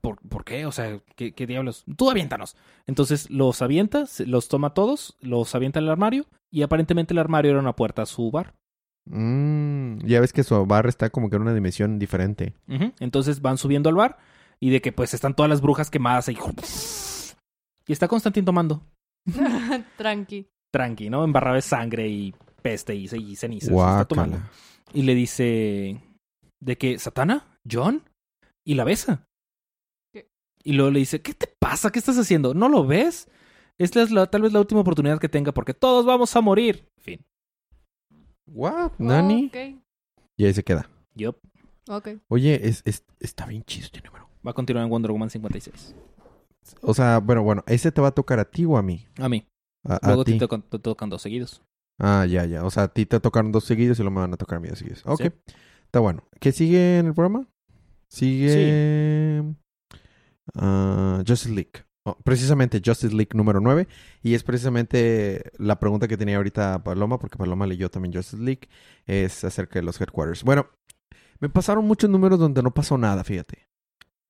¿Por, 0.00 0.20
¿por 0.28 0.44
qué? 0.44 0.66
O 0.66 0.72
sea, 0.72 1.00
¿qué, 1.14 1.32
¿qué 1.32 1.46
diablos? 1.46 1.84
Tú 1.96 2.10
aviéntanos. 2.10 2.56
Entonces 2.86 3.30
los 3.30 3.62
avienta, 3.62 4.04
los 4.26 4.48
toma 4.48 4.74
todos, 4.74 5.16
los 5.20 5.54
avienta 5.54 5.78
al 5.78 5.88
armario 5.88 6.26
y 6.50 6.62
aparentemente 6.62 7.14
el 7.14 7.18
armario 7.18 7.52
era 7.52 7.60
una 7.60 7.76
puerta 7.76 8.02
a 8.02 8.06
su 8.06 8.30
bar. 8.30 8.54
Mm, 9.06 10.04
ya 10.04 10.20
ves 10.20 10.32
que 10.32 10.42
su 10.42 10.66
barra 10.66 10.88
está 10.88 11.10
como 11.10 11.30
que 11.30 11.36
en 11.36 11.42
una 11.42 11.54
dimensión 11.54 11.98
diferente. 11.98 12.54
Entonces 12.98 13.40
van 13.40 13.58
subiendo 13.58 13.88
al 13.88 13.94
bar 13.94 14.18
y 14.58 14.70
de 14.70 14.80
que 14.80 14.90
pues 14.92 15.14
están 15.14 15.34
todas 15.34 15.48
las 15.48 15.60
brujas 15.60 15.90
quemadas 15.90 16.28
ahí. 16.28 16.36
Y 17.86 17.92
está 17.92 18.08
Constantin 18.08 18.44
tomando. 18.44 18.82
Tranqui. 19.96 20.46
Tranqui, 20.72 21.10
¿no? 21.10 21.24
Embarrado 21.24 21.56
de 21.56 21.62
sangre 21.62 22.08
y 22.08 22.34
peste 22.62 22.94
y, 22.94 23.04
y 23.04 23.36
cenizas. 23.36 23.70
Está 23.70 24.04
tomando. 24.04 24.38
Y 24.92 25.02
le 25.02 25.14
dice 25.14 26.00
de 26.60 26.78
que, 26.78 26.98
¿Satana? 26.98 27.58
¿John? 27.70 28.02
Y 28.64 28.74
la 28.74 28.84
besa. 28.84 29.26
¿Qué? 30.12 30.28
Y 30.64 30.72
luego 30.72 30.90
le 30.90 31.00
dice, 31.00 31.22
¿qué 31.22 31.34
te 31.34 31.48
pasa? 31.58 31.90
¿Qué 31.90 31.98
estás 31.98 32.18
haciendo? 32.18 32.54
¿No 32.54 32.68
lo 32.68 32.86
ves? 32.86 33.28
Esta 33.78 34.02
es 34.02 34.10
la, 34.10 34.26
tal 34.26 34.42
vez 34.42 34.52
la 34.52 34.60
última 34.60 34.80
oportunidad 34.80 35.18
que 35.18 35.28
tenga 35.28 35.52
porque 35.52 35.74
todos 35.74 36.06
vamos 36.06 36.34
a 36.34 36.40
morir. 36.40 36.88
Fin. 36.98 37.24
What? 38.46 38.92
¿Nani? 38.98 39.46
Ok. 39.46 39.56
Y 40.36 40.44
ahí 40.46 40.54
se 40.54 40.62
queda. 40.64 40.88
Yup. 41.14 41.36
Ok. 41.88 42.08
Oye, 42.28 42.68
es, 42.68 42.82
es- 42.84 43.04
está 43.20 43.46
bien 43.46 43.64
chido 43.64 43.86
este 43.86 44.00
número. 44.02 44.28
Va 44.46 44.52
a 44.52 44.54
continuar 44.54 44.84
en 44.84 44.90
Wonder 44.90 45.10
Woman 45.10 45.30
56. 45.30 45.94
O 46.82 46.94
sea, 46.94 47.18
bueno, 47.18 47.42
bueno, 47.42 47.62
¿ese 47.66 47.92
te 47.92 48.00
va 48.00 48.08
a 48.08 48.12
tocar 48.14 48.38
a 48.40 48.44
ti 48.50 48.64
o 48.64 48.76
a 48.76 48.82
mí? 48.82 49.06
A 49.18 49.28
mí. 49.28 49.46
A, 49.84 49.96
a 49.96 50.06
Luego 50.08 50.24
ti. 50.24 50.32
te, 50.32 50.38
tocan, 50.38 50.62
te 50.62 50.78
tocan 50.78 51.08
dos 51.10 51.22
seguidos. 51.22 51.62
Ah, 51.98 52.26
ya, 52.28 52.44
ya. 52.44 52.64
O 52.64 52.70
sea, 52.70 52.84
a 52.84 52.88
ti 52.88 53.06
te 53.06 53.20
tocaron 53.20 53.52
dos 53.52 53.64
seguidos 53.64 53.98
y 53.98 54.02
luego 54.02 54.14
me 54.16 54.20
van 54.22 54.34
a 54.34 54.36
tocar 54.36 54.58
a 54.58 54.60
mí 54.60 54.68
dos 54.68 54.78
seguidos. 54.78 55.02
Ok. 55.06 55.22
Sí. 55.22 55.30
Está 55.84 56.00
bueno. 56.00 56.24
¿Qué 56.40 56.52
sigue 56.52 56.98
en 56.98 57.06
el 57.06 57.14
programa? 57.14 57.46
Sigue... 58.08 59.42
ah, 60.54 61.22
Justice 61.26 61.54
League. 61.54 61.72
Oh, 62.04 62.16
precisamente 62.22 62.80
Justice 62.84 63.14
League 63.14 63.30
número 63.34 63.60
9. 63.60 63.88
Y 64.22 64.34
es 64.34 64.42
precisamente 64.44 65.50
la 65.58 65.78
pregunta 65.78 66.06
que 66.08 66.16
tenía 66.16 66.36
ahorita 66.36 66.82
Paloma, 66.84 67.18
porque 67.18 67.36
Paloma 67.38 67.66
leyó 67.66 67.88
también 67.90 68.14
Justice 68.14 68.42
League. 68.42 68.68
Es 69.06 69.42
acerca 69.44 69.78
de 69.78 69.84
los 69.84 70.00
headquarters. 70.00 70.44
Bueno, 70.44 70.68
me 71.40 71.48
pasaron 71.48 71.84
muchos 71.86 72.08
números 72.10 72.38
donde 72.38 72.62
no 72.62 72.72
pasó 72.72 72.96
nada, 72.98 73.24
fíjate. 73.24 73.68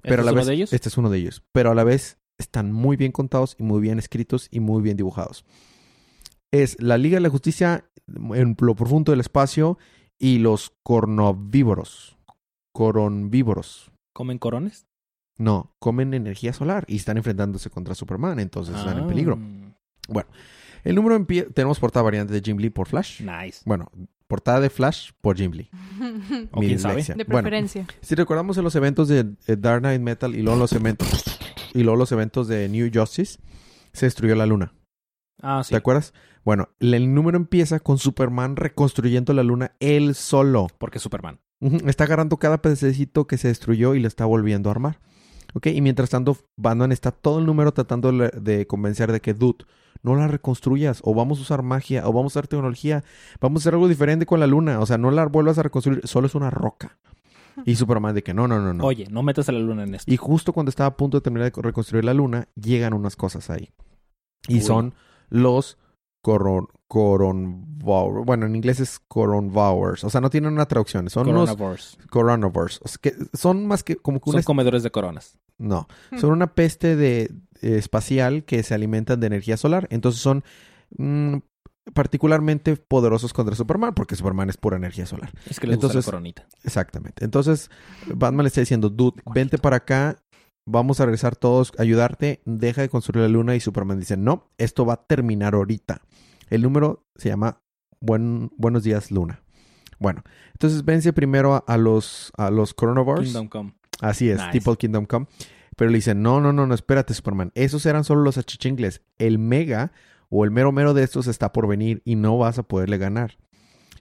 Pero 0.03 0.23
¿Este 0.23 0.23
a 0.23 0.25
la 0.25 0.31
es 0.31 0.33
uno 0.33 0.41
vez, 0.41 0.47
de 0.47 0.55
ellos? 0.55 0.73
este 0.73 0.89
es 0.89 0.97
uno 0.99 1.11
de 1.11 1.19
ellos. 1.19 1.43
Pero 1.53 1.71
a 1.71 1.75
la 1.75 1.85
vez 1.85 2.19
están 2.39 2.73
muy 2.73 2.97
bien 2.97 3.13
contados 3.13 3.57
y 3.59 3.63
muy 3.63 3.81
bien 3.81 3.99
escritos 3.99 4.49
y 4.51 4.61
muy 4.61 4.83
bien 4.83 4.97
dibujados. 4.97 5.45
Es 6.51 6.77
la 6.81 6.99
Liga 6.99 7.17
de 7.17 7.21
la 7.23 7.29
Justicia 7.31 7.85
en 8.07 8.57
lo 8.61 8.75
profundo 8.75 9.13
del 9.13 9.21
espacio 9.21 9.79
y 10.19 10.39
los 10.39 10.73
cornovívoros. 10.83 12.17
Coronvívoros. 12.73 13.91
¿Comen 14.13 14.39
corones? 14.39 14.87
No, 15.39 15.75
comen 15.79 16.15
energía 16.15 16.53
solar 16.53 16.85
y 16.89 16.97
están 16.97 17.17
enfrentándose 17.19 17.69
contra 17.69 17.95
Superman, 17.95 18.39
entonces 18.39 18.75
están 18.77 18.99
en 18.99 19.05
Ah, 19.05 19.09
peligro. 19.09 19.39
El 20.85 20.95
número 20.95 21.19
empie- 21.19 21.53
tenemos 21.53 21.79
portada 21.81 22.05
variante 22.05 22.33
de 22.33 22.41
Jim 22.41 22.57
Lee 22.59 22.71
por 22.71 22.87
Flash. 22.87 23.21
Nice. 23.21 23.61
Bueno, 23.67 23.91
portada 24.29 24.61
de 24.61 24.71
Flash 24.71 25.11
por 25.21 25.37
Jim 25.37 25.51
Lee. 25.53 25.69
O 26.53 26.61
Mi 26.61 26.69
quién 26.69 26.79
sabe. 26.79 26.97
dislexia. 26.97 27.15
De 27.17 27.25
Bueno, 27.25 27.43
preferencia. 27.43 27.87
si 28.01 28.15
recordamos 28.15 28.57
en 28.57 28.65
los 28.65 28.75
eventos 28.77 29.09
de 29.09 29.27
eh, 29.47 29.57
Dark 29.59 29.81
Knight 29.81 30.01
Metal 30.01 30.35
y 30.35 30.43
luego 30.43 30.59
los 30.59 30.73
eventos 30.73 31.36
y 31.75 31.83
luego 31.83 31.97
los 31.97 32.13
eventos 32.13 32.49
de 32.49 32.69
New 32.69 32.91
Justice, 32.93 33.39
se 33.93 34.07
destruyó 34.07 34.35
la 34.35 34.47
luna. 34.47 34.73
Ah, 35.43 35.63
sí. 35.65 35.71
¿Te 35.71 35.77
acuerdas? 35.77 36.13
Bueno, 36.45 36.69
el 36.81 37.13
número 37.13 37.37
empieza 37.37 37.81
con 37.81 37.99
Superman 37.99 38.57
reconstruyendo 38.57 39.33
la 39.33 39.43
luna 39.43 39.73
él 39.81 40.15
solo. 40.15 40.69
Porque 40.79 40.99
Superman. 40.99 41.41
Está 41.87 42.05
agarrando 42.05 42.37
cada 42.37 42.63
pedacito 42.63 43.27
que 43.27 43.39
se 43.39 43.49
destruyó 43.49 43.95
y 43.95 44.01
lo 44.01 44.09
está 44.09 44.27
volviendo 44.27 44.69
a 44.69 44.73
armar. 44.73 45.01
¿Ok? 45.55 45.69
Y 45.69 45.81
mientras 45.81 46.11
tanto, 46.11 46.37
Batman 46.57 46.93
está 46.93 47.11
todo 47.11 47.39
el 47.39 47.47
número 47.47 47.73
tratando 47.73 48.13
de 48.13 48.67
convencer 48.67 49.11
de 49.11 49.21
que, 49.21 49.35
dude, 49.35 49.65
no 50.03 50.15
la 50.15 50.29
reconstruyas. 50.29 51.01
O 51.03 51.15
vamos 51.15 51.39
a 51.39 51.43
usar 51.43 51.63
magia, 51.63 52.07
o 52.07 52.13
vamos 52.13 52.37
a 52.37 52.39
usar 52.39 52.47
tecnología. 52.47 53.03
Vamos 53.41 53.61
a 53.61 53.63
hacer 53.63 53.75
algo 53.75 53.89
diferente 53.89 54.27
con 54.27 54.39
la 54.39 54.47
luna. 54.47 54.81
O 54.81 54.87
sea, 54.87 54.99
no 54.99 55.11
la 55.11 55.27
vuelvas 55.27 55.59
a 55.59 55.63
reconstruir, 55.65 56.03
solo 56.05 56.27
es 56.27 56.35
una 56.35 56.51
roca. 56.51 56.99
Y 57.65 57.77
Superman 57.77 58.15
de 58.15 58.23
que 58.23 58.35
no, 58.35 58.47
no, 58.47 58.61
no, 58.61 58.73
no. 58.75 58.85
Oye, 58.85 59.07
no 59.11 59.23
metas 59.23 59.49
a 59.49 59.53
la 59.53 59.59
luna 59.61 59.85
en 59.85 59.95
esto. 59.95 60.13
Y 60.13 60.17
justo 60.17 60.53
cuando 60.53 60.71
estaba 60.71 60.89
a 60.89 60.97
punto 60.97 61.17
de 61.19 61.23
terminar 61.23 61.51
de 61.53 61.63
reconstruir 61.63 62.05
la 62.05 62.15
luna, 62.15 62.49
llegan 62.55 62.93
unas 62.93 63.17
cosas 63.17 63.49
ahí. 63.51 63.71
Y 64.49 64.57
Uy. 64.57 64.61
son 64.61 64.95
los 65.29 65.79
coron, 66.23 66.69
coronvowers. 66.89 68.27
Bueno, 68.27 68.47
en 68.47 68.57
inglés 68.57 68.81
es 68.81 68.99
coronvowers. 69.09 70.05
O 70.05 70.11
sea, 70.11 70.21
no 70.21 70.31
tienen 70.31 70.53
una 70.53 70.67
traducción. 70.67 71.09
Son 71.11 71.29
unos 71.29 71.51
Coronavirus. 71.51 71.99
coronavores. 72.11 72.81
O 72.83 72.89
sea, 72.89 72.99
que 73.01 73.15
son 73.33 73.67
más 73.67 73.83
que 73.83 73.97
como 73.97 74.21
que. 74.21 74.31
Son 74.33 74.43
comedores 74.43 74.83
de 74.83 74.91
coronas. 74.91 75.39
No, 75.59 75.89
son 76.21 76.33
una 76.33 76.49
peste 76.55 76.97
de 76.97 77.23
eh, 77.63 77.77
espacial 77.79 78.45
que 78.45 78.63
se 78.63 78.75
alimentan 78.75 79.21
de 79.21 79.27
energía 79.29 79.57
solar. 79.57 79.87
Entonces 79.91 80.21
son 80.21 80.45
mm, 80.99 81.37
particularmente 81.95 82.77
poderosos 82.77 83.33
contra 83.33 83.55
Superman 83.55 83.95
porque 83.95 84.17
Superman 84.17 84.51
es 84.51 84.57
pura 84.57 84.77
energía 84.77 85.07
solar. 85.07 85.31
Es 85.49 85.61
que 85.61 85.67
les 85.67 85.77
gusta 85.77 85.87
Entonces- 85.89 86.07
la 86.07 86.11
coronita. 86.11 86.47
Exactamente. 86.65 87.25
Entonces, 87.25 87.71
Batman 88.15 88.45
le 88.45 88.49
está 88.49 88.61
diciendo, 88.61 88.89
dude, 88.91 89.23
vente 89.33 89.59
para 89.59 89.77
acá, 89.77 90.19
vamos 90.67 91.01
a 91.01 91.05
regresar 91.05 91.37
todos, 91.37 91.73
a 91.79 91.83
ayudarte, 91.83 92.41
deja 92.45 92.83
de 92.83 92.89
construir 92.89 93.23
la 93.23 93.29
luna. 93.29 93.55
Y 93.55 93.61
Superman 93.61 93.99
dice, 94.01 94.17
no, 94.17 94.51
esto 94.59 94.85
va 94.85 94.95
a 94.95 95.07
terminar 95.07 95.55
ahorita. 95.55 96.03
El 96.51 96.63
número 96.63 97.07
se 97.17 97.29
llama 97.29 97.61
Buen, 98.01 98.51
Buenos 98.57 98.83
días, 98.85 99.11
Luna. 99.11 99.43
Bueno, 99.99 100.23
entonces 100.53 100.85
vence 100.85 101.13
primero 101.15 101.55
a, 101.55 101.59
a 101.67 101.79
los, 101.79 102.31
a 102.37 102.51
los 102.51 102.75
Coronavores. 102.75 103.25
Kingdom 103.29 103.49
Come. 103.49 103.75
Así 104.01 104.29
es, 104.29 104.39
Nice. 104.39 104.51
tipo 104.53 104.71
el 104.71 104.77
Kingdom 104.77 105.07
Come. 105.07 105.27
Pero 105.77 105.91
le 105.91 105.97
dicen, 105.99 106.21
no, 106.23 106.41
no, 106.41 106.53
no, 106.53 106.67
no, 106.67 106.75
espérate, 106.75 107.15
Superman. 107.15 107.53
Esos 107.55 107.85
eran 107.87 108.05
solo 108.05 108.23
los 108.23 108.37
achichingles. 108.39 109.03
El 109.19 109.39
mega 109.39 109.93
o 110.29 110.45
el 110.45 110.51
mero 110.51 110.73
mero 110.73 110.95
de 110.95 111.03
estos 111.03 111.27
está 111.27 111.53
por 111.53 111.67
venir 111.67 112.03
y 112.05 112.17
no 112.17 112.39
vas 112.39 112.59
a 112.59 112.63
poderle 112.63 112.99
ganar. 112.99 113.39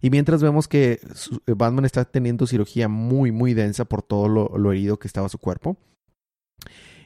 Y 0.01 0.09
mientras 0.09 0.41
vemos 0.41 0.67
que 0.67 0.99
eh, 1.47 1.53
Batman 1.55 1.85
está 1.85 2.05
teniendo 2.05 2.47
cirugía 2.47 2.87
muy, 2.87 3.31
muy 3.31 3.53
densa 3.53 3.85
por 3.85 4.01
todo 4.01 4.27
lo, 4.27 4.57
lo 4.57 4.71
herido 4.71 4.99
que 4.99 5.07
estaba 5.07 5.29
su 5.29 5.39
cuerpo. 5.39 5.77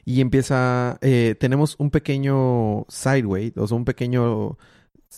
Y 0.04 0.20
empieza, 0.20 0.98
eh, 1.02 1.36
tenemos 1.38 1.76
un 1.78 1.90
pequeño 1.90 2.86
sideway, 2.88 3.52
o 3.56 3.66
sea, 3.66 3.76
un 3.76 3.84
pequeño 3.84 4.58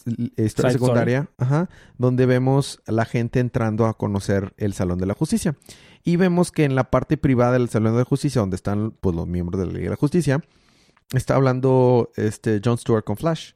eh, 0.07 0.45
historia 0.45 0.71
Side 0.71 0.73
secundaria, 0.73 1.31
ajá, 1.39 1.69
donde 1.99 2.27
vemos 2.27 2.81
a 2.87 2.93
la 2.93 3.05
gente 3.05 3.41
entrando 3.41 3.87
a 3.87 3.97
conocer 3.97 4.55
el 4.57 4.75
Salón 4.75 4.99
de 4.99 5.07
la 5.07 5.15
Justicia. 5.15 5.57
Y 6.05 6.17
vemos 6.17 6.51
que 6.51 6.65
en 6.65 6.75
la 6.75 6.91
parte 6.91 7.17
privada 7.17 7.53
del 7.53 7.69
Salón 7.69 7.93
de 7.93 8.01
la 8.01 8.05
Justicia, 8.05 8.41
donde 8.41 8.57
están 8.57 8.93
pues, 9.01 9.15
los 9.15 9.27
miembros 9.27 9.61
de 9.61 9.67
la 9.67 9.73
Liga 9.73 9.85
de 9.85 9.91
la 9.91 9.97
Justicia, 9.97 10.43
está 11.13 11.37
hablando 11.37 12.11
este 12.17 12.61
Jon 12.65 12.79
Stewart 12.79 13.05
con 13.05 13.17
Flash. 13.17 13.53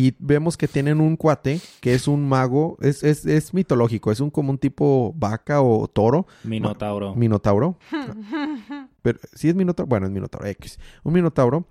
Y 0.00 0.14
vemos 0.20 0.56
que 0.56 0.68
tienen 0.68 1.00
un 1.00 1.16
cuate 1.16 1.60
que 1.80 1.92
es 1.92 2.06
un 2.06 2.28
mago, 2.28 2.76
es, 2.80 3.02
es, 3.02 3.26
es 3.26 3.52
mitológico, 3.52 4.12
es 4.12 4.20
un 4.20 4.30
como 4.30 4.50
un 4.50 4.58
tipo 4.58 5.12
vaca 5.16 5.60
o 5.60 5.88
toro, 5.88 6.26
Minotauro. 6.44 7.16
minotauro. 7.16 7.76
Pero 9.02 9.18
si 9.34 9.48
es 9.48 9.56
minotauro, 9.56 9.88
bueno, 9.88 10.06
es 10.06 10.12
minotauro 10.12 10.46
X. 10.46 10.78
Un 11.02 11.14
minotauro 11.14 11.66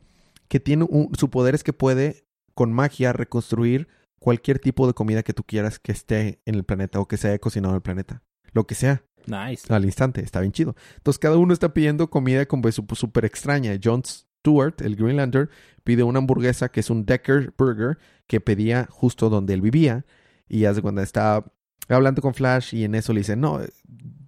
que 0.50 0.60
tiene 0.60 0.86
un, 0.90 1.10
su 1.18 1.30
poder 1.30 1.56
es 1.56 1.64
que 1.64 1.72
puede 1.72 2.26
con 2.54 2.74
magia 2.74 3.14
reconstruir 3.14 3.88
cualquier 4.20 4.60
tipo 4.60 4.88
de 4.88 4.94
comida 4.94 5.24
que 5.24 5.32
tú 5.34 5.44
quieras 5.44 5.80
que 5.80 5.94
esté 5.94 6.42
en 6.46 6.56
el 6.56 6.66
planeta 6.66 7.00
o 7.00 7.08
que 7.08 7.16
se 7.16 7.30
haya 7.30 7.40
cocinado 7.40 7.74
en 7.74 7.78
el 7.78 7.82
planeta. 7.82 8.24
Lo 8.52 8.66
que 8.66 8.76
sea, 8.76 9.04
Nice. 9.26 9.72
al 9.74 9.86
instante, 9.86 10.22
está 10.22 10.42
bien 10.42 10.52
chido. 10.52 10.76
Entonces 10.98 11.20
cada 11.20 11.38
uno 11.38 11.54
está 11.54 11.74
pidiendo 11.74 12.10
comida 12.10 12.46
como 12.46 12.70
súper 12.72 13.24
extraña. 13.24 13.78
John 13.82 14.04
Stewart, 14.48 14.76
el 14.80 14.96
Green 14.96 15.18
Lantern, 15.18 15.50
pide 15.84 16.04
una 16.04 16.20
hamburguesa 16.20 16.70
que 16.70 16.80
es 16.80 16.90
un 16.90 17.06
Decker 17.06 17.54
Burger 17.58 17.98
que 18.28 18.40
pedía 18.40 18.88
justo 18.90 19.30
donde 19.30 19.54
él 19.54 19.62
vivía. 19.62 20.06
Y 20.48 20.66
hace 20.66 20.82
cuando 20.82 21.02
está 21.02 21.44
hablando 21.90 22.22
con 22.22 22.34
Flash 22.34 22.74
y 22.74 22.86
en 22.86 22.96
eso 22.96 23.14
le 23.14 23.20
dice, 23.20 23.36
no, 23.36 23.60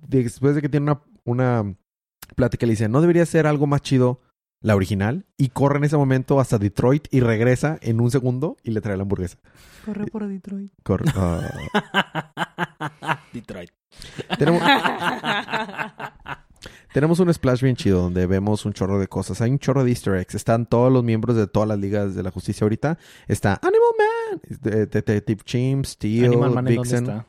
después 0.07 0.55
de 0.55 0.61
que 0.61 0.69
tiene 0.69 0.91
una, 0.91 1.01
una 1.23 1.75
plática 2.35 2.65
le 2.65 2.73
dice, 2.73 2.89
no 2.89 3.01
debería 3.01 3.25
ser 3.25 3.47
algo 3.47 3.65
más 3.67 3.81
chido 3.81 4.21
la 4.61 4.75
original. 4.75 5.25
Y 5.37 5.49
corre 5.49 5.77
en 5.77 5.85
ese 5.85 5.95
momento 5.97 6.39
hasta 6.39 6.57
Detroit 6.57 7.07
y 7.11 7.21
regresa 7.21 7.77
en 7.81 8.01
un 8.01 8.11
segundo 8.11 8.57
y 8.63 8.71
le 8.71 8.81
trae 8.81 8.97
la 8.97 9.03
hamburguesa. 9.03 9.37
Corre 9.85 10.05
por 10.07 10.27
Detroit. 10.27 10.73
Corre. 10.83 11.05
ah. 11.15 11.49
Detroit. 13.33 13.71
tenemos, 14.37 14.61
tenemos 16.93 17.19
un 17.19 17.33
splash 17.33 17.61
bien 17.61 17.75
chido 17.75 18.01
donde 18.01 18.25
vemos 18.25 18.65
un 18.65 18.73
chorro 18.73 18.99
de 18.99 19.07
cosas. 19.07 19.41
Hay 19.41 19.51
un 19.51 19.59
chorro 19.59 19.83
de 19.83 19.89
easter 19.91 20.15
eggs. 20.15 20.35
Están 20.35 20.65
todos 20.65 20.91
los 20.91 21.03
miembros 21.03 21.35
de 21.35 21.47
todas 21.47 21.67
las 21.69 21.77
ligas 21.79 22.15
de 22.15 22.23
la 22.23 22.31
justicia 22.31 22.65
ahorita. 22.65 22.97
Está 23.27 23.59
Animal 23.61 23.79
Man, 23.97 24.41
de- 24.61 24.85
Detective 24.87 25.41
Chimp, 25.43 25.85
Steel, 25.85 26.37
Man, 26.37 26.49
¿en 26.49 26.55
dónde 26.55 26.71
Vixen. 26.71 27.03
está? 27.03 27.25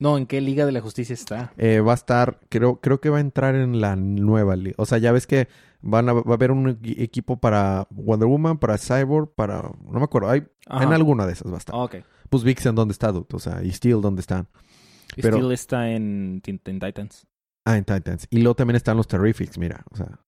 No, 0.00 0.16
¿en 0.16 0.26
qué 0.26 0.40
Liga 0.40 0.64
de 0.64 0.70
la 0.70 0.80
Justicia 0.80 1.12
está? 1.12 1.52
Eh, 1.56 1.80
va 1.80 1.90
a 1.90 1.94
estar, 1.96 2.38
creo, 2.48 2.80
creo 2.80 3.00
que 3.00 3.10
va 3.10 3.16
a 3.16 3.20
entrar 3.20 3.56
en 3.56 3.80
la 3.80 3.96
nueva 3.96 4.54
liga. 4.54 4.76
O 4.78 4.86
sea, 4.86 4.98
ya 4.98 5.10
ves 5.10 5.26
que 5.26 5.48
van 5.80 6.08
a, 6.08 6.12
va 6.12 6.22
a 6.30 6.34
haber 6.34 6.52
un 6.52 6.66
equi- 6.80 7.00
equipo 7.02 7.38
para 7.40 7.88
Wonder 7.90 8.28
Woman, 8.28 8.58
para 8.58 8.78
Cyborg, 8.78 9.34
para... 9.34 9.60
No 9.62 9.98
me 9.98 10.04
acuerdo. 10.04 10.30
Hay, 10.30 10.46
Ajá. 10.68 10.84
en 10.84 10.92
alguna 10.92 11.26
de 11.26 11.32
esas 11.32 11.50
va 11.50 11.56
a 11.56 11.58
estar. 11.58 11.74
Ok. 11.74 11.96
Pues 12.30 12.44
Vixen, 12.44 12.76
¿dónde 12.76 12.92
está, 12.92 13.10
dude? 13.10 13.26
O 13.32 13.40
sea, 13.40 13.60
y 13.64 13.72
Steel, 13.72 14.00
¿dónde 14.00 14.20
están? 14.20 14.46
Pero- 15.16 15.36
Steel 15.38 15.52
está 15.52 15.90
en, 15.90 16.42
en 16.46 16.58
Titans. 16.80 17.26
Ah, 17.64 17.76
en 17.76 17.84
Titans. 17.84 18.26
Y 18.30 18.38
luego 18.38 18.54
también 18.56 18.76
están 18.76 18.96
los 18.96 19.06
Terrifics, 19.08 19.58
mira. 19.58 19.84
O 19.90 19.96
sea, 19.96 20.20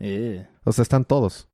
Eh, 0.00 0.46
o 0.64 0.72
sea 0.72 0.82
están 0.82 1.04
todos. 1.04 1.48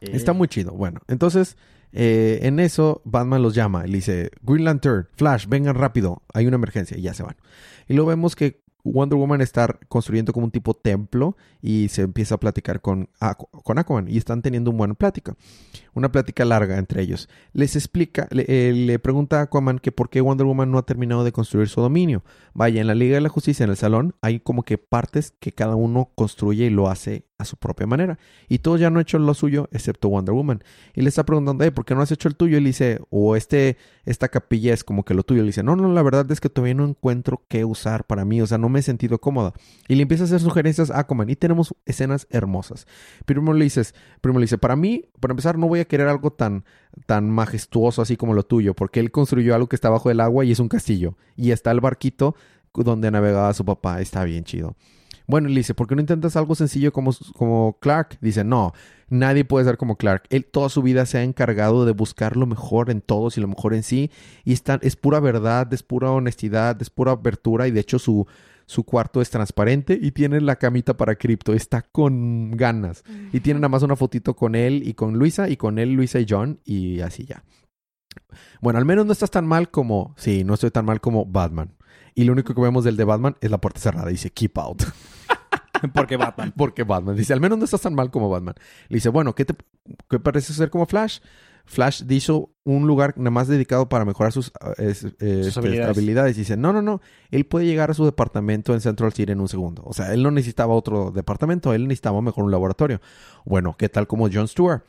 eh. 0.00 0.10
Está 0.12 0.32
muy 0.32 0.48
chido. 0.48 0.72
Bueno, 0.72 1.00
entonces 1.08 1.56
eh, 1.92 2.38
en 2.42 2.58
eso 2.60 3.02
Batman 3.04 3.42
los 3.42 3.54
llama 3.54 3.84
y 3.86 3.90
le 3.90 3.96
dice, 3.98 4.30
Green 4.42 4.64
Lantern, 4.64 5.08
Flash, 5.16 5.46
vengan 5.48 5.74
rápido, 5.74 6.22
hay 6.32 6.46
una 6.46 6.56
emergencia 6.56 6.96
y 6.96 7.02
ya 7.02 7.12
se 7.14 7.22
van. 7.22 7.36
Y 7.88 7.94
luego 7.94 8.08
vemos 8.10 8.34
que 8.36 8.59
Wonder 8.84 9.18
Woman 9.18 9.40
está 9.40 9.78
construyendo 9.88 10.32
como 10.32 10.46
un 10.46 10.50
tipo 10.50 10.74
templo 10.74 11.36
y 11.60 11.88
se 11.88 12.02
empieza 12.02 12.36
a 12.36 12.40
platicar 12.40 12.80
con, 12.80 13.08
con 13.64 13.78
Aquaman 13.78 14.08
y 14.08 14.16
están 14.16 14.42
teniendo 14.42 14.70
una 14.70 14.78
buena 14.78 14.94
plática. 14.94 15.36
Una 15.94 16.12
plática 16.12 16.44
larga 16.44 16.78
entre 16.78 17.02
ellos. 17.02 17.28
Les 17.52 17.76
explica, 17.76 18.28
le, 18.30 18.44
eh, 18.48 18.72
le 18.72 18.98
pregunta 18.98 19.40
a 19.40 19.42
Aquaman 19.42 19.78
que 19.78 19.92
por 19.92 20.08
qué 20.08 20.20
Wonder 20.20 20.46
Woman 20.46 20.70
no 20.70 20.78
ha 20.78 20.86
terminado 20.86 21.24
de 21.24 21.32
construir 21.32 21.68
su 21.68 21.80
dominio. 21.80 22.22
Vaya, 22.54 22.80
en 22.80 22.86
la 22.86 22.94
Liga 22.94 23.14
de 23.14 23.20
la 23.20 23.28
Justicia, 23.28 23.64
en 23.64 23.70
el 23.70 23.76
salón, 23.76 24.14
hay 24.20 24.40
como 24.40 24.62
que 24.62 24.78
partes 24.78 25.32
que 25.40 25.52
cada 25.52 25.76
uno 25.76 26.10
construye 26.14 26.66
y 26.66 26.70
lo 26.70 26.88
hace 26.88 27.29
a 27.40 27.44
su 27.44 27.56
propia 27.56 27.86
manera. 27.86 28.18
Y 28.48 28.58
todos 28.58 28.80
ya 28.80 28.88
han 28.88 28.98
hecho 28.98 29.18
lo 29.18 29.34
suyo, 29.34 29.68
excepto 29.72 30.08
Wonder 30.08 30.34
Woman. 30.34 30.62
Y 30.94 31.02
le 31.02 31.08
está 31.08 31.24
preguntando, 31.24 31.64
"Eh, 31.64 31.72
¿por 31.72 31.84
qué 31.84 31.94
no 31.94 32.02
has 32.02 32.12
hecho 32.12 32.28
el 32.28 32.36
tuyo? 32.36 32.58
Y 32.58 32.60
le 32.60 32.68
dice, 32.68 33.00
o 33.10 33.36
este, 33.36 33.76
esta 34.04 34.28
capilla 34.28 34.74
es 34.74 34.84
como 34.84 35.04
que 35.04 35.14
lo 35.14 35.22
tuyo. 35.22 35.42
Le 35.42 35.46
dice, 35.48 35.62
no, 35.62 35.76
no, 35.76 35.92
la 35.92 36.02
verdad 36.02 36.30
es 36.30 36.40
que 36.40 36.48
todavía 36.48 36.74
no 36.74 36.84
encuentro 36.84 37.42
qué 37.48 37.64
usar 37.64 38.04
para 38.04 38.24
mí. 38.24 38.40
O 38.42 38.46
sea, 38.46 38.58
no 38.58 38.68
me 38.68 38.80
he 38.80 38.82
sentido 38.82 39.20
cómoda. 39.20 39.52
Y 39.88 39.94
le 39.94 40.02
empieza 40.02 40.24
a 40.24 40.26
hacer 40.26 40.40
sugerencias 40.40 40.90
a 40.90 41.00
Aquaman. 41.00 41.30
Y 41.30 41.36
tenemos 41.36 41.74
escenas 41.86 42.26
hermosas. 42.30 42.86
Primero 43.24 43.54
le 43.54 43.64
dices, 43.64 43.94
primero 44.20 44.40
le 44.40 44.44
dice, 44.44 44.58
para 44.58 44.76
mí, 44.76 45.06
para 45.20 45.32
empezar, 45.32 45.58
no 45.58 45.68
voy 45.68 45.80
a 45.80 45.84
querer 45.86 46.08
algo 46.08 46.32
tan, 46.32 46.64
tan 47.06 47.30
majestuoso 47.30 48.02
así 48.02 48.16
como 48.16 48.34
lo 48.34 48.42
tuyo. 48.42 48.74
Porque 48.74 49.00
él 49.00 49.10
construyó 49.10 49.54
algo 49.54 49.68
que 49.68 49.76
está 49.76 49.90
bajo 49.90 50.10
el 50.10 50.20
agua 50.20 50.44
y 50.44 50.52
es 50.52 50.60
un 50.60 50.68
castillo. 50.68 51.16
Y 51.36 51.52
está 51.52 51.70
el 51.70 51.80
barquito 51.80 52.34
donde 52.74 53.10
navegaba 53.10 53.52
su 53.54 53.64
papá. 53.64 54.00
Está 54.00 54.24
bien 54.24 54.44
chido. 54.44 54.76
Bueno, 55.30 55.48
le 55.48 55.54
dice, 55.54 55.74
¿por 55.74 55.86
qué 55.86 55.94
no 55.94 56.00
intentas 56.00 56.34
algo 56.34 56.56
sencillo 56.56 56.92
como, 56.92 57.12
como 57.36 57.78
Clark? 57.80 58.18
Dice, 58.20 58.42
no, 58.42 58.72
nadie 59.08 59.44
puede 59.44 59.64
ser 59.64 59.76
como 59.76 59.96
Clark. 59.96 60.24
Él 60.28 60.44
toda 60.44 60.68
su 60.68 60.82
vida 60.82 61.06
se 61.06 61.18
ha 61.18 61.22
encargado 61.22 61.84
de 61.84 61.92
buscar 61.92 62.36
lo 62.36 62.46
mejor 62.46 62.90
en 62.90 63.00
todos 63.00 63.38
y 63.38 63.40
lo 63.40 63.46
mejor 63.46 63.74
en 63.74 63.84
sí. 63.84 64.10
Y 64.44 64.52
está, 64.52 64.80
es 64.82 64.96
pura 64.96 65.20
verdad, 65.20 65.72
es 65.72 65.84
pura 65.84 66.10
honestidad, 66.10 66.82
es 66.82 66.90
pura 66.90 67.12
apertura. 67.12 67.68
Y 67.68 67.70
de 67.70 67.78
hecho 67.78 68.00
su, 68.00 68.26
su 68.66 68.82
cuarto 68.82 69.20
es 69.20 69.30
transparente 69.30 69.96
y 70.00 70.10
tiene 70.10 70.40
la 70.40 70.56
camita 70.56 70.96
para 70.96 71.14
cripto. 71.14 71.54
Está 71.54 71.82
con 71.82 72.50
ganas. 72.52 73.04
Y 73.32 73.38
tiene 73.38 73.60
nada 73.60 73.68
más 73.68 73.84
una 73.84 73.94
fotito 73.94 74.34
con 74.34 74.56
él 74.56 74.82
y 74.84 74.94
con 74.94 75.14
Luisa 75.14 75.48
y 75.48 75.56
con 75.56 75.78
él, 75.78 75.92
Luisa 75.92 76.18
y 76.18 76.26
John 76.28 76.58
y 76.64 77.00
así 77.00 77.24
ya. 77.24 77.44
Bueno, 78.60 78.80
al 78.80 78.84
menos 78.84 79.06
no 79.06 79.12
estás 79.12 79.30
tan 79.30 79.46
mal 79.46 79.70
como... 79.70 80.14
Sí, 80.16 80.42
no 80.42 80.54
estoy 80.54 80.72
tan 80.72 80.84
mal 80.84 81.00
como 81.00 81.24
Batman. 81.24 81.76
Y 82.14 82.24
lo 82.24 82.32
único 82.32 82.54
que 82.54 82.60
vemos 82.60 82.84
del 82.84 82.96
de 82.96 83.04
Batman 83.04 83.36
es 83.40 83.50
la 83.50 83.60
puerta 83.60 83.80
cerrada. 83.80 84.08
Dice, 84.08 84.30
keep 84.30 84.58
out. 84.58 84.82
Porque 85.94 86.16
Batman. 86.16 86.52
Porque 86.56 86.84
Batman. 86.84 87.16
Dice, 87.16 87.32
al 87.32 87.40
menos 87.40 87.58
no 87.58 87.64
estás 87.64 87.80
tan 87.82 87.94
mal 87.94 88.10
como 88.10 88.28
Batman. 88.30 88.54
Le 88.88 88.96
dice, 88.96 89.08
bueno, 89.08 89.34
¿qué 89.34 89.44
te 89.44 89.54
qué 90.08 90.18
parece 90.18 90.52
ser 90.52 90.70
como 90.70 90.86
Flash? 90.86 91.18
Flash 91.66 92.02
hizo 92.08 92.50
un 92.64 92.86
lugar 92.88 93.14
nada 93.16 93.30
más 93.30 93.46
dedicado 93.46 93.88
para 93.88 94.04
mejorar 94.04 94.32
sus, 94.32 94.50
es- 94.78 95.04
eh, 95.04 95.42
este, 95.46 95.60
habilidades. 95.60 95.96
habilidades. 95.96 96.36
Dice, 96.36 96.56
no, 96.56 96.72
no, 96.72 96.82
no. 96.82 97.00
Él 97.30 97.46
puede 97.46 97.66
llegar 97.66 97.90
a 97.90 97.94
su 97.94 98.04
departamento 98.04 98.74
en 98.74 98.80
Central 98.80 99.12
City 99.12 99.30
en 99.32 99.40
un 99.40 99.48
segundo. 99.48 99.82
O 99.84 99.92
sea, 99.92 100.12
él 100.12 100.22
no 100.22 100.30
necesitaba 100.30 100.74
otro 100.74 101.10
departamento. 101.12 101.72
Él 101.72 101.86
necesitaba 101.86 102.20
mejor 102.22 102.44
un 102.44 102.50
laboratorio. 102.50 103.00
Bueno, 103.44 103.76
¿qué 103.78 103.88
tal 103.88 104.06
como 104.08 104.28
John 104.32 104.48
Stewart? 104.48 104.82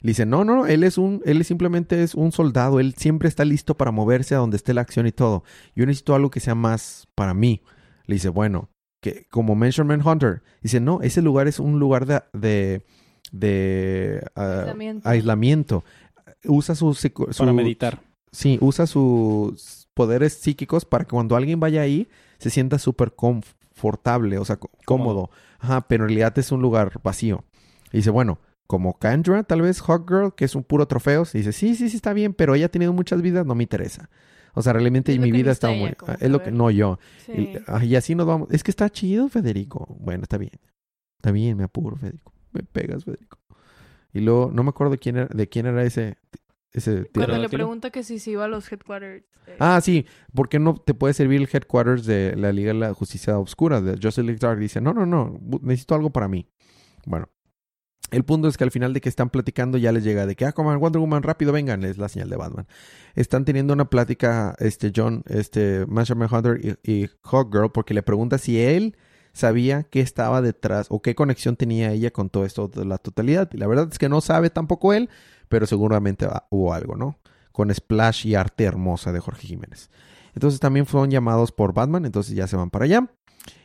Le 0.00 0.08
dice, 0.10 0.26
no, 0.26 0.44
no, 0.44 0.66
él 0.66 0.82
es 0.82 0.98
un, 0.98 1.20
él 1.24 1.44
simplemente 1.44 2.02
es 2.02 2.14
un 2.14 2.32
soldado. 2.32 2.80
Él 2.80 2.94
siempre 2.96 3.28
está 3.28 3.44
listo 3.44 3.76
para 3.76 3.90
moverse 3.92 4.34
a 4.34 4.38
donde 4.38 4.56
esté 4.56 4.74
la 4.74 4.80
acción 4.80 5.06
y 5.06 5.12
todo. 5.12 5.44
Yo 5.76 5.86
necesito 5.86 6.14
algo 6.14 6.30
que 6.30 6.40
sea 6.40 6.54
más 6.54 7.06
para 7.14 7.32
mí. 7.34 7.62
Le 8.06 8.14
dice, 8.14 8.30
bueno, 8.30 8.70
que 9.04 9.26
como 9.30 9.54
Measurement 9.54 10.02
Hunter. 10.04 10.40
Dice, 10.62 10.80
no, 10.80 11.02
ese 11.02 11.20
lugar 11.20 11.46
es 11.46 11.58
un 11.60 11.78
lugar 11.78 12.06
de, 12.06 12.22
de, 12.32 12.82
de, 13.32 14.22
ah, 14.34 14.60
Aislamiento. 14.60 15.08
aislamiento. 15.08 15.84
Usa 16.46 16.74
su, 16.74 16.96
Para 17.36 17.52
meditar. 17.52 18.00
Sí, 18.32 18.56
usa 18.62 18.86
sus 18.86 19.88
poderes 19.92 20.32
psíquicos 20.34 20.84
para 20.86 21.04
que 21.04 21.10
cuando 21.10 21.36
alguien 21.36 21.60
vaya 21.60 21.82
ahí 21.82 22.08
se 22.38 22.48
sienta 22.48 22.78
súper 22.78 23.12
confortable, 23.14 24.38
o 24.38 24.44
sea, 24.46 24.56
có- 24.56 24.70
cómodo. 24.86 25.30
Ajá, 25.58 25.82
pero 25.82 26.04
en 26.04 26.08
realidad 26.08 26.36
es 26.38 26.50
un 26.50 26.62
lugar 26.62 27.00
vacío. 27.02 27.44
Y 27.92 27.98
dice, 27.98 28.10
bueno, 28.10 28.38
como 28.66 28.98
Kendra, 28.98 29.42
tal 29.44 29.60
vez 29.62 29.80
Hawkgirl, 29.82 30.34
que 30.34 30.46
es 30.46 30.54
un 30.54 30.64
puro 30.64 30.86
trofeo. 30.88 31.24
Y 31.34 31.38
dice, 31.38 31.52
sí, 31.52 31.74
sí, 31.74 31.90
sí, 31.90 31.96
está 31.96 32.12
bien, 32.14 32.32
pero 32.32 32.54
ella 32.54 32.66
ha 32.66 32.70
tenido 32.70 32.92
muchas 32.94 33.20
vidas, 33.20 33.44
no 33.46 33.54
me 33.54 33.64
interesa. 33.64 34.08
O 34.54 34.62
sea, 34.62 34.72
realmente 34.72 35.12
Es 35.12 35.18
mi 35.18 35.32
vida 35.32 35.50
está 35.50 35.70
muy... 35.70 35.94
Es 36.20 36.30
lo 36.30 36.42
que... 36.42 36.50
No, 36.50 36.70
yo. 36.70 36.98
Sí. 37.26 37.54
Y, 37.82 37.84
y 37.86 37.96
así 37.96 38.14
nos 38.14 38.26
vamos. 38.26 38.48
Es 38.50 38.62
que 38.62 38.70
está 38.70 38.88
chido, 38.88 39.28
Federico. 39.28 39.96
Bueno, 40.00 40.22
está 40.22 40.38
bien. 40.38 40.52
Está 41.18 41.32
bien, 41.32 41.56
me 41.56 41.64
apuro, 41.64 41.96
Federico. 41.96 42.32
Me 42.52 42.62
pegas, 42.62 43.04
Federico. 43.04 43.38
Y 44.12 44.20
luego, 44.20 44.50
no 44.52 44.62
me 44.62 44.68
acuerdo 44.70 44.92
de 44.92 44.98
quién 44.98 45.16
era, 45.16 45.26
de 45.26 45.48
quién 45.48 45.66
era 45.66 45.82
ese... 45.82 46.18
ese 46.72 47.10
Cuando 47.12 47.36
le 47.38 47.48
pregunta 47.48 47.90
que 47.90 48.04
si 48.04 48.18
se 48.20 48.30
iba 48.30 48.44
a 48.44 48.48
los 48.48 48.70
headquarters. 48.70 49.24
eh, 49.48 49.56
Ah, 49.58 49.80
sí. 49.80 50.06
¿Por 50.32 50.48
qué 50.48 50.60
no 50.60 50.76
te 50.76 50.94
puede 50.94 51.14
servir 51.14 51.40
el 51.40 51.48
headquarters 51.52 52.06
de 52.06 52.36
la 52.36 52.52
Liga 52.52 52.72
de 52.72 52.78
la 52.78 52.94
Justicia 52.94 53.38
Oscura? 53.38 53.80
De 53.80 53.96
League 53.96 54.38
Dark. 54.38 54.60
Dice, 54.60 54.80
no, 54.80 54.92
no, 54.94 55.04
no. 55.04 55.40
Necesito 55.62 55.96
algo 55.96 56.10
para 56.10 56.28
mí. 56.28 56.46
Bueno. 57.06 57.28
El 58.14 58.24
punto 58.24 58.48
es 58.48 58.56
que 58.56 58.64
al 58.64 58.70
final 58.70 58.92
de 58.94 59.00
que 59.00 59.08
están 59.08 59.30
platicando 59.30 59.78
ya 59.78 59.92
les 59.92 60.04
llega 60.04 60.26
de 60.26 60.36
que, 60.36 60.46
ah, 60.46 60.52
como 60.52 60.76
Wonder 60.78 61.00
Woman, 61.00 61.22
rápido, 61.22 61.52
vengan. 61.52 61.84
Es 61.84 61.98
la 61.98 62.08
señal 62.08 62.30
de 62.30 62.36
Batman. 62.36 62.66
Están 63.14 63.44
teniendo 63.44 63.72
una 63.72 63.90
plática, 63.90 64.54
este, 64.58 64.92
John, 64.94 65.22
este, 65.28 65.84
Measurement 65.86 66.32
Hunter 66.32 66.78
y, 66.84 66.90
y 66.90 67.10
Hawkgirl, 67.22 67.70
porque 67.72 67.94
le 67.94 68.02
pregunta 68.02 68.38
si 68.38 68.60
él 68.60 68.96
sabía 69.32 69.82
qué 69.82 70.00
estaba 70.00 70.42
detrás 70.42 70.86
o 70.90 71.02
qué 71.02 71.14
conexión 71.14 71.56
tenía 71.56 71.92
ella 71.92 72.10
con 72.10 72.30
todo 72.30 72.44
esto 72.44 72.68
de 72.68 72.84
la 72.84 72.98
totalidad. 72.98 73.50
Y 73.52 73.58
la 73.58 73.66
verdad 73.66 73.88
es 73.90 73.98
que 73.98 74.08
no 74.08 74.20
sabe 74.20 74.50
tampoco 74.50 74.92
él, 74.92 75.10
pero 75.48 75.66
seguramente 75.66 76.28
hubo 76.50 76.72
algo, 76.72 76.96
¿no? 76.96 77.18
con 77.54 77.72
splash 77.72 78.26
y 78.26 78.34
arte 78.34 78.64
hermosa 78.64 79.12
de 79.12 79.20
Jorge 79.20 79.46
Jiménez. 79.46 79.88
Entonces 80.34 80.58
también 80.58 80.86
fueron 80.86 81.12
llamados 81.12 81.52
por 81.52 81.72
Batman, 81.72 82.04
entonces 82.04 82.34
ya 82.34 82.48
se 82.48 82.56
van 82.56 82.68
para 82.68 82.86
allá. 82.86 83.08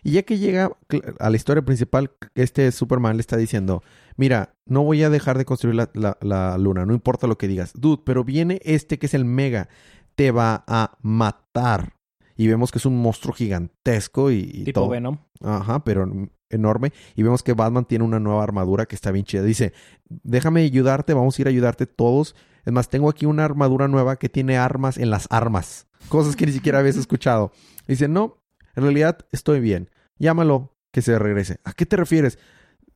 Y 0.03 0.11
ya 0.11 0.23
que 0.23 0.37
llega 0.37 0.71
a 1.19 1.29
la 1.29 1.35
historia 1.35 1.63
principal, 1.63 2.11
este 2.35 2.71
Superman 2.71 3.17
le 3.17 3.21
está 3.21 3.37
diciendo, 3.37 3.83
mira, 4.17 4.55
no 4.65 4.83
voy 4.83 5.03
a 5.03 5.09
dejar 5.09 5.37
de 5.37 5.45
construir 5.45 5.75
la, 5.75 5.89
la- 5.93 6.17
la 6.21 6.57
luna, 6.57 6.85
no 6.85 6.93
importa 6.93 7.27
lo 7.27 7.37
que 7.37 7.47
digas. 7.47 7.71
Dude, 7.75 8.01
pero 8.05 8.23
viene 8.23 8.59
este 8.63 8.97
que 8.99 9.05
es 9.05 9.13
el 9.13 9.25
Mega, 9.25 9.69
te 10.15 10.31
va 10.31 10.63
a 10.67 10.97
matar. 11.01 11.93
Y 12.35 12.47
vemos 12.47 12.71
que 12.71 12.77
es 12.77 12.85
un 12.85 13.01
monstruo 13.01 13.33
gigantesco 13.33 14.31
y, 14.31 14.37
y 14.53 14.63
Tipo 14.63 14.81
todo. 14.81 14.89
Venom. 14.89 15.17
Ajá, 15.41 15.83
pero 15.83 16.09
enorme. 16.49 16.93
Y 17.15 17.23
vemos 17.23 17.43
que 17.43 17.53
Batman 17.53 17.85
tiene 17.85 18.05
una 18.05 18.19
nueva 18.19 18.43
armadura 18.43 18.85
que 18.85 18.95
está 18.95 19.11
bien 19.11 19.25
chida. 19.25 19.43
Dice, 19.43 19.73
déjame 20.07 20.61
ayudarte, 20.61 21.13
vamos 21.13 21.37
a 21.37 21.41
ir 21.41 21.47
a 21.47 21.51
ayudarte 21.51 21.85
todos. 21.85 22.35
Es 22.65 22.71
más, 22.73 22.89
tengo 22.89 23.09
aquí 23.09 23.25
una 23.25 23.45
armadura 23.45 23.87
nueva 23.87 24.15
que 24.17 24.29
tiene 24.29 24.57
armas 24.57 24.97
en 24.97 25.09
las 25.09 25.27
armas. 25.29 25.87
Cosas 26.07 26.35
que 26.37 26.45
ni 26.45 26.51
siquiera 26.53 26.79
habías 26.79 26.95
escuchado. 26.95 27.51
Dice, 27.87 28.07
no, 28.07 28.37
en 28.79 28.83
realidad 28.85 29.19
estoy 29.31 29.59
bien. 29.59 29.89
Llámalo 30.17 30.75
que 30.91 31.01
se 31.01 31.17
regrese. 31.19 31.59
¿A 31.63 31.73
qué 31.73 31.85
te 31.85 31.95
refieres? 31.95 32.39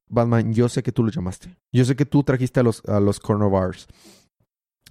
Batman, 0.09 0.53
yo 0.53 0.67
sé 0.69 0.83
que 0.83 0.91
tú 0.91 1.03
lo 1.03 1.11
llamaste. 1.11 1.55
Yo 1.71 1.85
sé 1.85 1.95
que 1.95 2.05
tú 2.05 2.23
trajiste 2.23 2.59
a 2.59 2.63
los, 2.63 2.83
a 2.85 2.99
los. 2.99 3.19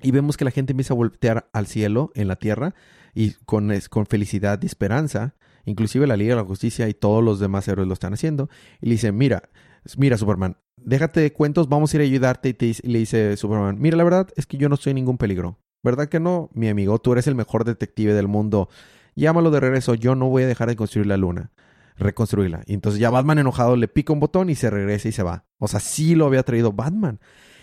Y 0.03 0.11
vemos 0.11 0.37
que 0.37 0.45
la 0.45 0.51
gente 0.51 0.73
empieza 0.73 0.95
a 0.95 0.97
voltear 0.97 1.49
al 1.53 1.67
cielo, 1.67 2.11
en 2.15 2.29
la 2.29 2.37
tierra, 2.37 2.75
y 3.15 3.33
con, 3.45 3.71
es- 3.71 3.89
con 3.89 4.07
felicidad 4.07 4.61
y 4.63 4.67
esperanza. 4.67 5.35
Inclusive 5.65 6.07
la 6.09 6.17
Liga 6.17 6.35
de 6.35 6.41
la 6.43 6.47
Justicia 6.47 6.89
y 6.89 6.95
todos 6.95 7.23
los 7.23 7.39
demás 7.39 7.69
héroes 7.69 7.87
lo 7.87 7.95
están 7.95 8.15
haciendo. 8.15 8.49
Y 8.81 8.87
le 8.87 8.93
dice, 8.93 9.13
mira, 9.13 9.49
mira 9.97 10.17
Superman, 10.17 10.57
déjate 10.77 11.21
de 11.21 11.33
cuentos, 11.33 11.69
vamos 11.69 11.93
a 11.93 11.97
ir 11.99 12.01
a 12.01 12.05
ayudarte. 12.05 12.49
Y, 12.49 12.55
te 12.55 12.67
y 12.67 12.75
le 12.83 12.99
dice 12.99 13.37
Superman, 13.37 13.77
mira, 13.79 13.97
la 13.97 14.05
verdad 14.05 14.29
es 14.35 14.47
que 14.47 14.57
yo 14.57 14.69
no 14.69 14.77
soy 14.77 14.95
ningún 14.95 15.19
peligro. 15.19 15.59
¿Verdad 15.85 16.09
que 16.09 16.21
no, 16.21 16.51
mi 16.55 16.69
amigo? 16.69 16.99
Tú 17.01 17.13
eres 17.13 17.27
el 17.29 17.35
mejor 17.37 17.65
detective 17.65 18.13
del 18.15 18.29
mundo. 18.29 18.69
Llámalo 19.15 19.51
de 19.51 19.61
regreso, 19.61 19.95
yo 19.95 20.15
no 20.15 20.29
voy 20.29 20.45
a 20.45 20.47
dejar 20.47 20.69
de 20.69 20.77
construir 20.77 21.07
la 21.07 21.17
luna. 21.17 21.51
Reconstruirla. 21.97 22.63
Y 22.67 22.75
entonces 22.75 23.01
ya 23.01 23.11
Batman 23.11 23.39
enojado 23.39 23.77
le 23.77 23.89
pica 23.89 24.13
un 24.13 24.21
botón 24.21 24.51
y 24.51 24.55
se 24.55 24.71
regresa 24.71 25.09
y 25.09 25.13
se 25.13 25.23
va. 25.23 25.45
O 25.59 25.69
sea, 25.69 25.81
sí 25.81 26.15
lo 26.15 26.27
había 26.27 26.43
traído 26.43 26.73
Batman. 26.73 27.21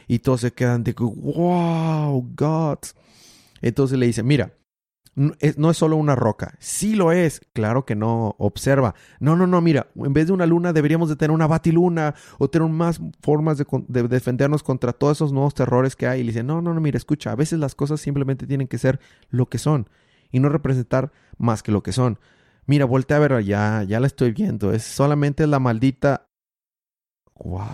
Y 0.08 0.20
todos 0.20 0.42
se 0.42 0.52
quedan 0.52 0.84
de 0.84 0.94
wow, 0.94 2.28
God. 2.36 2.80
Entonces 3.62 3.98
le 3.98 4.06
dice, 4.06 4.24
mira, 4.24 4.54
no 5.16 5.36
es, 5.72 5.78
solo 5.78 5.98
una 5.98 6.16
roca. 6.16 6.56
Sí 6.60 6.96
lo 6.96 7.12
es. 7.12 7.42
Claro 7.54 7.86
que 7.86 7.96
no. 7.96 8.36
Observa. 8.38 8.96
No, 9.20 9.36
no, 9.36 9.48
no, 9.48 9.60
mira. 9.60 9.88
En 9.96 10.14
vez 10.14 10.28
de 10.28 10.34
una 10.34 10.46
luna 10.46 10.72
deberíamos 10.72 11.10
de 11.10 11.16
tener 11.16 11.32
una 11.32 11.48
batiluna 11.48 12.16
o 12.38 12.50
tener 12.50 12.70
más 12.70 13.02
formas 13.22 13.58
de, 13.58 13.66
de 13.88 14.04
defendernos 14.08 14.64
contra 14.64 14.94
todos 14.94 15.18
esos 15.18 15.34
nuevos 15.34 15.56
terrores 15.56 15.96
que 15.96 16.08
hay. 16.08 16.22
Y 16.22 16.24
le 16.24 16.32
dice, 16.32 16.44
no, 16.44 16.62
no, 16.62 16.74
no, 16.74 16.80
mira, 16.80 16.98
escucha. 16.98 17.32
A 17.32 17.36
veces 17.36 17.60
las 17.60 17.76
cosas 17.76 18.00
simplemente 18.00 18.48
tienen 18.48 18.68
que 18.68 18.78
ser 18.78 19.00
lo 19.30 19.48
que 19.48 19.58
son 19.58 19.90
y 20.32 20.39
no 20.39 20.50
representar 20.50 21.12
más 21.38 21.63
que 21.63 21.72
lo 21.72 21.84
que 21.84 21.92
son. 21.92 22.20
Mira, 22.65 22.86
voltea 22.86 23.18
a 23.18 23.20
verla. 23.22 23.42
Ya, 23.42 23.84
ya 23.84 24.00
la 24.00 24.08
estoy 24.08 24.32
viendo. 24.32 24.74
Es 24.74 24.84
solamente 24.84 25.48
la 25.48 25.60
maldita... 25.60 26.28
Wow. 27.36 27.65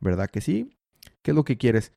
¿Verdad 0.00 0.30
que 0.30 0.40
sí? 0.40 0.78
¿Qué 1.22 1.32
es 1.32 1.34
lo 1.34 1.44
que 1.44 1.58
quieres? 1.58 1.92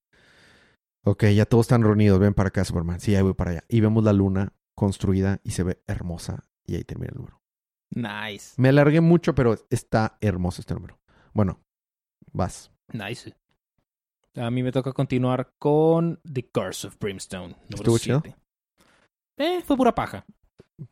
Ok, 1.06 1.25
ya 1.25 1.45
todos 1.45 1.65
están 1.65 1.84
reunidos. 1.84 2.19
Ven 2.19 2.34
para 2.34 2.49
acá, 2.49 2.65
Superman. 2.65 2.99
Sí, 2.99 3.15
ahí 3.15 3.21
voy 3.21 3.34
para 3.34 3.52
allá. 3.52 3.63
Y 3.69 3.82
vemos 3.82 4.04
la 4.04 4.13
luna 4.13 4.54
construida 4.75 5.39
y 5.43 5.52
se 5.52 5.63
ve 5.63 5.82
hermosa. 5.88 6.43
Y 6.65 6.75
ahí 6.75 6.84
termina 6.84 7.12
el 7.12 7.17
número. 7.17 7.41
Nice. 7.91 8.54
Me 8.58 8.69
alargué 8.69 9.02
mucho, 9.02 9.34
pero 9.34 9.56
está 9.69 10.17
hermoso 10.21 10.62
este 10.62 10.73
número. 10.73 10.99
Bueno, 11.34 11.60
vas. 12.32 12.71
Nice. 12.91 13.36
A 14.36 14.52
mí 14.52 14.63
me 14.63 14.71
toca 14.71 14.93
continuar 14.93 15.54
con 15.58 16.19
The 16.32 16.49
Curse 16.49 16.88
of 16.88 16.97
Brimstone. 16.99 17.56
número 17.69 17.75
¿Estuvo 17.75 17.97
chido? 17.97 18.23
Eh, 19.39 19.62
fue 19.65 19.75
pura 19.75 19.95
paja. 19.95 20.25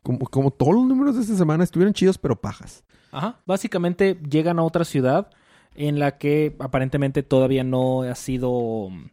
Como, 0.02 0.26
como 0.26 0.50
todos 0.50 0.74
los 0.74 0.84
números 0.84 1.14
de 1.14 1.22
esta 1.22 1.36
semana 1.36 1.62
estuvieron 1.62 1.94
chidos, 1.94 2.18
pero 2.18 2.40
pajas. 2.40 2.84
Ajá. 3.12 3.40
Básicamente 3.46 4.18
llegan 4.28 4.58
a 4.58 4.64
otra 4.64 4.84
ciudad 4.84 5.30
en 5.74 5.98
la 5.98 6.18
que 6.18 6.56
aparentemente 6.58 7.22
todavía 7.22 7.62
no 7.62 8.02
ha 8.02 8.14
sido 8.16 8.90
mm, 8.90 9.10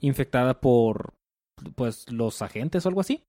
infectada 0.00 0.60
por 0.60 1.14
pues 1.76 2.10
los 2.10 2.42
agentes 2.42 2.84
o 2.84 2.88
algo 2.88 3.00
así. 3.00 3.22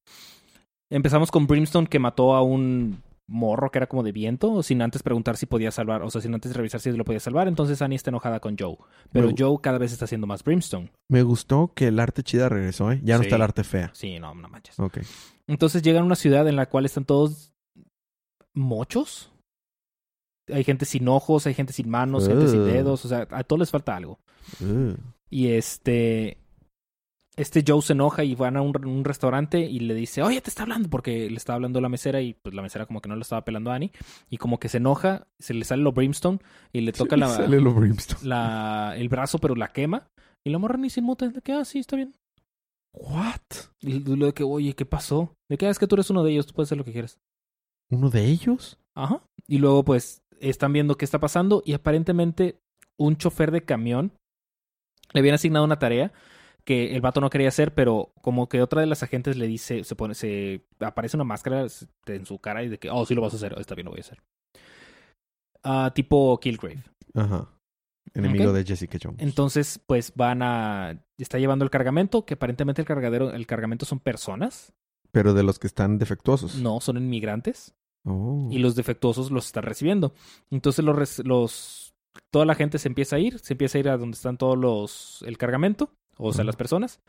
Empezamos 0.90 1.30
con 1.30 1.46
Brimstone 1.46 1.88
que 1.88 2.00
mató 2.00 2.36
a 2.36 2.42
un 2.42 3.04
morro 3.30 3.70
que 3.72 3.78
era 3.80 3.88
como 3.88 4.02
de 4.04 4.12
viento, 4.12 4.62
sin 4.64 4.82
antes 4.82 5.04
preguntar 5.04 5.38
si 5.38 5.46
podía 5.46 5.72
salvar, 5.72 6.02
o 6.02 6.10
sea, 6.10 6.20
sin 6.22 6.34
antes 6.34 6.56
revisar 6.56 6.82
si 6.82 6.92
lo 6.92 7.06
podía 7.06 7.20
salvar. 7.20 7.48
Entonces 7.48 7.82
Annie 7.82 7.96
está 7.96 8.10
enojada 8.10 8.40
con 8.40 8.58
Joe. 8.58 8.76
Pero 9.12 9.28
Me- 9.28 9.36
Joe 9.38 9.58
cada 9.62 9.78
vez 9.78 9.92
está 9.92 10.06
haciendo 10.06 10.26
más 10.28 10.44
Brimstone. 10.44 10.92
Me 11.10 11.22
gustó 11.24 11.72
que 11.76 11.88
el 11.88 12.00
arte 12.00 12.24
chida 12.24 12.50
regresó, 12.50 12.92
¿eh? 12.92 13.00
Ya 13.04 13.16
no 13.18 13.24
Sí. 13.24 13.28
está 13.28 13.36
el 13.38 13.42
arte 13.44 13.64
fea. 13.64 13.92
Sí, 13.94 14.20
no, 14.20 14.34
no 14.34 14.50
manches. 14.50 14.80
Ok. 14.80 15.00
Entonces 15.48 15.82
llegan 15.82 16.04
a 16.04 16.06
una 16.06 16.16
ciudad 16.16 16.48
en 16.48 16.56
la 16.56 16.68
cual 16.68 16.86
están 16.86 17.06
todos 17.06 17.54
mochos. 18.54 19.32
Hay 20.52 20.64
gente 20.64 20.86
sin 20.86 21.08
ojos, 21.08 21.46
hay 21.46 21.54
gente 21.54 21.74
sin 21.74 21.90
manos, 21.90 22.28
gente 22.28 22.48
sin 22.48 22.66
dedos, 22.66 23.06
o 23.06 23.08
sea, 23.08 23.28
a 23.30 23.44
todos 23.44 23.60
les 23.60 23.70
falta 23.70 23.96
algo. 23.96 24.20
Uh. 24.60 24.96
Y 25.30 25.50
este 25.50 26.38
este 27.40 27.64
Joe 27.66 27.82
se 27.82 27.94
enoja 27.94 28.24
y 28.24 28.36
van 28.36 28.58
a 28.58 28.62
un, 28.62 28.86
un 28.86 29.04
restaurante 29.06 29.60
y 29.62 29.80
le 29.80 29.94
dice, 29.94 30.22
oye, 30.22 30.42
te 30.42 30.50
está 30.50 30.64
hablando, 30.64 30.90
porque 30.90 31.30
le 31.30 31.38
estaba 31.38 31.56
hablando 31.56 31.80
la 31.82 31.90
mesera 31.90 32.22
y 32.22 32.34
pues 32.34 32.54
la 32.54 32.62
mesera 32.62 32.86
como 32.86 33.02
que 33.02 33.10
no 33.10 33.16
le 33.16 33.22
estaba 33.22 33.46
pelando 33.46 33.72
a 33.72 33.76
Annie. 33.76 33.92
Y 34.30 34.38
como 34.38 34.60
que 34.60 34.70
se 34.70 34.78
enoja, 34.78 35.28
se 35.40 35.54
le 35.54 35.64
sale 35.66 35.82
lo 35.84 35.92
brimstone 35.92 36.40
y 36.74 36.82
le 36.82 36.92
toca 36.92 37.16
la, 37.18 37.28
Sale 37.30 37.60
lo 37.62 37.74
brimstone. 37.74 38.28
la, 38.28 38.94
el 38.98 39.10
brazo, 39.10 39.40
pero 39.40 39.56
la 39.56 39.70
quema. 39.70 40.08
Y 40.46 40.52
la 40.52 40.58
morra 40.60 40.78
ni 40.78 40.90
se 40.90 41.00
inmuta, 41.00 41.28
de 41.30 41.42
que, 41.42 41.54
ah, 41.54 41.66
sí, 41.66 41.80
está 41.80 41.96
bien. 41.96 42.14
What? 42.94 43.42
Y 43.82 44.00
lo 44.00 44.26
de 44.28 44.34
que, 44.34 44.44
oye, 44.44 44.74
¿qué 44.74 44.86
pasó? 44.86 45.34
De 45.50 45.58
que, 45.58 45.68
"Ah, 45.68 45.70
es 45.70 45.80
que 45.80 45.88
tú 45.88 45.96
eres 45.96 46.10
uno 46.10 46.24
de 46.24 46.32
ellos, 46.32 46.48
tú 46.48 46.54
puedes 46.54 46.68
hacer 46.68 46.78
lo 46.78 46.86
que 46.86 46.92
quieras. 46.92 47.20
¿Uno 47.92 48.10
de 48.10 48.26
ellos? 48.26 48.78
Ajá. 48.96 49.24
Y 49.48 49.60
luego, 49.60 49.84
pues, 49.84 50.22
están 50.40 50.74
viendo 50.74 50.96
qué 50.96 51.06
está 51.06 51.20
pasando 51.20 51.62
y 51.66 51.74
aparentemente 51.74 52.60
un 52.98 53.16
chofer 53.18 53.52
de 53.52 53.64
camión 53.64 54.12
le 55.14 55.20
habían 55.20 55.36
asignado 55.36 55.66
una 55.66 55.80
tarea 55.80 56.12
que 56.66 56.96
el 56.96 57.02
vato 57.02 57.22
no 57.22 57.30
quería 57.30 57.48
hacer, 57.48 57.74
pero 57.74 58.12
como 58.22 58.48
que 58.50 58.62
otra 58.62 58.82
de 58.82 58.88
las 58.88 59.04
agentes 59.04 59.38
le 59.38 59.48
dice, 59.48 59.84
se 59.84 59.96
pone, 59.96 60.14
se 60.14 60.66
aparece 60.80 61.18
una 61.18 61.24
máscara 61.24 61.66
en 62.06 62.26
su 62.26 62.40
cara 62.40 62.64
y 62.64 62.70
de 62.70 62.78
que, 62.80 62.90
oh, 62.90 63.06
sí 63.06 63.16
lo 63.16 63.22
vas 63.22 63.34
a 63.34 63.38
hacer, 63.38 63.56
está 63.58 63.76
bien, 63.76 63.86
lo 63.86 63.92
voy 63.92 64.00
a 64.00 64.02
hacer. 64.02 64.22
Ah, 65.64 65.92
tipo 65.94 66.40
Killgrave. 66.40 66.84
Ajá. 67.14 67.50
Enemigo 68.14 68.54
de 68.54 68.64
Jessica 68.64 68.98
Jones. 69.02 69.22
Entonces, 69.22 69.80
pues 69.86 70.14
van 70.16 70.42
a. 70.42 71.04
Está 71.18 71.38
llevando 71.38 71.64
el 71.64 71.72
cargamento, 71.72 72.26
que 72.26 72.36
aparentemente 72.36 72.82
el 72.82 72.88
cargadero, 72.88 73.32
el 73.32 73.46
cargamento 73.46 73.86
son 73.86 74.00
personas, 74.00 74.74
Pero 75.12 75.34
de 75.34 75.44
los 75.44 75.60
que 75.60 75.68
están 75.68 75.98
defectuosos. 76.00 76.56
no 76.56 76.80
son 76.80 76.98
inmigrantes. 76.98 77.76
Oh. 78.06 78.48
y 78.50 78.60
los 78.60 78.76
defectuosos 78.76 79.30
los 79.30 79.48
están 79.48 79.64
recibiendo. 79.64 80.14
Entonces 80.50 80.86
los, 80.86 81.20
los 81.20 81.94
toda 82.32 82.46
la 82.46 82.56
gente 82.56 82.80
se 82.80 82.88
empieza 82.88 83.18
a 83.18 83.20
ir, 83.20 83.40
se 83.40 83.54
empieza 83.54 83.78
a 83.78 83.82
ir 83.82 83.90
a 83.90 83.98
donde 83.98 84.16
están 84.16 84.38
todos 84.38 84.58
los 84.58 85.22
el 85.28 85.38
cargamento, 85.38 85.92
o 86.22 86.34
sea, 86.34 86.44
las 86.44 86.56
personas, 86.58 87.00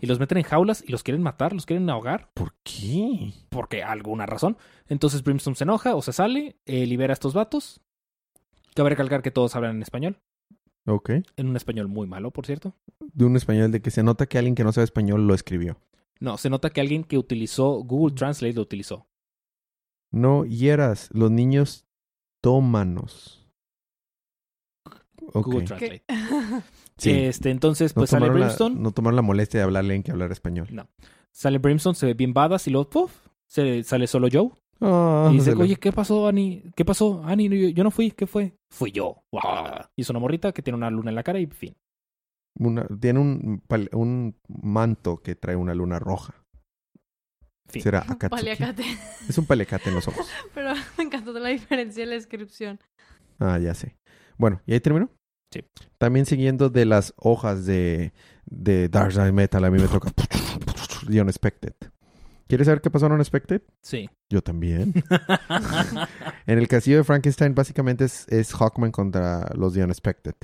y 0.00 0.06
los 0.06 0.18
meten 0.20 0.38
en 0.38 0.44
jaulas 0.44 0.82
y 0.86 0.92
los 0.92 1.02
quieren 1.02 1.22
matar, 1.22 1.52
los 1.52 1.66
quieren 1.66 1.90
ahogar 1.90 2.30
¿Por 2.34 2.54
qué? 2.62 3.32
porque 3.48 3.82
alguna 3.82 4.26
razón. 4.26 4.56
Entonces 4.88 5.22
Brimstone 5.24 5.56
se 5.56 5.64
enoja 5.64 5.96
o 5.96 6.02
se 6.02 6.12
sale, 6.12 6.56
eh, 6.66 6.86
libera 6.86 7.12
a 7.12 7.14
estos 7.14 7.34
vatos. 7.34 7.80
Cabe 8.74 8.90
recalcar 8.90 9.22
que 9.22 9.32
todos 9.32 9.56
hablan 9.56 9.76
en 9.76 9.82
español, 9.82 10.20
Ok. 10.86 11.10
en 11.36 11.48
un 11.48 11.56
español 11.56 11.88
muy 11.88 12.06
malo, 12.06 12.30
por 12.30 12.46
cierto. 12.46 12.74
De 13.00 13.24
un 13.24 13.36
español 13.36 13.72
de 13.72 13.82
que 13.82 13.90
se 13.90 14.02
nota 14.04 14.26
que 14.26 14.38
alguien 14.38 14.54
que 14.54 14.62
no 14.64 14.72
sabe 14.72 14.84
español 14.84 15.26
lo 15.26 15.34
escribió. 15.34 15.78
No, 16.20 16.36
se 16.38 16.48
nota 16.50 16.70
que 16.70 16.80
alguien 16.80 17.02
que 17.02 17.18
utilizó 17.18 17.82
Google 17.82 18.14
Translate 18.14 18.54
lo 18.54 18.62
utilizó. 18.62 19.06
No 20.12 20.44
hieras, 20.44 21.08
los 21.12 21.30
niños 21.30 21.86
tómanos. 22.40 23.39
Ok. 25.34 25.46
Google. 25.46 25.64
Translate. 25.66 26.04
Sí. 26.98 27.12
Este, 27.12 27.50
entonces, 27.50 27.96
No 27.96 28.00
pues 28.00 28.10
sale 28.10 28.26
la, 28.26 28.32
Brimstone. 28.34 28.76
no 28.78 28.90
tomaron 28.92 29.16
la 29.16 29.22
molestia 29.22 29.60
de 29.60 29.64
hablarle 29.64 29.94
en 29.94 30.02
que 30.02 30.10
hablar 30.10 30.32
español. 30.32 30.68
Sale 31.32 31.56
Brimstone, 31.56 31.94
se 31.94 32.04
ve 32.04 32.12
bien 32.12 32.34
badass 32.34 32.66
y 32.66 32.70
luego, 32.70 32.90
puff, 32.90 33.26
se, 33.46 33.82
sale 33.84 34.06
solo 34.06 34.28
Joe. 34.30 34.50
Ah, 34.82 35.30
Y 35.32 35.36
dice, 35.36 35.54
oye, 35.54 35.76
¿qué 35.76 35.92
pasó, 35.92 36.28
Ani? 36.28 36.62
¿Qué 36.76 36.84
pasó? 36.84 37.22
Ani, 37.24 37.48
yo, 37.48 37.68
yo 37.70 37.84
no 37.84 37.90
fui, 37.90 38.10
¿qué 38.10 38.26
fue? 38.26 38.54
Fui 38.70 38.92
yo. 38.92 39.24
Y 39.96 40.02
es 40.02 40.10
una 40.10 40.18
morrita 40.18 40.52
que 40.52 40.60
tiene 40.60 40.76
una 40.76 40.90
luna 40.90 41.08
en 41.08 41.14
la 41.14 41.22
cara 41.22 41.38
y 41.40 41.46
fin. 41.46 41.74
una- 42.58 42.86
tiene 43.00 43.18
un, 43.18 44.36
manto 44.48 45.22
que 45.22 45.34
trae 45.36 45.56
una 45.56 45.72
luna 45.74 45.98
roja. 45.98 46.34
Fin. 47.66 47.82
Será 47.82 48.00
Akatsuki. 48.00 48.28
Paliacate. 48.28 48.84
Es 49.26 49.38
un 49.38 49.46
paliacate 49.46 49.88
en 49.88 49.94
los 49.94 50.06
ojos. 50.06 50.28
Pero 50.54 50.74
me 50.98 51.04
encantó 51.04 51.32
la 51.32 51.48
diferencia 51.48 52.02
en 52.02 52.10
la 52.10 52.16
descripción. 52.16 52.78
Ah, 53.38 53.58
ya 53.58 53.72
sé. 53.74 53.96
Bueno, 54.36 54.60
¿y 54.66 54.74
ahí 54.74 54.80
terminó? 54.80 55.08
Sí. 55.50 55.64
También 55.98 56.26
siguiendo 56.26 56.70
de 56.70 56.84
las 56.84 57.12
hojas 57.16 57.66
de, 57.66 58.12
de 58.46 58.88
Dark 58.88 59.12
Side 59.12 59.32
Metal, 59.32 59.64
a 59.64 59.70
mí 59.70 59.80
me 59.80 59.88
toca 59.88 60.12
The 61.10 61.20
Unexpected. 61.20 61.74
¿Quieres 62.46 62.66
saber 62.66 62.80
qué 62.80 62.90
pasó 62.90 63.06
en 63.06 63.12
Unexpected? 63.12 63.62
Sí. 63.80 64.10
Yo 64.28 64.42
también. 64.42 64.92
en 66.46 66.58
el 66.58 66.66
castillo 66.66 66.96
de 66.96 67.04
Frankenstein 67.04 67.54
básicamente 67.54 68.04
es, 68.04 68.26
es 68.28 68.52
Hawkman 68.52 68.90
contra 68.90 69.48
los 69.54 69.74
The 69.74 69.84
Unexpected. 69.84 70.34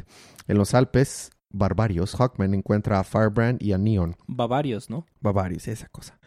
En 0.47 0.57
los 0.57 0.75
Alpes, 0.75 1.31
barbarios, 1.51 2.15
Hawkman 2.15 2.55
encuentra 2.55 3.01
a 3.01 3.05
Firebrand 3.05 3.61
y 3.61 3.73
a 3.73 3.79
Neon. 3.79 4.17
Bavarios, 4.29 4.89
¿no? 4.89 5.05
Bavarios, 5.21 5.67
esa 5.67 5.89
cosa. 5.89 6.19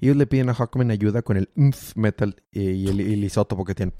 Ellos 0.00 0.16
le 0.16 0.26
piden 0.26 0.48
a 0.48 0.54
Hawkman 0.54 0.90
ayuda 0.90 1.22
con 1.22 1.36
el 1.36 1.48
metal 1.94 2.34
eh, 2.50 2.60
y 2.60 2.88
el, 2.88 3.00
el 3.00 3.22
isótopo 3.22 3.64
que 3.64 3.76
tienen. 3.76 3.94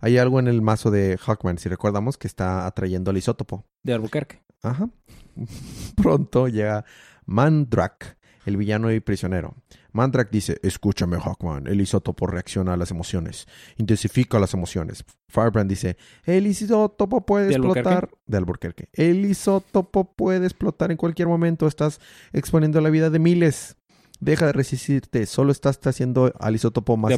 Hay 0.00 0.18
algo 0.18 0.38
en 0.38 0.48
el 0.48 0.62
mazo 0.62 0.90
de 0.90 1.18
Hawkman, 1.18 1.58
si 1.58 1.68
recordamos, 1.68 2.18
que 2.18 2.26
está 2.26 2.66
atrayendo 2.66 3.10
al 3.10 3.16
isótopo. 3.16 3.64
De 3.82 3.92
Albuquerque. 3.92 4.42
Ajá. 4.62 4.88
Pronto 5.96 6.48
llega 6.48 6.84
Mandrak, 7.26 8.16
el 8.46 8.56
villano 8.56 8.92
y 8.92 9.00
prisionero. 9.00 9.54
Mandrak 9.92 10.30
dice, 10.30 10.58
escúchame 10.62 11.18
Hawkman, 11.18 11.66
el 11.66 11.80
isótopo 11.80 12.26
reacciona 12.26 12.74
a 12.74 12.76
las 12.76 12.90
emociones, 12.90 13.46
intensifica 13.78 14.38
las 14.38 14.52
emociones. 14.52 15.04
Firebrand 15.28 15.70
dice, 15.70 15.96
el 16.24 16.46
isótopo 16.46 17.24
puede 17.24 17.46
¿De 17.46 17.54
explotar... 17.54 18.10
De 18.26 18.36
Albuquerque. 18.36 18.88
El 18.92 19.24
isótopo 19.24 20.12
puede 20.12 20.44
explotar 20.44 20.90
en 20.90 20.98
cualquier 20.98 21.28
momento, 21.28 21.66
estás 21.66 22.00
exponiendo 22.32 22.80
la 22.80 22.90
vida 22.90 23.08
de 23.08 23.18
miles. 23.18 23.76
Deja 24.20 24.46
de 24.46 24.52
resistirte, 24.52 25.26
solo 25.26 25.52
estás 25.52 25.78
haciendo 25.86 26.32
al 26.40 26.54
isótopo 26.54 26.96
más, 26.96 27.12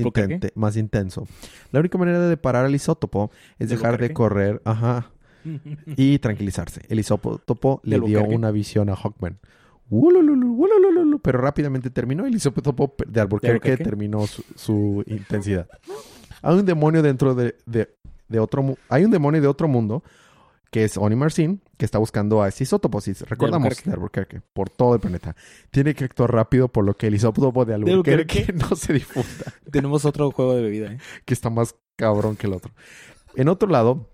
intenso. 0.77 1.27
La 1.73 1.81
única 1.81 1.97
manera 1.99 2.21
de 2.21 2.37
parar 2.37 2.65
al 2.65 2.75
isótopo 2.75 3.31
es 3.59 3.69
¿De 3.69 3.77
dejar 3.77 3.99
de 3.99 4.13
correr, 4.15 4.61
ajá, 4.65 5.11
y 5.97 6.19
tranquilizarse. 6.19 6.83
El 6.89 6.99
isótopo 6.99 7.81
le 7.85 8.01
¿De 8.01 8.07
dio 8.07 8.21
una 8.37 8.51
visión 8.51 8.89
a 8.91 8.97
Hawkman. 8.97 9.39
Pero 11.23 11.41
rápidamente 11.41 11.89
terminó. 11.91 12.27
El 12.27 12.35
isótopo 12.35 12.95
de 13.07 13.21
Albuquerque, 13.21 13.77
terminó 13.79 14.27
su, 14.27 14.45
su 14.55 15.03
intensidad. 15.07 15.67
Hay 16.43 16.59
un 16.59 16.67
demonio 16.67 17.03
dentro 17.03 17.35
de, 17.35 17.55
de- 17.65 17.89
de 18.29 18.39
otro 18.39 18.77
Hay 18.91 19.05
un 19.07 19.11
demonio 19.11 19.41
de 19.41 19.47
otro 19.49 19.67
mundo 19.69 20.03
que 20.71 20.85
es 20.85 20.97
Oni 20.97 21.17
Marcin, 21.17 21.63
que 21.77 21.85
está 21.85 21.99
buscando 21.99 22.43
a 22.43 22.49
ese 22.49 22.65
isótopo. 22.65 23.01
Si 23.01 23.13
recordamos, 23.13 23.83
de 23.83 23.93
Albuquerque, 23.93 24.43
por 24.53 24.71
todo 24.71 24.95
el 24.95 25.01
planeta. 25.01 25.35
Tiene 25.71 25.95
que 25.95 26.05
actuar 26.05 26.33
rápido 26.33 26.69
por 26.69 26.85
lo 26.85 26.97
que 26.97 27.07
el 27.07 27.15
isótopo 27.15 27.65
de 27.65 27.75
Albuquerque, 27.75 28.53
no 28.55 28.77
se 28.77 28.93
difunda 28.93 29.53
Tenemos 29.71 30.05
otro 30.05 30.31
juego 30.31 30.55
de 30.55 30.63
bebida, 30.63 30.93
¿eh? 30.93 30.99
que 31.25 31.35
está 31.35 31.51
más 31.51 31.75
cabrón 31.97 32.37
que 32.37 32.47
el 32.47 32.53
otro. 32.53 32.73
En 33.35 33.49
otro 33.49 33.69
lado, 33.69 34.11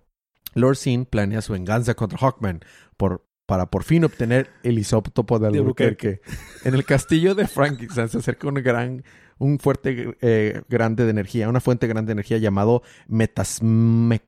Lord 0.55 0.77
Sin 0.77 1.05
planea 1.05 1.43
su 1.43 1.53
venganza 1.53 1.95
contra 1.95 2.19
Hawkman 2.19 2.61
por, 2.97 3.27
para 3.47 3.67
por 3.67 3.83
fin 3.85 4.05
obtener 4.05 4.51
el 4.63 4.79
isótopo 4.79 5.39
de 5.39 5.51
De 5.51 5.59
Albuquerque. 5.59 6.21
en 6.65 6.75
el 6.75 6.85
castillo 6.85 7.35
de 7.35 7.47
Frankenstein 7.47 8.09
se 8.09 8.19
acerca 8.19 8.49
un 8.49 8.55
gran, 8.55 9.05
un 9.39 9.59
fuerte 9.59 10.17
eh, 10.21 10.63
grande 10.69 11.05
de 11.05 11.11
energía, 11.11 11.49
una 11.49 11.61
fuente 11.61 11.87
grande 11.87 12.09
de 12.09 12.13
energía 12.13 12.39
llamado 12.39 12.83
Metasmatic. 13.09 14.25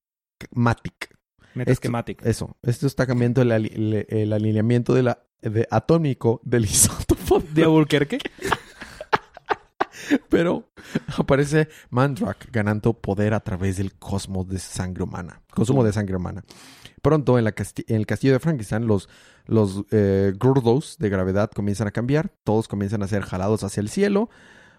Metaschematic. 1.56 2.24
Eso, 2.24 2.56
esto 2.62 2.86
está 2.86 3.06
cambiando 3.06 3.42
el, 3.42 3.50
ali- 3.52 3.72
el- 3.74 4.06
el 4.08 4.32
alineamiento 4.32 4.94
de 4.94 5.02
la, 5.02 5.18
de 5.42 5.66
atómico 5.70 6.40
del 6.44 6.64
isótopo 6.66 7.40
¿De 7.52 7.62
Albuquerque? 7.64 8.18
Pero 10.28 10.68
aparece 11.16 11.68
Mandrak 11.90 12.50
ganando 12.52 12.92
poder 12.92 13.34
a 13.34 13.40
través 13.40 13.78
del 13.78 13.94
cosmos 13.94 14.46
de 14.48 14.58
sangre 14.58 15.02
humana. 15.02 15.40
Consumo 15.50 15.82
de 15.84 15.92
sangre 15.92 16.16
humana. 16.16 16.44
Pronto 17.02 17.38
en, 17.38 17.44
la 17.44 17.54
en 17.88 17.96
el 17.96 18.06
castillo 18.06 18.32
de 18.34 18.40
Frankenstein 18.40 18.86
los, 18.86 19.08
los 19.46 19.84
eh, 19.90 20.32
Gurdos 20.38 20.96
de 20.98 21.08
gravedad 21.08 21.50
comienzan 21.50 21.88
a 21.88 21.92
cambiar. 21.92 22.30
Todos 22.44 22.68
comienzan 22.68 23.02
a 23.02 23.08
ser 23.08 23.22
jalados 23.22 23.64
hacia 23.64 23.80
el 23.80 23.88
cielo. 23.88 24.28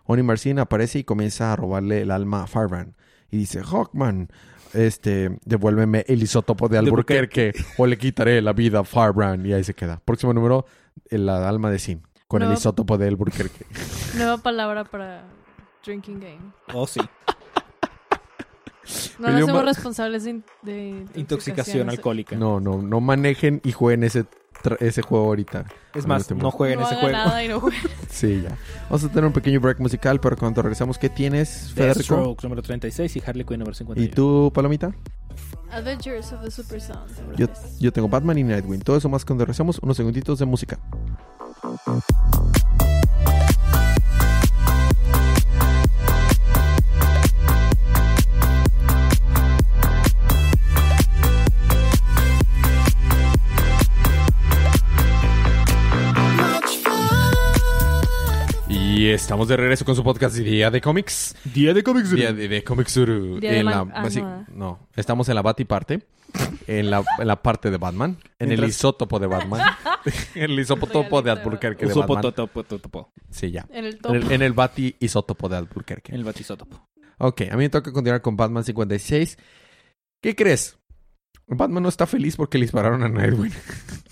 Oni 0.06 0.24
Marcin 0.24 0.60
aparece 0.60 1.00
y 1.00 1.04
comienza 1.04 1.52
a 1.52 1.56
robarle 1.56 2.02
el 2.02 2.12
alma 2.12 2.44
a 2.44 2.48
Farban. 2.48 2.96
Y 3.30 3.38
dice, 3.38 3.62
Hawkman, 3.64 4.30
este, 4.74 5.38
devuélveme 5.46 6.06
el 6.08 6.22
isótopo 6.24 6.68
de 6.70 6.78
Albuquerque 6.78 7.54
o 7.78 7.86
le 7.86 7.98
quitaré 7.98 8.42
la 8.42 8.54
vida 8.54 8.80
a 8.80 8.84
Farbrand. 8.84 9.46
Y 9.46 9.54
ahí 9.54 9.64
se 9.64 9.74
queda. 9.74 10.02
Próximo 10.04 10.34
número, 10.34 10.66
el 11.10 11.28
alma 11.30 11.70
de 11.72 11.80
Sin. 11.80 12.02
Con 12.28 12.42
el 12.42 12.52
isótopo 12.54 12.98
de 12.98 13.08
Albuquerque. 13.08 13.66
Nueva 14.18 14.38
palabra 14.38 14.84
para 14.84 15.24
drinking 15.86 16.20
game. 16.20 16.40
Oh, 16.74 16.86
sí. 16.88 17.00
No 19.20 19.30
nos 19.32 19.50
ma- 19.52 19.62
responsables 19.64 20.24
de, 20.24 20.30
in- 20.30 20.44
de 20.62 21.06
Intoxicación 21.16 21.90
alcohólica. 21.90 22.36
No, 22.38 22.60
no, 22.62 22.82
no 22.82 23.02
manejen 23.02 23.60
y 23.66 23.74
jueguen 23.74 24.04
ese, 24.06 24.26
ese 24.80 25.02
juego 25.02 25.26
ahorita. 25.28 25.66
Es 25.94 26.06
más, 26.06 26.30
no 26.32 26.52
jueguen 26.52 26.80
no 26.80 26.86
ese 26.86 26.96
juego. 26.96 27.12
nada 27.12 27.44
y 27.44 27.48
no 27.48 27.60
juegue. 27.60 27.78
Sí, 28.10 28.42
ya. 28.44 28.58
Vamos 28.90 29.04
a 29.04 29.10
tener 29.10 29.26
un 29.26 29.34
pequeño 29.34 29.60
break 29.60 29.80
musical, 29.80 30.20
pero 30.20 30.36
cuando 30.38 30.62
regresamos, 30.62 30.98
¿qué 30.98 31.10
tienes, 31.10 31.72
Federico? 31.76 32.36
Número 32.42 32.62
36 32.62 33.16
y 33.16 33.24
Harley 33.26 33.46
Quinn 33.46 33.60
número 33.60 33.76
51. 33.76 34.12
¿Y 34.12 34.14
tú, 34.14 34.52
Palomita? 34.54 34.92
Adventures 35.72 36.32
of 36.34 36.44
the 36.44 36.50
Super 36.50 36.82
Sound. 36.82 37.10
Yo, 37.38 37.48
yo 37.80 37.92
tengo 37.92 38.08
Batman 38.08 38.38
y 38.38 38.44
Nightwing. 38.44 38.82
Todo 38.82 38.98
eso 38.98 39.10
más 39.10 39.24
cuando 39.26 39.46
regresamos, 39.46 39.80
unos 39.80 39.98
segunditos 39.98 40.40
de 40.40 40.46
música. 40.46 40.80
Estamos 59.18 59.48
de 59.48 59.58
regreso 59.58 59.84
con 59.84 59.96
su 59.96 60.04
podcast 60.04 60.36
Día 60.36 60.70
de 60.70 60.80
Cómics. 60.80 61.36
Día 61.44 61.74
de 61.74 61.82
cómics. 61.82 62.12
Día 62.12 62.32
de, 62.32 62.48
de 62.48 62.64
Comics 62.64 62.96
Uru. 62.98 63.40
Día 63.40 63.52
de 63.52 63.60
En 63.60 63.66
la, 63.66 63.80
ah, 63.80 64.08
no. 64.22 64.46
no, 64.54 64.88
estamos 64.96 65.28
en 65.28 65.34
la 65.34 65.42
Batiparte. 65.42 66.04
En 66.68 66.92
la, 66.92 67.04
en 67.18 67.28
la 67.28 67.42
parte 67.42 67.72
de 67.72 67.78
Batman. 67.78 68.18
En 68.38 68.52
el 68.52 68.64
isótopo 68.64 69.18
de 69.18 69.26
Batman. 69.26 69.62
en 70.36 70.44
el 70.44 70.60
isótopo 70.60 71.24
de. 71.24 71.32
Albuquerque 71.32 71.88
de 71.88 71.94
Batman. 71.96 72.34
Sí, 73.32 73.50
ya. 73.50 73.66
En 73.72 73.86
el 73.86 73.98
top. 73.98 74.14
En 74.14 74.22
el, 74.22 74.32
en 74.32 74.42
el 74.44 74.54
Bati 74.54 74.96
isótopo 75.00 75.50
de 75.50 75.58
Albuquerque. 75.58 76.14
El 76.14 76.24
batisótopo. 76.24 76.88
Ok, 77.18 77.42
a 77.50 77.58
mí 77.58 77.64
me 77.64 77.70
toca 77.70 77.92
continuar 77.92 78.22
con 78.22 78.38
Batman 78.38 78.64
56. 78.64 79.36
¿Qué 80.22 80.36
crees? 80.36 80.78
Batman 81.48 81.84
no 81.84 81.90
está 81.90 82.06
feliz 82.06 82.36
porque 82.36 82.58
le 82.58 82.66
dispararon 82.66 83.04
a 83.04 83.10
Nightwing. 83.10 83.54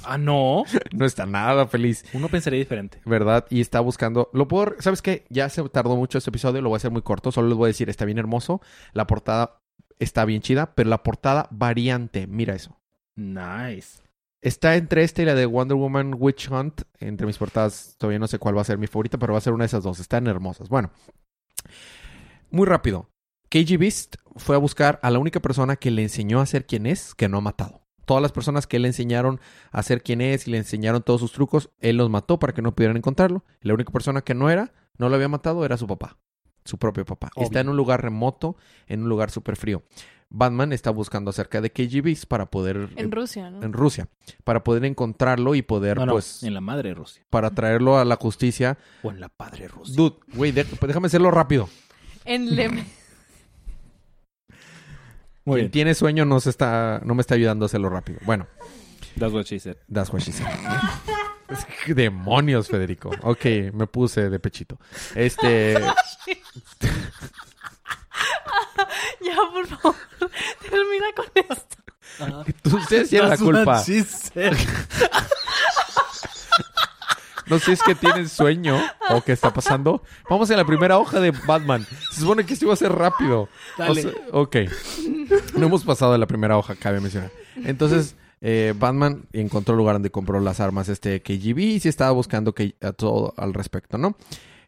Ah, 0.03 0.17
no. 0.17 0.63
no 0.93 1.05
está 1.05 1.25
nada 1.25 1.67
feliz, 1.67 2.05
Uno 2.13 2.29
pensaría 2.29 2.59
diferente. 2.59 3.01
¿verdad? 3.05 3.45
Y 3.49 3.59
está 3.59 3.79
buscando... 3.81 4.29
Lo 4.33 4.47
puedo... 4.47 4.75
¿Sabes 4.79 5.01
qué? 5.01 5.25
Ya 5.29 5.49
se 5.49 5.67
tardó 5.69 5.95
mucho 5.95 6.17
este 6.17 6.29
episodio, 6.29 6.61
lo 6.61 6.69
voy 6.69 6.75
a 6.75 6.77
hacer 6.77 6.91
muy 6.91 7.01
corto. 7.01 7.31
Solo 7.31 7.49
les 7.49 7.57
voy 7.57 7.65
a 7.65 7.67
decir, 7.67 7.89
está 7.89 8.05
bien 8.05 8.17
hermoso. 8.17 8.61
La 8.93 9.05
portada 9.05 9.61
está 9.99 10.23
bien 10.25 10.41
chida, 10.41 10.75
pero 10.75 10.89
la 10.89 11.03
portada 11.03 11.47
variante, 11.51 12.27
mira 12.27 12.55
eso. 12.55 12.79
Nice. 13.15 14.01
Está 14.41 14.75
entre 14.75 15.03
esta 15.03 15.23
y 15.23 15.25
la 15.25 15.33
de 15.33 15.45
Wonder 15.45 15.75
Woman 15.75 16.15
Witch 16.17 16.49
Hunt. 16.49 16.83
Entre 16.99 17.25
mis 17.25 17.37
portadas, 17.37 17.95
todavía 17.97 18.19
no 18.19 18.27
sé 18.27 18.37
cuál 18.39 18.55
va 18.55 18.61
a 18.61 18.65
ser 18.65 18.77
mi 18.77 18.87
favorita, 18.87 19.17
pero 19.17 19.33
va 19.33 19.39
a 19.39 19.41
ser 19.41 19.53
una 19.53 19.63
de 19.63 19.67
esas 19.67 19.83
dos. 19.83 19.99
Están 19.99 20.27
hermosas. 20.27 20.69
Bueno, 20.69 20.91
muy 22.51 22.65
rápido. 22.65 23.09
KG 23.55 23.77
Beast 23.77 24.15
fue 24.35 24.57
a 24.57 24.59
buscar 24.59 24.99
a 25.01 25.09
la 25.09 25.17
única 25.17 25.39
persona 25.39 25.77
que 25.77 25.89
le 25.89 26.01
enseñó 26.01 26.41
a 26.41 26.45
ser 26.45 26.65
quien 26.65 26.85
es, 26.85 27.15
que 27.15 27.29
no 27.29 27.37
ha 27.37 27.41
matado. 27.41 27.83
Todas 28.03 28.21
las 28.21 28.33
personas 28.33 28.67
que 28.67 28.79
le 28.79 28.89
enseñaron 28.89 29.39
a 29.71 29.81
ser 29.81 30.03
quien 30.03 30.19
es 30.19 30.45
y 30.45 30.51
le 30.51 30.57
enseñaron 30.57 31.03
todos 31.03 31.21
sus 31.21 31.31
trucos, 31.31 31.69
él 31.79 31.95
los 31.95 32.09
mató 32.09 32.37
para 32.37 32.53
que 32.53 32.61
no 32.61 32.75
pudieran 32.75 32.97
encontrarlo. 32.97 33.45
La 33.61 33.73
única 33.73 33.93
persona 33.93 34.23
que 34.23 34.33
no 34.33 34.49
era, 34.49 34.73
no 34.97 35.07
lo 35.07 35.15
había 35.15 35.29
matado, 35.29 35.63
era 35.63 35.77
su 35.77 35.87
papá. 35.87 36.17
Su 36.65 36.77
propio 36.77 37.05
papá. 37.05 37.29
Obvio. 37.33 37.45
Está 37.45 37.61
en 37.61 37.69
un 37.69 37.77
lugar 37.77 38.01
remoto, 38.01 38.57
en 38.87 39.03
un 39.03 39.07
lugar 39.07 39.31
súper 39.31 39.55
frío. 39.55 39.83
Batman 40.29 40.73
está 40.73 40.89
buscando 40.89 41.29
acerca 41.29 41.61
de 41.61 41.71
KG 41.71 42.01
Beast 42.01 42.25
para 42.25 42.51
poder... 42.51 42.89
En 42.97 43.09
Rusia, 43.09 43.49
¿no? 43.51 43.63
en 43.63 43.71
Rusia 43.71 44.09
para 44.43 44.65
poder 44.65 44.83
encontrarlo 44.83 45.55
y 45.55 45.61
poder 45.61 45.95
No, 45.95 46.07
no, 46.07 46.11
pues 46.11 46.43
en 46.43 46.53
la 46.53 46.59
madre 46.59 46.93
Rusia. 46.93 47.23
para 47.29 47.51
traerlo 47.51 47.97
a 47.97 48.03
la 48.03 48.17
justicia. 48.17 48.77
O 49.01 49.11
en 49.11 49.21
la 49.21 49.29
padre 49.29 49.69
Rusia. 49.69 49.95
Dude, 49.95 50.17
güey, 50.33 50.51
pues, 50.51 50.81
déjame 50.81 51.07
hacerlo 51.07 51.31
rápido. 51.31 51.69
En 52.25 52.53
Lem. 52.53 52.83
Muy 55.45 55.55
Quien 55.55 55.65
bien. 55.65 55.71
tiene 55.71 55.93
sueño 55.95 56.25
no 56.25 56.39
se 56.39 56.49
está 56.49 56.99
no 57.03 57.13
me 57.15 57.21
está 57.21 57.35
ayudando 57.35 57.65
a 57.65 57.67
hacerlo 57.67 57.89
rápido. 57.89 58.19
Bueno, 58.25 58.47
That's 59.17 59.31
what 59.33 59.45
she 59.45 59.59
said. 59.59 59.77
that's 59.91 60.11
what 60.11 60.21
she 60.21 60.31
said. 60.31 60.47
Demonios, 61.87 62.67
Federico. 62.67 63.11
Ok, 63.21 63.45
me 63.73 63.85
puse 63.87 64.29
de 64.29 64.39
pechito. 64.39 64.79
Este, 65.13 65.73
ya, 69.21 69.35
por 69.53 69.67
favor. 69.67 69.95
Termina 70.69 71.05
con 71.15 71.25
esto. 71.35 71.77
tú 72.63 72.77
ustedes 72.77 73.09
tienen 73.09 73.29
la 73.29 73.37
That's 73.37 73.41
what 73.43 73.55
culpa. 73.55 73.83
No 77.47 77.59
sé 77.59 77.65
si 77.65 77.71
es 77.73 77.83
que 77.83 77.95
tienen 77.95 78.27
sueño 78.27 78.79
o 79.09 79.21
qué 79.21 79.31
está 79.31 79.53
pasando. 79.53 80.01
Vamos 80.29 80.49
en 80.49 80.57
la 80.57 80.65
primera 80.65 80.97
hoja 80.97 81.19
de 81.19 81.31
Batman. 81.31 81.85
Se 82.11 82.21
supone 82.21 82.45
que 82.45 82.53
esto 82.53 82.65
iba 82.65 82.73
a 82.73 82.77
ser 82.77 82.91
rápido. 82.91 83.41
O 83.41 83.49
Dale. 83.77 84.01
sea, 84.01 84.11
ok. 84.31 84.55
No 85.57 85.67
hemos 85.67 85.83
pasado 85.83 86.11
de 86.11 86.17
la 86.17 86.27
primera 86.27 86.57
hoja, 86.57 86.75
cabe 86.75 86.99
mencionar. 87.01 87.31
Entonces, 87.63 88.15
eh, 88.41 88.73
Batman 88.77 89.25
encontró 89.33 89.73
el 89.73 89.77
lugar 89.77 89.95
donde 89.95 90.09
compró 90.11 90.39
las 90.39 90.59
armas 90.59 90.89
este 90.89 91.21
KGB 91.21 91.59
y 91.59 91.79
sí 91.79 91.89
estaba 91.89 92.11
buscando 92.11 92.53
que, 92.53 92.75
a 92.81 92.91
todo 92.91 93.33
al 93.37 93.53
respecto, 93.53 93.97
¿no? 93.97 94.17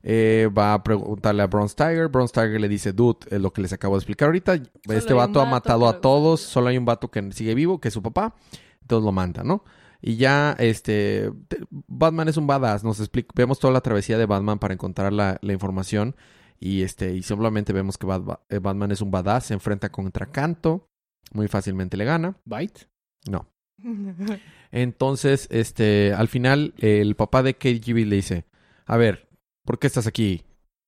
Eh, 0.04 0.50
va 0.56 0.74
a 0.74 0.84
preguntarle 0.84 1.44
a 1.44 1.48
Bronze 1.48 1.76
Tiger. 1.76 2.08
Bronze 2.08 2.34
Tiger 2.34 2.62
le 2.62 2.70
dice, 2.70 2.94
dude, 2.94 3.20
es 3.30 3.42
lo 3.42 3.52
que 3.52 3.62
les 3.62 3.74
acabo 3.74 3.96
de 3.96 4.00
explicar 4.00 4.28
ahorita. 4.28 4.58
este 4.90 5.14
vato 5.14 5.42
ha 5.42 5.46
matado 5.46 5.88
a 5.88 6.00
todos. 6.00 6.42
Solo 6.42 6.68
hay 6.68 6.78
un 6.78 6.86
vato 6.86 7.10
que 7.10 7.32
sigue 7.34 7.54
vivo, 7.56 7.80
que 7.82 7.90
es 7.90 7.94
su 7.94 8.02
papá. 8.02 8.36
Entonces 8.82 9.06
lo 9.06 9.12
manda, 9.12 9.44
¿no? 9.44 9.64
Y 10.02 10.18
ya, 10.18 10.56
este, 10.60 11.32
te- 11.48 11.60
Batman 11.70 12.28
es 12.28 12.38
un 12.38 12.48
badass. 12.48 12.84
Nos 12.84 13.00
explica, 13.00 13.30
vemos 13.36 13.60
toda 13.60 13.74
la 13.74 13.82
travesía 13.82 14.18
de 14.18 14.26
Batman 14.26 14.60
para 14.60 14.74
encontrar 14.74 15.12
la, 15.14 15.38
la 15.42 15.54
información. 15.54 16.16
Y 16.60 16.82
este, 16.82 17.14
y 17.16 17.24
simplemente 17.24 17.74
vemos 17.74 17.98
que 17.98 18.08
eh, 18.50 18.60
Batman 18.60 18.92
es 18.92 19.02
un 19.02 19.12
badass, 19.12 19.46
se 19.46 19.54
enfrenta 19.54 19.92
contra 19.92 20.26
Canto, 20.28 20.88
muy 21.34 21.48
fácilmente 21.48 21.98
le 21.98 22.06
gana. 22.06 22.36
Byte. 22.46 22.88
No. 23.30 23.48
Entonces, 24.72 25.48
este, 25.52 26.14
al 26.14 26.28
final, 26.28 26.74
el 26.78 27.16
papá 27.16 27.44
de 27.44 27.56
KGB 27.56 28.06
le 28.06 28.16
dice, 28.18 28.46
a 28.86 28.98
ver, 28.98 29.28
¿por 29.66 29.80
qué 29.80 29.88
estás 29.88 30.08
aquí? 30.08 30.44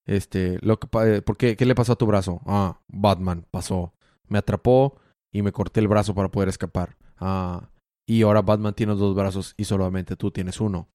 Este, 0.06 0.58
lo 0.62 0.80
que, 0.80 0.88
eh, 1.06 1.22
¿por 1.22 1.38
qué, 1.38 1.56
qué 1.56 1.66
le 1.66 1.76
pasó 1.76 1.94
a 1.94 1.98
tu 1.98 2.06
brazo? 2.08 2.42
Ah, 2.46 2.80
Batman 2.88 3.46
pasó, 3.52 3.94
me 4.28 4.40
atrapó 4.40 4.98
y 5.32 5.42
me 5.44 5.52
corté 5.52 5.80
el 5.82 5.88
brazo 5.88 6.16
para 6.16 6.30
poder 6.30 6.50
escapar. 6.50 6.98
Ah, 7.18 7.70
y 8.10 8.24
ahora 8.24 8.42
Batman 8.42 8.74
tiene 8.74 8.96
dos 8.96 9.14
brazos 9.14 9.54
y 9.56 9.66
solamente 9.66 10.16
tú 10.16 10.32
tienes 10.32 10.60
uno. 10.60 10.90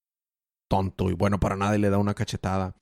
Tonto 0.69 1.11
y 1.11 1.13
bueno 1.13 1.39
para 1.39 1.55
nada 1.55 1.77
y 1.77 1.81
le 1.81 1.89
da 1.89 1.99
una 1.99 2.13
cachetada. 2.13 2.75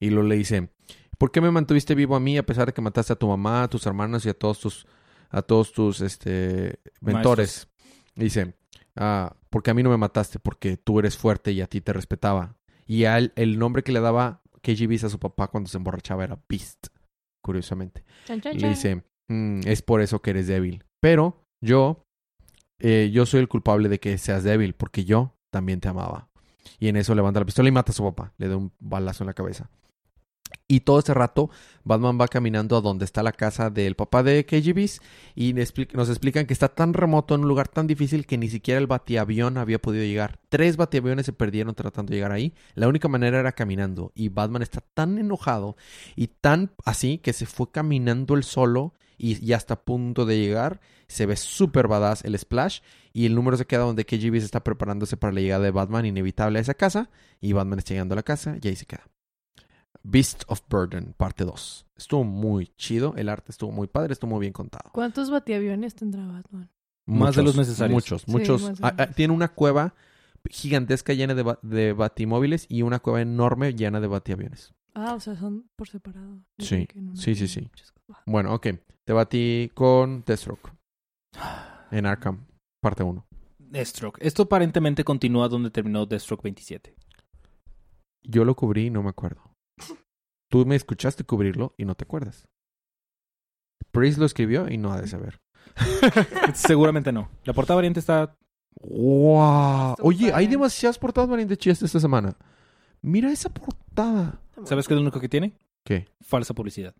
Y 0.00 0.10
luego 0.10 0.26
le 0.26 0.34
dice, 0.34 0.70
¿por 1.16 1.30
qué 1.30 1.40
me 1.40 1.52
mantuviste 1.52 1.94
vivo 1.94 2.16
a 2.16 2.20
mí 2.20 2.36
a 2.36 2.44
pesar 2.44 2.66
de 2.66 2.72
que 2.72 2.80
mataste 2.80 3.12
a 3.12 3.16
tu 3.16 3.28
mamá, 3.28 3.62
a 3.62 3.68
tus 3.68 3.86
hermanos 3.86 4.26
y 4.26 4.30
a 4.30 4.34
todos 4.34 4.58
tus, 4.58 4.84
a 5.30 5.42
todos 5.42 5.72
tus, 5.72 6.00
este, 6.00 6.80
mentores? 7.00 7.68
Dice, 8.16 8.56
ah, 8.96 9.36
porque 9.48 9.70
a 9.70 9.74
mí 9.74 9.84
no 9.84 9.90
me 9.90 9.96
mataste, 9.96 10.40
porque 10.40 10.76
tú 10.76 10.98
eres 10.98 11.16
fuerte 11.16 11.52
y 11.52 11.60
a 11.60 11.68
ti 11.68 11.80
te 11.80 11.92
respetaba. 11.92 12.56
Y 12.84 13.04
a 13.04 13.16
él, 13.16 13.32
el 13.36 13.60
nombre 13.60 13.84
que 13.84 13.92
le 13.92 14.00
daba 14.00 14.42
KGB 14.60 15.04
a 15.04 15.08
su 15.08 15.20
papá 15.20 15.46
cuando 15.46 15.70
se 15.70 15.76
emborrachaba 15.76 16.24
era 16.24 16.42
Beast, 16.48 16.88
curiosamente. 17.44 18.02
Chan, 18.26 18.40
le 18.42 18.70
dice, 18.70 19.04
"Mm, 19.28 19.60
es 19.66 19.82
por 19.82 20.00
eso 20.00 20.20
que 20.20 20.30
eres 20.30 20.48
débil. 20.48 20.84
Pero 21.00 21.44
yo, 21.60 22.07
eh, 22.78 23.10
yo 23.12 23.26
soy 23.26 23.40
el 23.40 23.48
culpable 23.48 23.88
de 23.88 24.00
que 24.00 24.16
seas 24.18 24.44
débil, 24.44 24.74
porque 24.74 25.04
yo 25.04 25.34
también 25.50 25.80
te 25.80 25.88
amaba. 25.88 26.28
Y 26.78 26.88
en 26.88 26.96
eso 26.96 27.14
levanta 27.14 27.40
la 27.40 27.46
pistola 27.46 27.68
y 27.68 27.72
mata 27.72 27.92
a 27.92 27.94
su 27.94 28.04
papá. 28.04 28.32
Le 28.38 28.48
da 28.48 28.56
un 28.56 28.72
balazo 28.78 29.24
en 29.24 29.28
la 29.28 29.34
cabeza. 29.34 29.70
Y 30.66 30.80
todo 30.80 30.98
ese 30.98 31.14
rato, 31.14 31.50
Batman 31.84 32.18
va 32.20 32.28
caminando 32.28 32.76
a 32.76 32.80
donde 32.80 33.04
está 33.04 33.22
la 33.22 33.32
casa 33.32 33.70
del 33.70 33.96
papá 33.96 34.22
de 34.22 34.44
KGBs 34.44 35.00
y 35.34 35.54
nos 35.54 36.08
explican 36.10 36.46
que 36.46 36.52
está 36.52 36.68
tan 36.68 36.94
remoto 36.94 37.34
en 37.34 37.42
un 37.42 37.48
lugar 37.48 37.68
tan 37.68 37.86
difícil 37.86 38.26
que 38.26 38.38
ni 38.38 38.48
siquiera 38.48 38.78
el 38.78 38.86
batiavión 38.86 39.56
había 39.56 39.78
podido 39.80 40.04
llegar. 40.04 40.38
Tres 40.48 40.76
batiaviones 40.76 41.26
se 41.26 41.32
perdieron 41.32 41.74
tratando 41.74 42.10
de 42.10 42.16
llegar 42.16 42.32
ahí. 42.32 42.54
La 42.74 42.88
única 42.88 43.08
manera 43.08 43.40
era 43.40 43.52
caminando. 43.52 44.12
Y 44.14 44.28
Batman 44.28 44.62
está 44.62 44.80
tan 44.80 45.18
enojado 45.18 45.76
y 46.16 46.28
tan 46.28 46.72
así 46.84 47.18
que 47.18 47.32
se 47.32 47.46
fue 47.46 47.70
caminando 47.70 48.34
él 48.34 48.44
solo 48.44 48.94
y 49.18 49.44
ya 49.44 49.56
está 49.56 49.74
a 49.74 49.82
punto 49.82 50.24
de 50.24 50.38
llegar. 50.38 50.80
Se 51.08 51.26
ve 51.26 51.36
súper 51.36 51.88
badass 51.88 52.24
el 52.24 52.38
splash 52.38 52.80
y 53.12 53.26
el 53.26 53.34
número 53.34 53.56
se 53.56 53.66
queda 53.66 53.80
donde 53.82 54.04
KGB 54.06 54.38
se 54.38 54.44
está 54.46 54.62
preparándose 54.64 55.16
para 55.16 55.32
la 55.32 55.40
llegada 55.40 55.64
de 55.64 55.70
Batman 55.70 56.06
inevitable 56.06 56.58
a 56.58 56.62
esa 56.62 56.74
casa 56.74 57.10
y 57.40 57.52
Batman 57.52 57.78
está 57.80 57.94
llegando 57.94 58.14
a 58.14 58.16
la 58.16 58.22
casa 58.22 58.56
y 58.62 58.68
ahí 58.68 58.76
se 58.76 58.86
queda. 58.86 59.02
Beast 60.02 60.44
of 60.46 60.62
Burden, 60.70 61.14
parte 61.16 61.44
2. 61.44 61.86
Estuvo 61.96 62.24
muy 62.24 62.68
chido, 62.76 63.14
el 63.16 63.28
arte 63.28 63.50
estuvo 63.50 63.72
muy 63.72 63.88
padre, 63.88 64.12
estuvo 64.12 64.30
muy 64.30 64.40
bien 64.40 64.52
contado. 64.52 64.90
¿Cuántos 64.92 65.30
batiaviones 65.30 65.94
tendrá 65.94 66.26
Batman? 66.26 66.70
Más 67.06 67.34
de 67.36 67.42
los 67.42 67.56
necesarios. 67.56 67.94
Muchos, 67.94 68.22
Sí, 68.22 68.30
muchos. 68.30 68.70
Ah, 68.82 68.94
ah, 68.98 69.06
tiene 69.08 69.32
una 69.34 69.48
cueva 69.48 69.94
gigantesca 70.50 71.12
llena 71.14 71.34
de, 71.34 71.42
ba- 71.42 71.58
de 71.62 71.92
batimóviles 71.94 72.66
y 72.68 72.82
una 72.82 73.00
cueva 73.00 73.20
enorme 73.22 73.74
llena 73.74 74.00
de 74.00 74.06
batiaviones. 74.06 74.72
Ah, 75.00 75.14
o 75.14 75.20
sea, 75.20 75.36
son 75.36 75.70
por 75.76 75.88
separado. 75.88 76.40
Sí, 76.58 76.88
sí, 77.14 77.36
sí, 77.36 77.46
sí. 77.46 77.70
Bueno, 78.26 78.52
ok. 78.52 78.66
Te 79.06 79.12
batí 79.12 79.70
con 79.72 80.24
Deathstroke 80.26 80.72
en 81.92 82.04
Arkham, 82.04 82.46
parte 82.82 83.04
1. 83.04 83.24
Deathstroke. 83.60 84.18
Esto 84.20 84.42
aparentemente 84.42 85.04
continúa 85.04 85.48
donde 85.48 85.70
terminó 85.70 86.04
Deathstroke 86.04 86.42
27. 86.42 86.96
Yo 88.24 88.44
lo 88.44 88.56
cubrí 88.56 88.86
y 88.86 88.90
no 88.90 89.04
me 89.04 89.10
acuerdo. 89.10 89.40
Tú 90.50 90.66
me 90.66 90.74
escuchaste 90.74 91.22
cubrirlo 91.22 91.74
y 91.76 91.84
no 91.84 91.94
te 91.94 92.02
acuerdas. 92.02 92.48
Priest 93.92 94.18
lo 94.18 94.26
escribió 94.26 94.68
y 94.68 94.78
no 94.78 94.92
ha 94.92 95.00
de 95.00 95.06
saber. 95.06 95.40
Seguramente 96.54 97.12
no. 97.12 97.28
La 97.44 97.52
portada 97.52 97.76
variante 97.76 98.00
está... 98.00 98.34
¡Wow! 98.80 99.94
Oye, 100.02 100.32
hay 100.34 100.48
demasiadas 100.48 100.98
portadas 100.98 101.30
variantes 101.30 101.58
chidas 101.58 101.82
esta 101.82 102.00
semana. 102.00 102.36
Mira 103.00 103.30
esa 103.30 103.48
portada. 103.48 104.40
¿Sabes 104.64 104.86
qué 104.88 104.94
es 104.94 104.96
lo 104.96 105.02
único 105.02 105.20
que 105.20 105.28
tiene? 105.28 105.52
¿Qué? 105.84 106.06
Falsa 106.20 106.54
publicidad. 106.54 106.94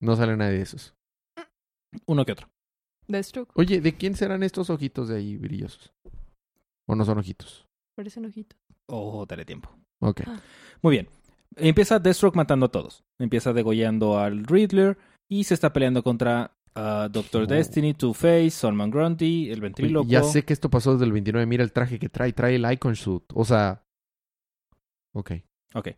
No 0.00 0.16
sale 0.16 0.36
nadie 0.36 0.56
de 0.56 0.62
esos. 0.62 0.94
Uno 2.06 2.24
que 2.24 2.32
otro. 2.32 2.48
Deathstroke, 3.06 3.52
Oye, 3.54 3.80
¿de 3.80 3.96
quién 3.96 4.14
serán 4.16 4.42
estos 4.42 4.70
ojitos 4.70 5.08
de 5.08 5.16
ahí 5.18 5.36
brillosos? 5.36 5.92
¿O 6.86 6.94
no 6.94 7.04
son 7.04 7.18
ojitos? 7.18 7.66
parecen 7.94 8.24
ojitos. 8.24 8.58
Oh, 8.86 9.24
dale 9.26 9.44
tiempo. 9.44 9.70
Ok. 10.00 10.22
Muy 10.82 10.92
bien. 10.92 11.08
Empieza 11.56 11.98
Deathstroke 12.00 12.34
matando 12.36 12.66
a 12.66 12.70
todos. 12.70 13.04
Empieza 13.18 13.52
degollando 13.52 14.18
al 14.18 14.44
Riddler 14.44 14.98
y 15.28 15.44
se 15.44 15.54
está 15.54 15.72
peleando 15.72 16.02
contra 16.02 16.56
ah, 16.74 17.08
Doctor 17.10 17.42
Oh. 17.44 17.46
Destiny, 17.46 17.94
Two-Face, 17.94 18.50
Solomon 18.50 18.90
Grundy, 18.90 19.50
el 19.50 19.60
ventríloco. 19.60 20.08
ya 20.08 20.22
sé 20.24 20.44
que 20.44 20.52
esto 20.52 20.68
pasó 20.70 20.92
desde 20.94 21.04
el 21.04 21.12
29. 21.12 21.46
Mira 21.46 21.62
el 21.62 21.72
traje 21.72 21.98
que 22.00 22.08
trae. 22.08 22.32
Trae 22.32 22.56
el 22.56 22.72
Icon 22.72 22.96
Suit. 22.96 23.22
O 23.34 23.44
sea... 23.44 23.84
Ok. 25.12 25.32
Ok. 25.74 25.88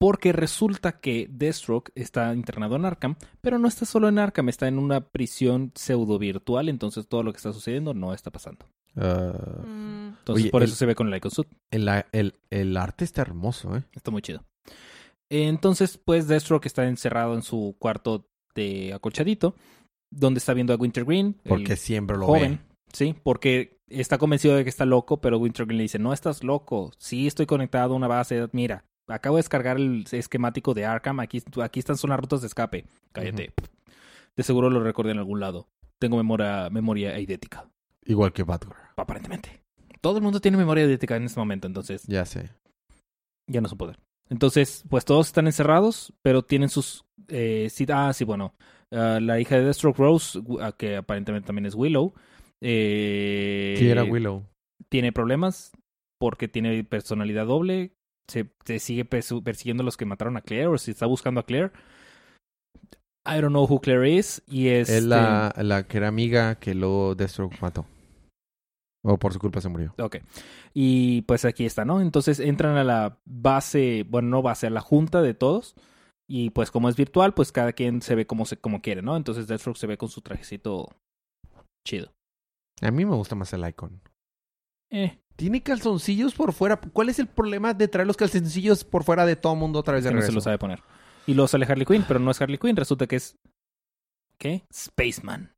Porque 0.00 0.32
resulta 0.32 1.00
que 1.00 1.26
Deathstroke 1.28 1.90
está 1.96 2.32
internado 2.34 2.76
en 2.76 2.84
Arkham, 2.84 3.16
pero 3.40 3.58
no 3.58 3.66
está 3.66 3.84
solo 3.84 4.08
en 4.08 4.18
Arkham, 4.18 4.48
está 4.48 4.68
en 4.68 4.78
una 4.78 5.00
prisión 5.00 5.72
pseudo 5.74 6.18
virtual, 6.20 6.68
entonces 6.68 7.08
todo 7.08 7.22
lo 7.24 7.32
que 7.32 7.38
está 7.38 7.52
sucediendo 7.52 7.94
no 7.94 8.14
está 8.14 8.30
pasando. 8.30 8.66
Ah, 8.96 9.32
Mm, 9.66 10.08
Entonces 10.18 10.44
Oye, 10.44 10.50
por 10.50 10.62
el- 10.62 10.68
eso 10.68 10.76
se 10.76 10.86
ve 10.86 10.94
con 10.94 11.08
el 11.08 11.16
Icon 11.16 11.30
Suit. 11.30 11.48
el, 11.70 11.88
el, 12.12 12.34
el 12.50 12.76
arte 12.76 13.04
está 13.04 13.22
hermoso, 13.22 13.76
¿eh? 13.76 13.82
Está 13.92 14.10
muy 14.10 14.22
chido. 14.22 14.44
Entonces, 15.30 15.98
pues 16.02 16.26
Deathstroke 16.28 16.66
está 16.66 16.86
encerrado 16.86 17.34
en 17.34 17.42
su 17.42 17.76
cuarto 17.78 18.26
de 18.54 18.92
acolchadito, 18.94 19.54
donde 20.10 20.38
está 20.38 20.54
viendo 20.54 20.72
a 20.72 20.76
Wintergreen, 20.76 21.34
Porque 21.46 21.76
siempre 21.76 22.16
lo 22.16 22.26
joven, 22.26 22.52
ve. 22.52 22.76
sí, 22.92 23.14
porque 23.22 23.78
está 23.88 24.16
convencido 24.18 24.56
de 24.56 24.64
que 24.64 24.70
está 24.70 24.84
loco, 24.86 25.20
pero 25.20 25.38
Wintergreen 25.38 25.76
le 25.78 25.82
dice, 25.82 25.98
no 25.98 26.12
estás 26.12 26.42
loco, 26.42 26.92
sí 26.98 27.26
estoy 27.26 27.46
conectado 27.46 27.92
a 27.92 27.96
una 27.96 28.08
base, 28.08 28.48
mira, 28.52 28.84
acabo 29.08 29.36
de 29.36 29.40
descargar 29.40 29.76
el 29.76 30.04
esquemático 30.10 30.74
de 30.74 30.84
Arkham, 30.84 31.20
aquí, 31.20 31.42
aquí 31.62 31.80
están 31.80 31.96
son 31.96 32.10
las 32.10 32.20
rutas 32.20 32.40
de 32.40 32.46
escape, 32.46 32.84
cállate, 33.12 33.52
de 34.36 34.42
seguro 34.42 34.70
lo 34.70 34.82
recordé 34.82 35.12
en 35.12 35.18
algún 35.18 35.40
lado, 35.40 35.68
tengo 35.98 36.16
memoria, 36.16 36.68
memoria 36.70 37.16
eidética, 37.16 37.68
Igual 38.04 38.32
que 38.32 38.42
Batgirl. 38.42 38.74
aparentemente. 38.96 39.60
Todo 40.00 40.16
el 40.18 40.22
mundo 40.22 40.40
tiene 40.40 40.56
memoria 40.56 40.84
eidética 40.84 41.16
en 41.16 41.24
este 41.24 41.40
momento, 41.40 41.66
entonces 41.66 42.04
Ya 42.06 42.24
sé. 42.24 42.50
ya 43.46 43.60
no 43.60 43.66
es 43.66 43.72
un 43.72 43.78
poder. 43.78 43.98
Entonces, 44.30 44.84
pues 44.88 45.04
todos 45.04 45.26
están 45.26 45.46
encerrados, 45.46 46.12
pero 46.22 46.42
tienen 46.42 46.68
sus... 46.68 47.04
Eh, 47.28 47.68
sí, 47.70 47.86
ah, 47.90 48.12
sí, 48.12 48.24
bueno. 48.24 48.54
ah, 48.92 49.18
la 49.20 49.40
hija 49.40 49.56
de 49.56 49.64
Deathstroke 49.64 49.98
Rose, 49.98 50.38
ah, 50.60 50.72
que 50.76 50.96
aparentemente 50.96 51.46
también 51.46 51.66
es 51.66 51.74
Willow, 51.74 52.12
eh, 52.60 53.74
¿Quién 53.78 53.90
era 53.90 54.04
Willow? 54.04 54.44
tiene 54.88 55.12
problemas 55.12 55.72
porque 56.18 56.48
tiene 56.48 56.84
personalidad 56.84 57.46
doble. 57.46 57.92
Se, 58.28 58.50
se 58.64 58.78
sigue 58.78 59.04
persiguiendo 59.04 59.82
a 59.82 59.84
los 59.84 59.96
que 59.96 60.04
mataron 60.04 60.36
a 60.36 60.42
Claire 60.42 60.66
o 60.66 60.78
si 60.78 60.90
está 60.90 61.06
buscando 61.06 61.40
a 61.40 61.46
Claire. 61.46 61.72
I 63.26 63.40
don't 63.40 63.50
know 63.50 63.64
who 63.64 63.80
Claire 63.80 64.08
is. 64.10 64.42
Y 64.46 64.68
es... 64.68 64.88
Es 64.88 65.04
la, 65.04 65.54
la 65.56 65.86
que 65.86 65.98
era 65.98 66.08
amiga 66.08 66.56
que 66.56 66.74
luego 66.74 67.14
Deathstroke 67.14 67.60
mató. 67.60 67.86
O 69.04 69.18
por 69.18 69.32
su 69.32 69.38
culpa 69.38 69.60
se 69.60 69.68
murió. 69.68 69.94
Ok. 69.98 70.16
Y 70.74 71.22
pues 71.22 71.44
aquí 71.44 71.64
está, 71.64 71.84
¿no? 71.84 72.00
Entonces 72.00 72.40
entran 72.40 72.76
a 72.76 72.84
la 72.84 73.18
base, 73.24 74.04
bueno, 74.08 74.28
no 74.28 74.42
base, 74.42 74.66
a 74.66 74.70
la 74.70 74.80
junta 74.80 75.22
de 75.22 75.34
todos. 75.34 75.74
Y 76.28 76.50
pues 76.50 76.70
como 76.70 76.88
es 76.88 76.96
virtual, 76.96 77.32
pues 77.32 77.52
cada 77.52 77.72
quien 77.72 78.02
se 78.02 78.14
ve 78.14 78.26
como, 78.26 78.44
se, 78.44 78.58
como 78.58 78.82
quiere, 78.82 79.02
¿no? 79.02 79.16
Entonces 79.16 79.46
Deathstroke 79.46 79.78
se 79.78 79.86
ve 79.86 79.96
con 79.96 80.08
su 80.08 80.20
trajecito 80.20 80.88
chido. 81.86 82.12
A 82.82 82.90
mí 82.90 83.04
me 83.04 83.14
gusta 83.14 83.34
más 83.34 83.52
el 83.52 83.66
Icon. 83.66 84.00
Eh, 84.90 85.18
Tiene 85.36 85.62
calzoncillos 85.62 86.34
por 86.34 86.52
fuera. 86.52 86.80
¿Cuál 86.80 87.08
es 87.08 87.18
el 87.18 87.26
problema 87.26 87.74
de 87.74 87.88
traer 87.88 88.06
los 88.06 88.16
calzoncillos 88.16 88.84
por 88.84 89.04
fuera 89.04 89.26
de 89.26 89.36
todo 89.36 89.54
mundo 89.54 89.78
otra 89.78 89.94
vez 89.94 90.04
de 90.04 90.10
que 90.10 90.14
no 90.14 90.20
se 90.20 90.26
regreso? 90.26 90.36
lo 90.36 90.40
sabe 90.40 90.58
poner. 90.58 90.82
Y 91.26 91.34
luego 91.34 91.48
sale 91.48 91.66
Harley 91.66 91.84
Quinn, 91.86 92.04
pero 92.08 92.20
no 92.20 92.30
es 92.30 92.40
Harley 92.40 92.58
Quinn, 92.58 92.76
resulta 92.76 93.06
que 93.06 93.16
es... 93.16 93.36
¿Qué? 94.38 94.64
Spaceman. 94.72 95.52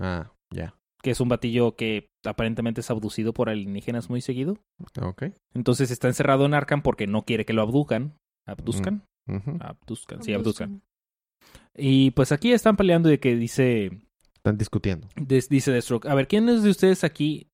Ah, 0.00 0.32
ya. 0.50 0.74
Que 1.02 1.10
es 1.10 1.20
un 1.20 1.28
batillo 1.28 1.76
que 1.76 2.08
aparentemente 2.24 2.80
es 2.80 2.90
abducido 2.90 3.32
por 3.32 3.50
alienígenas 3.50 4.08
muy 4.08 4.20
seguido. 4.20 4.56
Ok. 5.00 5.24
Entonces 5.54 5.90
está 5.90 6.08
encerrado 6.08 6.46
en 6.46 6.54
Arkham 6.54 6.82
porque 6.82 7.06
no 7.06 7.22
quiere 7.22 7.44
que 7.44 7.52
lo 7.52 7.62
abducan. 7.62 8.16
¿Abduzcan? 8.46 9.04
Abduzcan, 9.60 10.22
sí, 10.22 10.32
abduzcan. 10.32 10.80
Y 11.76 12.12
pues 12.12 12.32
aquí 12.32 12.52
están 12.52 12.76
peleando 12.76 13.08
de 13.08 13.20
que 13.20 13.36
dice... 13.36 13.90
Están 14.34 14.56
discutiendo. 14.56 15.08
Dice 15.16 15.70
Deathstroke, 15.70 16.06
a 16.06 16.14
ver, 16.14 16.28
¿quiénes 16.28 16.62
de 16.62 16.70
ustedes 16.70 17.04
aquí, 17.04 17.50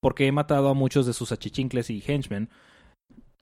porque 0.00 0.26
he 0.26 0.32
matado 0.32 0.68
a 0.68 0.74
muchos 0.74 1.06
de 1.06 1.12
sus 1.12 1.32
achichincles 1.32 1.90
y 1.90 2.02
henchmen, 2.06 2.48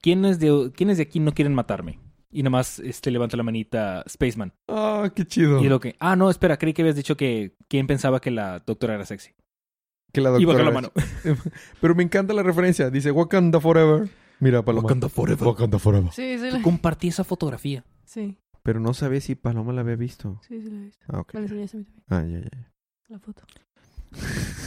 ¿quiénes 0.01 0.39
de, 0.39 0.71
¿quiénes 0.75 0.97
de 0.97 1.03
aquí 1.03 1.19
no 1.19 1.33
quieren 1.33 1.53
matarme? 1.53 1.99
Y 2.29 2.43
nomás 2.43 2.79
este, 2.79 3.09
levanta 3.09 3.37
la 3.37 3.43
manita 3.43 4.03
Spaceman. 4.07 4.53
Ah, 4.67 5.09
qué 5.15 5.25
chido. 5.25 5.63
Y 5.63 5.69
lo 5.69 5.79
que, 5.79 5.95
ah, 5.99 6.15
no, 6.15 6.29
espera, 6.29 6.57
creí 6.57 6.73
que 6.73 6.81
habías 6.81 6.95
dicho 6.97 7.15
que 7.15 7.55
quién 7.69 7.87
pensaba 7.87 8.19
que 8.19 8.31
la 8.31 8.59
doctora 8.59 8.95
era 8.95 9.05
sexy. 9.05 9.31
que 10.11 10.19
la 10.21 10.29
Y 10.37 10.43
doctora... 10.43 10.63
baja 10.63 10.65
la 10.65 10.71
mano. 10.73 10.91
Pero 11.81 11.95
me 11.95 12.03
encanta 12.03 12.33
la 12.33 12.43
referencia. 12.43 12.89
Dice 12.89 13.11
Wakanda 13.11 13.59
Forever. 13.61 14.09
Mira, 14.39 14.63
Paloma. 14.63 14.83
Wakanda 14.83 15.09
forever. 15.09 15.47
Wakanda 15.47 15.79
Forever. 15.79 16.11
Sí, 16.11 16.37
sí, 16.37 16.51
la... 16.51 16.61
Compartí 16.61 17.07
esa 17.07 17.23
fotografía. 17.23 17.83
sí, 18.05 18.37
Pero 18.61 18.79
no 18.81 18.93
sabía 18.93 19.21
si 19.21 19.33
Paloma 19.35 19.71
la 19.73 19.81
había 19.81 19.95
visto. 19.95 20.39
sí, 20.47 20.61
sí 20.61 20.69
la 20.69 20.75
he 20.77 20.83
visto. 20.83 21.05
Ah, 21.07 21.19
ok. 21.21 21.33
Me 21.33 21.39
la 21.39 21.45
enseñaste 21.45 21.77
a 21.77 21.79
mí 21.79 21.85
también, 21.85 22.03
Ah, 22.09 22.23
ya, 22.23 22.43
ya, 22.43 22.61
ya. 22.61 22.71
la 23.07 23.19
foto. 23.19 23.43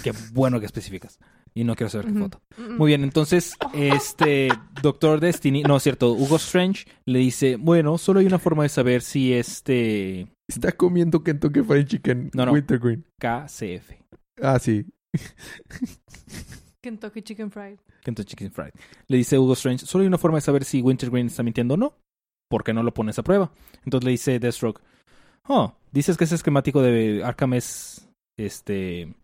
Qué 0.02 0.12
bueno 0.32 0.58
que 0.60 0.66
especificas. 0.66 1.18
Y 1.54 1.64
no 1.64 1.74
quiero 1.74 1.90
saber 1.90 2.12
qué 2.12 2.18
foto. 2.18 2.40
Muy 2.78 2.88
bien, 2.88 3.02
entonces, 3.02 3.56
este 3.74 4.48
Doctor 4.82 5.18
Destiny, 5.20 5.62
no 5.62 5.76
es 5.76 5.82
cierto, 5.82 6.12
Hugo 6.12 6.36
Strange 6.36 6.86
le 7.06 7.18
dice, 7.18 7.56
bueno, 7.56 7.98
solo 7.98 8.20
hay 8.20 8.26
una 8.26 8.38
forma 8.38 8.62
de 8.62 8.68
saber 8.68 9.02
si 9.02 9.32
este 9.32 10.28
Está 10.48 10.72
comiendo 10.72 11.22
Kentucky 11.22 11.62
Fried 11.62 11.86
Chicken 11.86 12.30
No, 12.34 12.46
no. 12.46 12.52
Wintergreen. 12.52 13.04
KCF, 13.20 13.90
Ah, 14.42 14.58
sí. 14.58 14.86
Kentucky 16.82 17.22
Chicken 17.22 17.50
Fried. 17.50 17.78
Kentucky 18.02 18.28
Chicken 18.30 18.52
Fried, 18.52 18.72
le 19.08 19.16
dice 19.18 19.38
Hugo 19.38 19.52
Strange, 19.52 19.84
solo 19.84 20.02
hay 20.02 20.08
una 20.08 20.16
forma 20.18 20.38
de 20.38 20.42
saber 20.42 20.64
si 20.64 20.80
Wintergreen 20.80 21.26
está 21.26 21.42
mintiendo 21.42 21.74
o 21.74 21.76
no, 21.76 21.94
¿por 22.48 22.64
qué 22.64 22.72
no 22.72 22.82
lo 22.82 22.94
pones 22.94 23.18
a 23.18 23.22
prueba? 23.22 23.52
Entonces 23.84 24.04
le 24.06 24.12
dice 24.12 24.38
Deathstroke, 24.38 24.80
oh, 25.48 25.74
dices 25.92 26.16
que 26.16 26.24
ese 26.24 26.36
esquemático 26.36 26.80
de 26.80 27.22
Arkham 27.24 27.54
es, 27.54 28.08
este... 28.38 29.14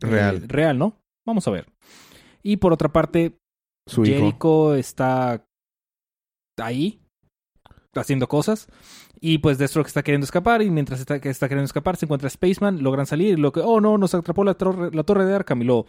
Real. 0.00 0.36
eh, 0.36 0.46
real, 0.48 0.78
¿no? 0.78 0.96
Vamos 1.26 1.46
a 1.46 1.50
ver. 1.50 1.66
Y 2.42 2.56
por 2.56 2.72
otra 2.72 2.90
parte, 2.90 3.38
Su 3.86 4.04
hijo. 4.04 4.18
Jericho 4.18 4.74
está 4.74 5.46
ahí 6.58 7.00
haciendo 7.94 8.28
cosas 8.28 8.68
y 9.20 9.38
pues 9.38 9.58
Deathstroke 9.58 9.88
está 9.88 10.02
queriendo 10.02 10.24
escapar 10.24 10.62
y 10.62 10.70
mientras 10.70 11.00
está, 11.00 11.20
que 11.20 11.28
está 11.28 11.48
queriendo 11.48 11.66
escapar 11.66 11.96
se 11.96 12.06
encuentra 12.06 12.30
Spaceman, 12.30 12.82
logran 12.82 13.06
salir 13.06 13.36
y 13.36 13.40
lo 13.40 13.52
que 13.52 13.60
oh 13.60 13.80
no, 13.80 13.98
nos 13.98 14.14
atrapó 14.14 14.44
la 14.44 14.54
torre, 14.54 14.90
la 14.92 15.02
torre 15.02 15.24
de 15.24 15.34
Arkham 15.34 15.62
y 15.62 15.64
lo 15.64 15.86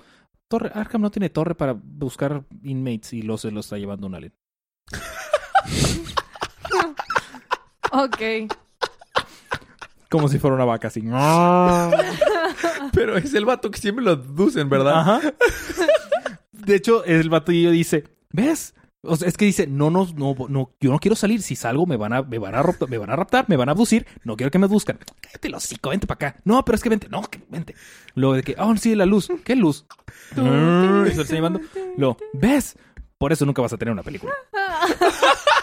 torre 0.49 0.71
Arkham 0.73 1.01
no 1.01 1.11
tiene 1.11 1.29
torre 1.29 1.55
para 1.55 1.73
buscar 1.73 2.43
inmates 2.63 3.13
y 3.13 3.21
lo 3.21 3.37
se 3.37 3.51
lo 3.51 3.59
está 3.59 3.77
llevando 3.77 4.07
un 4.07 4.15
alien. 4.15 4.33
Ok. 7.93 8.21
Como 10.11 10.27
si 10.27 10.39
fuera 10.39 10.57
una 10.57 10.65
vaca 10.65 10.89
así. 10.89 11.01
Pero 12.93 13.17
es 13.17 13.33
el 13.33 13.45
vato 13.45 13.71
que 13.71 13.79
siempre 13.79 14.03
lo 14.03 14.11
aducen, 14.11 14.67
¿verdad? 14.69 14.99
Ajá. 14.99 15.21
De 16.51 16.75
hecho, 16.75 17.05
el 17.05 17.29
batillo 17.29 17.71
dice, 17.71 18.03
¿ves? 18.29 18.75
O 19.03 19.15
sea, 19.15 19.29
es 19.29 19.37
que 19.37 19.45
dice, 19.45 19.67
no, 19.67 19.89
no, 19.89 20.05
no, 20.13 20.35
no, 20.49 20.71
yo 20.81 20.91
no 20.91 20.99
quiero 20.99 21.15
salir. 21.15 21.41
Si 21.41 21.55
salgo, 21.55 21.85
me 21.85 21.95
van 21.95 22.11
a, 22.11 22.23
me 22.23 22.39
van 22.39 22.55
a, 22.55 22.61
raptar, 22.61 22.89
me 22.89 22.97
van 22.97 23.09
a 23.09 23.15
raptar, 23.15 23.45
me 23.47 23.55
van 23.55 23.69
a 23.69 23.71
abducir. 23.71 24.05
No 24.25 24.35
quiero 24.35 24.51
que 24.51 24.59
me 24.59 24.67
buscan. 24.67 24.99
Cállate 25.21 25.47
los 25.47 25.63
hocico, 25.63 25.91
vente 25.91 26.07
para 26.07 26.29
acá. 26.29 26.41
No, 26.43 26.65
pero 26.65 26.75
es 26.75 26.83
que 26.83 26.89
vente. 26.89 27.07
No, 27.09 27.21
que 27.21 27.41
vente. 27.47 27.73
Luego 28.13 28.35
de 28.35 28.43
que, 28.43 28.57
oh, 28.59 28.75
sí, 28.75 28.95
la 28.95 29.05
luz. 29.05 29.29
¿Qué 29.45 29.55
luz? 29.55 29.85
Y 30.33 30.35
se 30.35 30.41
lo 30.41 31.21
está 31.21 31.33
llevando. 31.33 31.61
Lo, 31.97 32.17
¿ves? 32.33 32.77
Por 33.17 33.31
eso 33.31 33.45
nunca 33.45 33.61
vas 33.61 33.71
a 33.71 33.77
tener 33.77 33.93
una 33.93 34.03
película. 34.03 34.33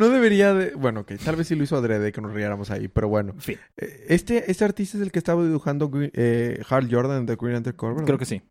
No 0.00 0.08
debería 0.08 0.52
de... 0.54 0.74
Bueno, 0.74 1.00
ok. 1.00 1.12
Tal 1.24 1.36
vez 1.36 1.46
sí 1.46 1.54
lo 1.54 1.62
hizo 1.64 1.76
adrede 1.76 2.10
que 2.10 2.20
nos 2.20 2.32
riéramos 2.32 2.70
ahí. 2.70 2.88
Pero 2.88 3.08
bueno. 3.08 3.34
Fin, 3.38 3.58
Eh, 3.76 4.06
Este, 4.08 4.50
este 4.50 4.64
artista 4.64 4.96
es 4.96 5.02
el 5.02 5.12
que 5.12 5.18
estaba 5.18 5.44
dibujando 5.44 5.90
eh, 5.94 6.60
Hal 6.68 6.88
Jordan 6.92 7.26
de 7.26 7.36
Green 7.36 7.52
Lantern 7.54 7.76
Corps, 7.76 8.02
creo 8.04 8.18
que 8.18 8.24
sí. 8.26 8.42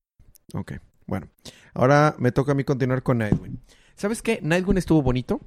Ok. 0.54 0.74
Bueno. 1.08 1.28
Ahora 1.74 2.16
me 2.20 2.32
toca 2.32 2.52
a 2.52 2.56
mí 2.56 2.64
continuar 2.64 3.04
con 3.04 3.18
Nightwing. 3.18 3.60
¿Sabes 3.96 4.22
qué? 4.22 4.40
Nightwing 4.42 4.78
estuvo 4.78 5.02
bonito. 5.02 5.42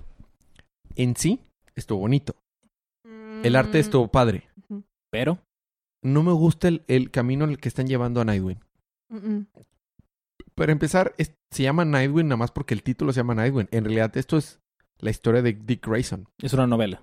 En 0.97 1.17
sí, 1.17 1.41
estuvo 1.75 2.01
bonito. 2.01 2.35
El 3.43 3.57
arte 3.57 3.79
Mm. 3.79 3.81
estuvo 3.81 4.09
padre. 4.09 4.49
Pero, 5.11 5.39
No 6.05 6.23
me 6.25 6.33
gusta 6.33 6.67
el, 6.69 6.83
el 6.89 7.11
camino 7.13 7.45
en 7.45 7.51
el 7.51 7.59
que 7.59 7.69
están 7.69 7.87
llevando 7.87 8.21
a 8.21 8.25
Nightwing. 8.25 8.59
Mm, 9.09 9.17
mm. 9.17 9.47
Para 10.57 10.73
empezar, 10.73 11.15
es- 11.17 11.33
se 11.53 11.63
llama 11.63 11.85
Nightwing 11.85 12.27
nada 12.27 12.37
más 12.39 12.51
porque 12.51 12.75
el 12.75 12.83
título 12.83 13.13
se 13.13 13.21
llama 13.21 13.35
Nightwing. 13.37 13.69
En 13.71 13.85
realidad, 13.85 14.17
esto 14.17 14.37
es 14.37 14.59
la 15.03 15.11
historia 15.11 15.43
de 15.43 15.53
Dick 15.53 15.87
Grayson. 15.87 16.27
es 16.41 16.53
una 16.55 16.67
novela. 16.67 17.03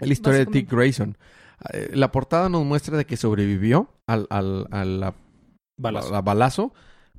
Es 0.00 0.06
la 0.08 0.12
historia 0.14 0.38
de 0.40 0.46
Dick. 0.46 0.70
Grayson. 0.70 1.18
Eh, 1.72 1.90
La 1.94 2.10
portada 2.10 2.48
nos 2.48 2.64
muestra 2.64 2.96
de 2.96 3.04
que 3.04 3.16
sobrevivió 3.18 3.88
al, 4.06 4.26
al, 4.30 4.66
a 4.70 4.84
la- 4.86 5.14
Balazo. 5.78 6.14
a 6.14 6.22
balazo, 6.22 6.72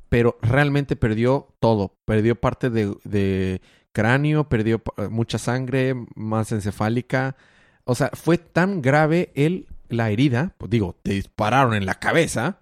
pero 0.09 0.37
realmente 0.41 0.95
perdió 0.95 1.53
todo. 1.59 1.95
Perdió 2.05 2.35
parte 2.39 2.69
de, 2.69 2.95
de 3.03 3.61
cráneo, 3.91 4.47
perdió 4.49 4.79
pa- 4.79 5.09
mucha 5.09 5.37
sangre, 5.37 5.95
más 6.15 6.51
encefálica. 6.51 7.35
O 7.83 7.93
sea, 7.95 8.09
fue 8.13 8.37
tan 8.37 8.81
grave 8.81 9.31
el, 9.35 9.67
la 9.89 10.09
herida, 10.09 10.55
pues 10.57 10.69
digo, 10.71 10.95
te 11.03 11.11
dispararon 11.13 11.73
en 11.73 11.85
la 11.85 11.95
cabeza, 11.95 12.59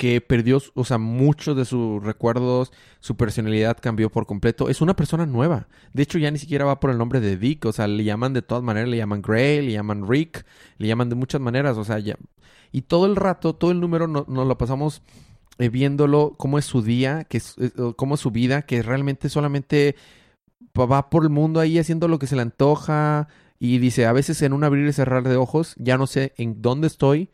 que 0.00 0.22
perdió, 0.22 0.62
o 0.72 0.84
sea, 0.86 0.96
muchos 0.96 1.54
de 1.58 1.66
sus 1.66 2.02
recuerdos, 2.02 2.72
su 3.00 3.18
personalidad 3.18 3.76
cambió 3.78 4.08
por 4.08 4.24
completo. 4.24 4.70
Es 4.70 4.80
una 4.80 4.96
persona 4.96 5.26
nueva. 5.26 5.68
De 5.92 6.02
hecho, 6.02 6.16
ya 6.16 6.30
ni 6.30 6.38
siquiera 6.38 6.64
va 6.64 6.80
por 6.80 6.88
el 6.88 6.96
nombre 6.96 7.20
de 7.20 7.36
Dick, 7.36 7.66
o 7.66 7.72
sea, 7.72 7.86
le 7.86 8.02
llaman 8.02 8.32
de 8.32 8.40
todas 8.40 8.64
maneras, 8.64 8.88
le 8.88 8.96
llaman 8.96 9.20
Gray, 9.20 9.60
le 9.60 9.72
llaman 9.72 10.08
Rick, 10.08 10.46
le 10.78 10.88
llaman 10.88 11.10
de 11.10 11.16
muchas 11.16 11.42
maneras, 11.42 11.76
o 11.76 11.84
sea, 11.84 11.98
ya. 11.98 12.16
Y 12.72 12.80
todo 12.80 13.04
el 13.04 13.14
rato, 13.14 13.54
todo 13.54 13.72
el 13.72 13.80
número 13.80 14.06
no- 14.06 14.24
nos 14.26 14.46
lo 14.46 14.56
pasamos 14.56 15.02
eh, 15.58 15.68
viéndolo, 15.68 16.32
cómo 16.38 16.58
es 16.58 16.64
su 16.64 16.80
día, 16.80 17.24
que 17.24 17.36
es, 17.36 17.56
cómo 17.96 18.14
es 18.14 18.20
su 18.22 18.30
vida, 18.30 18.62
que 18.62 18.80
realmente 18.82 19.28
solamente 19.28 19.96
va 20.74 21.10
por 21.10 21.24
el 21.24 21.28
mundo 21.30 21.60
ahí 21.60 21.78
haciendo 21.78 22.08
lo 22.08 22.18
que 22.18 22.26
se 22.26 22.36
le 22.36 22.42
antoja 22.42 23.28
y 23.58 23.76
dice, 23.76 24.06
a 24.06 24.12
veces 24.14 24.40
en 24.40 24.54
un 24.54 24.64
abrir 24.64 24.86
y 24.88 24.94
cerrar 24.94 25.28
de 25.28 25.36
ojos, 25.36 25.74
ya 25.76 25.98
no 25.98 26.06
sé 26.06 26.32
en 26.38 26.62
dónde 26.62 26.86
estoy, 26.86 27.32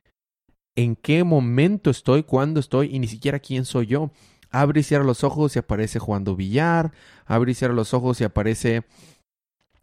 en 0.77 0.95
qué 0.95 1.25
momento 1.25 1.91
estoy, 1.91 2.23
cuándo 2.23 2.61
estoy 2.61 2.95
y 2.95 2.99
ni 2.99 3.09
siquiera 3.09 3.39
quién 3.39 3.65
soy 3.65 3.87
yo. 3.87 4.11
Abre 4.51 4.81
y 4.81 4.83
cierra 4.85 5.05
los 5.05 5.25
ojos 5.25 5.57
y 5.57 5.59
aparece 5.59 5.99
jugando 5.99 6.37
billar, 6.37 6.93
abre 7.27 7.53
y 7.53 7.55
cierra 7.55 7.75
los 7.75 7.93
ojos 7.95 8.21
y 8.21 8.25
aparece 8.25 8.85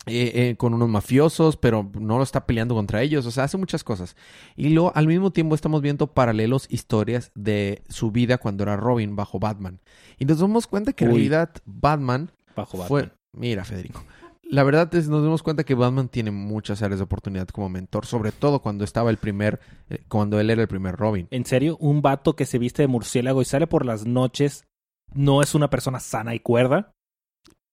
eh, 0.06 0.32
eh, 0.36 0.56
con 0.58 0.74
unos 0.74 0.89
mafiosos, 0.89 1.58
pero 1.58 1.89
no 2.00 2.18
lo 2.18 2.24
está 2.24 2.46
peleando 2.46 2.76
contra 2.76 3.02
ellos, 3.02 3.26
o 3.26 3.32
sea, 3.32 3.46
hace 3.46 3.58
muchas 3.58 3.84
cosas. 3.84 4.16
Y 4.56 4.70
luego 4.70 4.91
al 4.96 5.08
mismo 5.08 5.32
tiempo 5.32 5.56
estamos 5.56 5.82
viendo 5.82 6.08
paralelos, 6.08 6.68
historias 6.70 7.32
de 7.36 7.84
su 7.89 8.12
vida 8.12 8.38
cuando 8.38 8.64
era 8.64 8.78
Robin 8.78 9.16
bajo 9.16 9.39
Batman. 9.39 9.80
Y 10.18 10.26
nos 10.26 10.39
damos 10.39 10.68
cuenta 10.68 10.94
que 10.94 11.06
en 11.06 11.12
Uy. 11.12 11.16
realidad 11.16 11.52
Batman 11.66 12.32
Bajo 12.56 12.78
Batman. 12.78 12.88
fue... 12.88 13.12
Mira, 13.36 13.66
Federico. 13.66 14.04
La 14.44 14.64
verdad 14.64 14.94
es, 14.94 15.08
nos 15.10 15.24
dimos 15.24 15.41
cuenta 15.41 15.64
que 15.64 15.74
Batman 15.74 16.10
tiene 16.10 16.32
muchas 16.32 16.82
áreas 16.82 17.00
de 17.00 17.06
oportunidad 17.06 17.48
como 17.48 17.70
mentor, 17.70 18.06
sobre 18.06 18.32
todo 18.32 18.62
cuando 18.62 18.84
estaba 18.84 19.10
el 19.10 19.18
primer, 19.18 19.60
eh, 19.89 20.04
cuando 20.08 20.39
él 20.39 20.50
era 20.50 20.62
el 20.62 20.68
primer 20.68 20.96
Robin. 20.96 21.28
¿En 21.32 21.46
serio? 21.46 21.78
¿Un 21.80 22.02
vato 22.02 22.36
que 22.36 22.46
se 22.46 22.60
viste 22.60 22.84
de 22.84 22.88
murciélago 22.88 23.41
y 23.41 23.46
sale 23.46 23.68
por 23.68 23.86
las 23.86 24.06
noches 24.06 24.66
no 25.14 25.41
es 25.41 25.56
una 25.56 25.70
persona 25.70 26.00
sana 26.00 26.36
y 26.36 26.39
cuerda? 26.39 26.94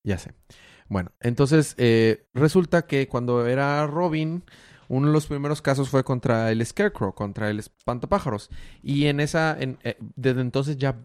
Ya 0.03 0.17
sé. 0.17 0.33
Bueno, 0.87 1.11
entonces 1.19 1.75
eh, 1.77 2.25
resulta 2.33 2.85
que 2.85 3.07
cuando 3.07 3.47
era 3.47 3.85
Robin, 3.87 4.43
uno 4.87 5.07
de 5.07 5.13
los 5.13 5.27
primeros 5.27 5.61
casos 5.61 5.89
fue 5.89 6.03
contra 6.03 6.51
el 6.51 6.65
Scarecrow, 6.65 7.13
contra 7.13 7.49
el 7.49 7.59
espantapájaros. 7.59 8.49
Y 8.83 9.05
en 9.05 9.19
esa, 9.19 9.57
en, 9.59 9.77
eh, 9.83 9.97
desde 10.15 10.41
entonces 10.41 10.77
ya 10.77 10.99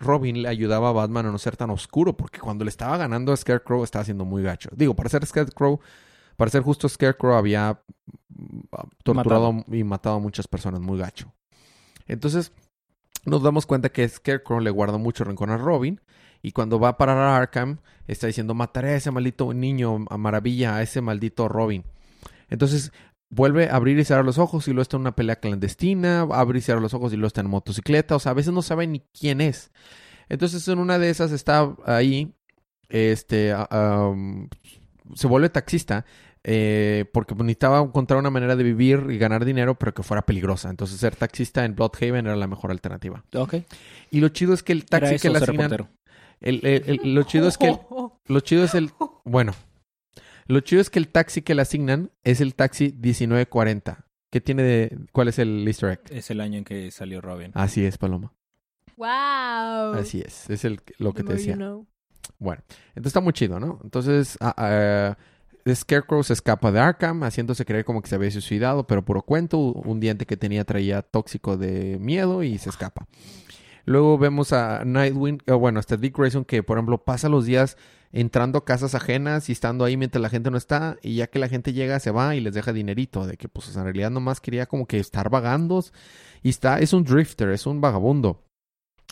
Robin 0.00 0.42
le 0.42 0.48
ayudaba 0.48 0.88
a 0.88 0.92
Batman 0.92 1.26
a 1.26 1.30
no 1.30 1.38
ser 1.38 1.56
tan 1.56 1.70
oscuro, 1.70 2.16
porque 2.16 2.40
cuando 2.40 2.64
le 2.64 2.70
estaba 2.70 2.96
ganando 2.96 3.32
a 3.32 3.36
Scarecrow 3.36 3.84
estaba 3.84 4.04
siendo 4.04 4.24
muy 4.24 4.42
gacho. 4.42 4.70
Digo, 4.74 4.94
para 4.94 5.10
ser 5.10 5.24
Scarecrow, 5.24 5.78
para 6.36 6.50
ser 6.50 6.62
justo 6.62 6.88
Scarecrow 6.88 7.34
había 7.34 7.82
mm, 8.30 8.60
torturado 9.04 9.64
y 9.70 9.84
matado 9.84 10.16
a 10.16 10.20
muchas 10.20 10.48
personas 10.48 10.80
muy 10.80 10.98
gacho. 10.98 11.32
Entonces 12.08 12.50
nos 13.26 13.42
damos 13.42 13.66
cuenta 13.66 13.90
que 13.90 14.08
Scarecrow 14.08 14.60
le 14.60 14.70
guarda 14.70 14.98
mucho 14.98 15.24
rencor 15.24 15.50
a 15.50 15.58
Robin. 15.58 16.00
Y 16.42 16.52
cuando 16.52 16.80
va 16.80 16.88
a 16.88 16.96
parar 16.96 17.18
a 17.18 17.36
Arkham, 17.36 17.80
está 18.06 18.26
diciendo, 18.26 18.54
mataré 18.54 18.92
a 18.92 18.96
ese 18.96 19.10
maldito 19.10 19.52
niño, 19.52 20.06
a 20.08 20.16
maravilla, 20.16 20.76
a 20.76 20.82
ese 20.82 21.02
maldito 21.02 21.48
Robin. 21.48 21.84
Entonces, 22.48 22.92
vuelve 23.30 23.68
a 23.70 23.76
abrir 23.76 23.98
y 23.98 24.04
cerrar 24.04 24.24
los 24.24 24.38
ojos 24.38 24.66
y 24.68 24.72
luego 24.72 24.82
está 24.82 24.96
en 24.96 25.02
una 25.02 25.14
pelea 25.16 25.36
clandestina, 25.36 26.22
abre 26.32 26.58
y 26.58 26.62
cierra 26.62 26.80
los 26.80 26.94
ojos 26.94 27.12
y 27.12 27.16
luego 27.16 27.28
está 27.28 27.40
en 27.40 27.48
motocicleta. 27.50 28.16
O 28.16 28.18
sea, 28.18 28.32
a 28.32 28.34
veces 28.34 28.52
no 28.52 28.62
sabe 28.62 28.86
ni 28.86 29.00
quién 29.18 29.40
es. 29.40 29.70
Entonces, 30.28 30.66
en 30.68 30.78
una 30.78 30.98
de 30.98 31.10
esas 31.10 31.32
está 31.32 31.74
ahí, 31.86 32.32
este, 32.88 33.52
ah, 33.54 34.08
um, 34.12 34.48
se 35.14 35.26
vuelve 35.26 35.48
taxista. 35.48 36.04
eh, 36.42 37.04
porque 37.12 37.34
necesitaba 37.34 37.80
encontrar 37.82 38.18
una 38.18 38.30
manera 38.30 38.56
de 38.56 38.64
vivir 38.64 39.08
y 39.10 39.18
ganar 39.18 39.44
dinero, 39.44 39.74
pero 39.78 39.92
que 39.92 40.02
fuera 40.02 40.22
peligrosa. 40.22 40.70
Entonces, 40.70 40.98
ser 40.98 41.14
taxista 41.14 41.66
en 41.66 41.74
Bloodhaven 41.74 42.26
era 42.26 42.34
la 42.36 42.46
mejor 42.46 42.70
alternativa. 42.70 43.22
Ok. 43.34 43.56
Y 44.10 44.20
lo 44.20 44.28
chido 44.30 44.54
es 44.54 44.62
que 44.62 44.72
el 44.72 44.86
taxi 44.86 45.06
Era 45.06 45.16
eso, 45.16 45.22
que 45.22 45.30
le 45.30 45.38
asignan... 45.44 45.88
El, 46.40 46.60
el- 46.66 47.00
el- 47.02 47.14
lo 47.14 47.24
chido 47.24 47.46
es 47.46 47.58
que 47.58 47.68
el- 47.68 47.78
lo 48.26 48.40
chido 48.40 48.64
es 48.64 48.74
el 48.74 48.90
bueno. 49.24 49.52
Lo 50.50 50.58
chido 50.60 50.80
es 50.82 50.90
que 50.90 50.98
el 50.98 51.06
taxi 51.08 51.42
que 51.42 51.54
le 51.54 51.62
asignan 51.62 52.10
es 52.24 52.40
el 52.40 52.56
taxi 52.56 52.86
1940. 53.00 54.04
¿Qué 54.30 54.40
tiene 54.40 54.64
de 54.64 54.98
cuál 55.12 55.28
es 55.28 55.38
el 55.38 55.64
easter 55.66 55.90
egg? 55.90 56.00
Es 56.10 56.30
el 56.30 56.40
año 56.40 56.58
en 56.58 56.64
que 56.64 56.90
salió 56.90 57.20
Robin. 57.20 57.52
Así 57.54 57.84
es, 57.84 57.98
Paloma. 57.98 58.32
Wow. 58.96 59.94
Así 59.94 60.20
es. 60.20 60.50
Es 60.50 60.64
el 60.64 60.80
lo 60.98 61.14
que 61.14 61.22
The 61.22 61.28
te 61.28 61.32
you 61.34 61.38
decía. 61.38 61.54
know. 61.54 61.86
Bueno, 62.40 62.62
entonces 62.90 63.10
está 63.10 63.20
muy 63.20 63.32
chido, 63.32 63.60
¿no? 63.60 63.78
Entonces, 63.84 64.36
ah, 64.40 65.16
Scarecrow 65.72 66.24
se 66.24 66.32
escapa 66.32 66.72
de 66.72 66.80
Arkham, 66.80 67.22
haciéndose 67.22 67.64
creer 67.64 67.84
como 67.84 68.02
que 68.02 68.08
se 68.08 68.16
había 68.16 68.30
suicidado, 68.32 68.88
pero 68.88 69.04
puro 69.04 69.22
cuento. 69.22 69.56
Un 69.58 70.00
diente 70.00 70.26
que 70.26 70.36
tenía 70.36 70.64
traía 70.64 71.02
tóxico 71.02 71.56
de 71.56 71.98
miedo 72.00 72.42
y 72.42 72.58
se 72.58 72.70
escapa. 72.70 73.06
Luego 73.84 74.18
vemos 74.18 74.52
a 74.52 74.84
Nightwing, 74.84 75.42
eh, 75.46 75.52
bueno, 75.52 75.78
hasta 75.78 75.96
Dick 75.96 76.16
Grayson 76.18 76.44
que, 76.44 76.62
por 76.64 76.76
ejemplo, 76.76 76.98
pasa 77.04 77.28
los 77.28 77.46
días 77.46 77.76
entrando 78.12 78.58
a 78.58 78.64
casas 78.64 78.94
ajenas 78.94 79.48
y 79.48 79.52
estando 79.52 79.84
ahí 79.84 79.96
mientras 79.96 80.20
la 80.20 80.28
gente 80.28 80.50
no 80.50 80.56
está 80.56 80.96
y 81.02 81.16
ya 81.16 81.28
que 81.28 81.38
la 81.38 81.48
gente 81.48 81.72
llega 81.72 82.00
se 82.00 82.10
va 82.10 82.34
y 82.34 82.40
les 82.40 82.54
deja 82.54 82.72
dinerito 82.72 83.26
de 83.26 83.36
que 83.36 83.48
pues 83.48 83.74
en 83.76 83.84
realidad 83.84 84.10
nomás 84.10 84.40
quería 84.40 84.66
como 84.66 84.86
que 84.86 84.98
estar 84.98 85.30
vagando 85.30 85.84
y 86.42 86.48
está 86.48 86.80
es 86.80 86.92
un 86.92 87.04
drifter 87.04 87.50
es 87.50 87.66
un 87.66 87.80
vagabundo. 87.80 88.44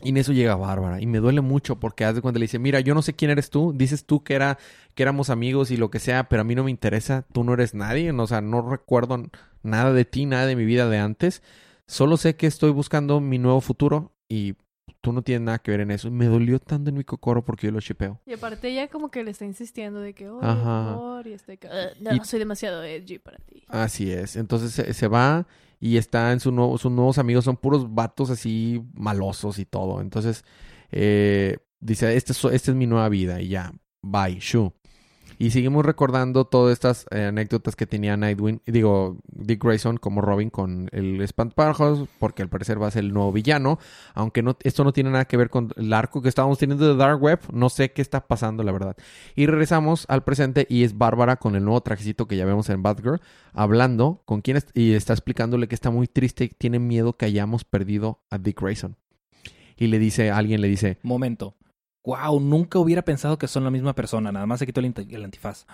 Y 0.00 0.10
en 0.10 0.16
eso 0.16 0.32
llega 0.32 0.54
Bárbara 0.54 1.00
y 1.00 1.06
me 1.06 1.18
duele 1.18 1.40
mucho 1.40 1.80
porque 1.80 2.04
hace 2.04 2.20
cuando 2.20 2.38
le 2.38 2.44
dice 2.44 2.60
mira 2.60 2.78
yo 2.80 2.94
no 2.94 3.02
sé 3.02 3.14
quién 3.14 3.32
eres 3.32 3.50
tú 3.50 3.72
dices 3.74 4.04
tú 4.04 4.22
que 4.22 4.34
era 4.34 4.58
que 4.94 5.02
éramos 5.02 5.28
amigos 5.28 5.72
y 5.72 5.76
lo 5.76 5.90
que 5.90 5.98
sea 5.98 6.28
pero 6.28 6.42
a 6.42 6.44
mí 6.44 6.54
no 6.54 6.62
me 6.64 6.70
interesa 6.70 7.26
tú 7.32 7.42
no 7.42 7.54
eres 7.54 7.74
nadie 7.74 8.12
o 8.12 8.26
sea 8.28 8.40
no 8.40 8.62
recuerdo 8.68 9.24
nada 9.64 9.92
de 9.92 10.04
ti 10.04 10.24
nada 10.24 10.46
de 10.46 10.54
mi 10.54 10.64
vida 10.64 10.88
de 10.88 10.98
antes 10.98 11.42
solo 11.88 12.16
sé 12.16 12.36
que 12.36 12.46
estoy 12.46 12.70
buscando 12.70 13.20
mi 13.20 13.38
nuevo 13.38 13.60
futuro 13.60 14.12
y 14.28 14.54
tú 15.00 15.12
no 15.12 15.22
tienes 15.22 15.42
nada 15.42 15.58
que 15.58 15.70
ver 15.70 15.80
en 15.80 15.90
eso. 15.90 16.08
Y 16.08 16.10
me 16.10 16.26
dolió 16.26 16.58
tanto 16.58 16.90
en 16.90 16.96
mi 16.96 17.04
cocoro 17.04 17.44
porque 17.44 17.66
yo 17.68 17.72
lo 17.72 17.80
chipeo. 17.80 18.20
Y 18.26 18.32
aparte 18.34 18.68
ella 18.68 18.88
como 18.88 19.10
que 19.10 19.22
le 19.24 19.30
está 19.30 19.44
insistiendo 19.44 20.00
de 20.00 20.14
que, 20.14 20.28
oh, 20.28 20.42
Ajá. 20.42 20.92
amor, 20.92 21.26
y 21.26 21.32
estoy... 21.32 21.56
ca- 21.58 21.68
"Ah, 21.72 21.88
no, 22.00 22.14
Y- 22.14 22.20
soy 22.24 22.38
demasiado 22.38 22.82
edgy 22.84 23.18
para 23.18 23.38
ti. 23.38 23.62
Así 23.68 24.10
es. 24.12 24.36
Entonces 24.36 24.72
se, 24.72 24.92
se 24.94 25.08
va 25.08 25.46
y 25.80 25.96
está 25.96 26.32
en 26.32 26.40
su 26.40 26.50
nuevo, 26.52 26.76
sus 26.78 26.90
nuevos 26.92 27.18
amigos. 27.18 27.44
Son 27.44 27.56
puros 27.56 27.94
vatos 27.94 28.30
así 28.30 28.82
malosos 28.94 29.58
y 29.58 29.64
todo. 29.64 30.00
Entonces 30.00 30.44
eh, 30.90 31.58
dice, 31.80 32.16
este 32.16 32.32
es, 32.32 32.44
esta 32.44 32.70
es 32.70 32.76
mi 32.76 32.86
nueva 32.86 33.08
vida 33.08 33.40
y 33.40 33.48
ya. 33.48 33.72
Bye, 34.02 34.38
Shu. 34.40 34.72
Y 35.38 35.50
seguimos 35.50 35.86
recordando 35.86 36.44
todas 36.44 36.72
estas 36.72 37.06
eh, 37.10 37.26
anécdotas 37.26 37.76
que 37.76 37.86
tenía 37.86 38.16
Nightwing, 38.16 38.60
digo, 38.66 39.18
Dick 39.28 39.62
Grayson 39.62 39.96
como 39.96 40.20
Robin 40.20 40.50
con 40.50 40.88
el 40.90 41.20
espantapájaros, 41.22 42.08
porque 42.18 42.42
al 42.42 42.48
parecer 42.48 42.82
va 42.82 42.88
a 42.88 42.90
ser 42.90 43.04
el 43.04 43.12
nuevo 43.12 43.30
villano. 43.32 43.78
Aunque 44.14 44.42
no, 44.42 44.56
esto 44.64 44.82
no 44.82 44.92
tiene 44.92 45.10
nada 45.10 45.26
que 45.26 45.36
ver 45.36 45.48
con 45.48 45.72
el 45.76 45.92
arco 45.92 46.22
que 46.22 46.28
estábamos 46.28 46.58
teniendo 46.58 46.88
de 46.88 46.96
Dark 46.96 47.22
Web. 47.22 47.40
No 47.52 47.70
sé 47.70 47.92
qué 47.92 48.02
está 48.02 48.26
pasando, 48.26 48.64
la 48.64 48.72
verdad. 48.72 48.96
Y 49.36 49.46
regresamos 49.46 50.06
al 50.08 50.24
presente 50.24 50.66
y 50.68 50.82
es 50.82 50.98
Bárbara 50.98 51.36
con 51.36 51.54
el 51.54 51.64
nuevo 51.64 51.80
trajecito 51.82 52.26
que 52.26 52.36
ya 52.36 52.44
vemos 52.44 52.68
en 52.68 52.82
Batgirl, 52.82 53.20
hablando 53.52 54.22
con 54.24 54.40
quien 54.40 54.58
y 54.74 54.94
está 54.94 55.12
explicándole 55.12 55.68
que 55.68 55.74
está 55.74 55.90
muy 55.90 56.08
triste 56.08 56.44
y 56.44 56.48
tiene 56.48 56.80
miedo 56.80 57.16
que 57.16 57.26
hayamos 57.26 57.64
perdido 57.64 58.20
a 58.30 58.38
Dick 58.38 58.60
Grayson. 58.60 58.96
Y 59.76 59.86
le 59.86 60.00
dice, 60.00 60.32
alguien 60.32 60.60
le 60.60 60.68
dice, 60.68 60.98
Momento. 61.02 61.54
Wow, 62.08 62.40
nunca 62.40 62.78
hubiera 62.78 63.02
pensado 63.02 63.36
que 63.38 63.46
son 63.48 63.64
la 63.64 63.70
misma 63.70 63.94
persona. 63.94 64.32
Nada 64.32 64.46
más 64.46 64.58
se 64.60 64.66
quitó 64.66 64.80
el, 64.80 64.94
el 65.10 65.24
antifaz. 65.24 65.66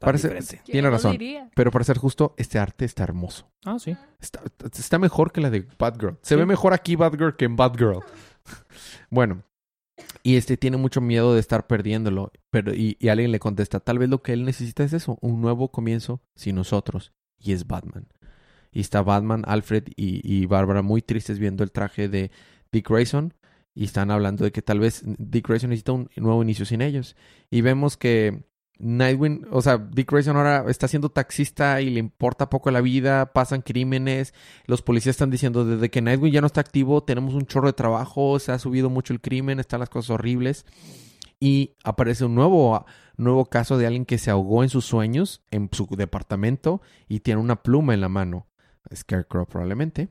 Parece- 0.00 0.26
diferente. 0.28 0.56
¿Quién 0.64 0.72
Tiene 0.72 0.90
razón. 0.90 1.12
diría? 1.12 1.48
pero 1.54 1.70
para 1.70 1.84
ser 1.84 1.96
justo, 1.96 2.34
este 2.36 2.58
arte 2.58 2.84
está 2.84 3.04
hermoso. 3.04 3.48
Ah, 3.64 3.78
sí. 3.78 3.96
Está, 4.20 4.40
está 4.76 4.98
mejor 4.98 5.30
que 5.30 5.40
la 5.40 5.50
de 5.50 5.66
Batgirl. 5.78 6.18
Se 6.22 6.34
Sí. 6.34 6.38
ve 6.40 6.44
mejor 6.44 6.74
aquí 6.74 6.96
Batgirl 6.96 7.36
que 7.36 7.44
en 7.44 7.54
Batgirl. 7.56 8.00
bueno. 9.10 9.42
Y 10.24 10.36
este 10.36 10.56
tiene 10.56 10.76
mucho 10.76 11.00
miedo 11.00 11.34
de 11.34 11.40
estar 11.40 11.66
perdiéndolo. 11.68 12.32
Pero, 12.50 12.74
y, 12.74 12.96
y 12.98 13.08
alguien 13.08 13.30
le 13.30 13.38
contesta, 13.38 13.78
tal 13.78 13.98
vez 14.00 14.08
lo 14.08 14.22
que 14.22 14.32
él 14.32 14.44
necesita 14.44 14.82
es 14.82 14.92
eso, 14.92 15.18
un 15.20 15.40
nuevo 15.40 15.70
comienzo 15.70 16.20
sin 16.34 16.56
nosotros. 16.56 17.12
Y 17.38 17.52
es 17.52 17.66
Batman. 17.68 18.08
Y 18.72 18.80
está 18.80 19.02
Batman, 19.02 19.44
Alfred 19.46 19.84
y, 19.94 20.20
y 20.24 20.46
Bárbara 20.46 20.82
muy 20.82 21.00
tristes 21.00 21.38
viendo 21.38 21.62
el 21.62 21.70
traje 21.70 22.08
de 22.08 22.32
Dick 22.72 22.88
Grayson. 22.90 23.34
Y 23.74 23.84
están 23.84 24.10
hablando 24.10 24.44
de 24.44 24.52
que 24.52 24.62
tal 24.62 24.78
vez 24.78 25.02
Dick 25.04 25.48
Grayson 25.48 25.70
necesita 25.70 25.92
un 25.92 26.08
nuevo 26.16 26.42
inicio 26.42 26.64
sin 26.64 26.80
ellos. 26.80 27.16
Y 27.50 27.60
vemos 27.60 27.96
que 27.96 28.44
Nightwing, 28.78 29.46
o 29.50 29.62
sea, 29.62 29.78
Dick 29.78 30.10
Grayson 30.10 30.36
ahora 30.36 30.64
está 30.68 30.88
siendo 30.88 31.08
taxista 31.08 31.80
y 31.80 31.90
le 31.90 32.00
importa 32.00 32.50
poco 32.50 32.70
la 32.70 32.80
vida, 32.80 33.32
pasan 33.32 33.62
crímenes, 33.62 34.34
los 34.66 34.82
policías 34.82 35.14
están 35.14 35.30
diciendo 35.30 35.64
desde 35.64 35.90
que 35.90 36.02
Nightwing 36.02 36.32
ya 36.32 36.40
no 36.40 36.48
está 36.48 36.60
activo, 36.60 37.02
tenemos 37.02 37.34
un 37.34 37.46
chorro 37.46 37.68
de 37.68 37.72
trabajo, 37.72 38.38
se 38.40 38.52
ha 38.52 38.58
subido 38.58 38.90
mucho 38.90 39.12
el 39.12 39.20
crimen, 39.20 39.60
están 39.60 39.80
las 39.80 39.90
cosas 39.90 40.10
horribles 40.10 40.66
y 41.38 41.76
aparece 41.84 42.24
un 42.24 42.34
nuevo 42.34 42.84
nuevo 43.16 43.44
caso 43.46 43.78
de 43.78 43.86
alguien 43.86 44.06
que 44.06 44.18
se 44.18 44.30
ahogó 44.30 44.64
en 44.64 44.70
sus 44.70 44.84
sueños 44.84 45.44
en 45.52 45.68
su 45.70 45.86
departamento 45.86 46.80
y 47.08 47.20
tiene 47.20 47.40
una 47.40 47.62
pluma 47.62 47.94
en 47.94 48.00
la 48.00 48.08
mano, 48.08 48.48
Scarecrow 48.92 49.46
probablemente. 49.46 50.08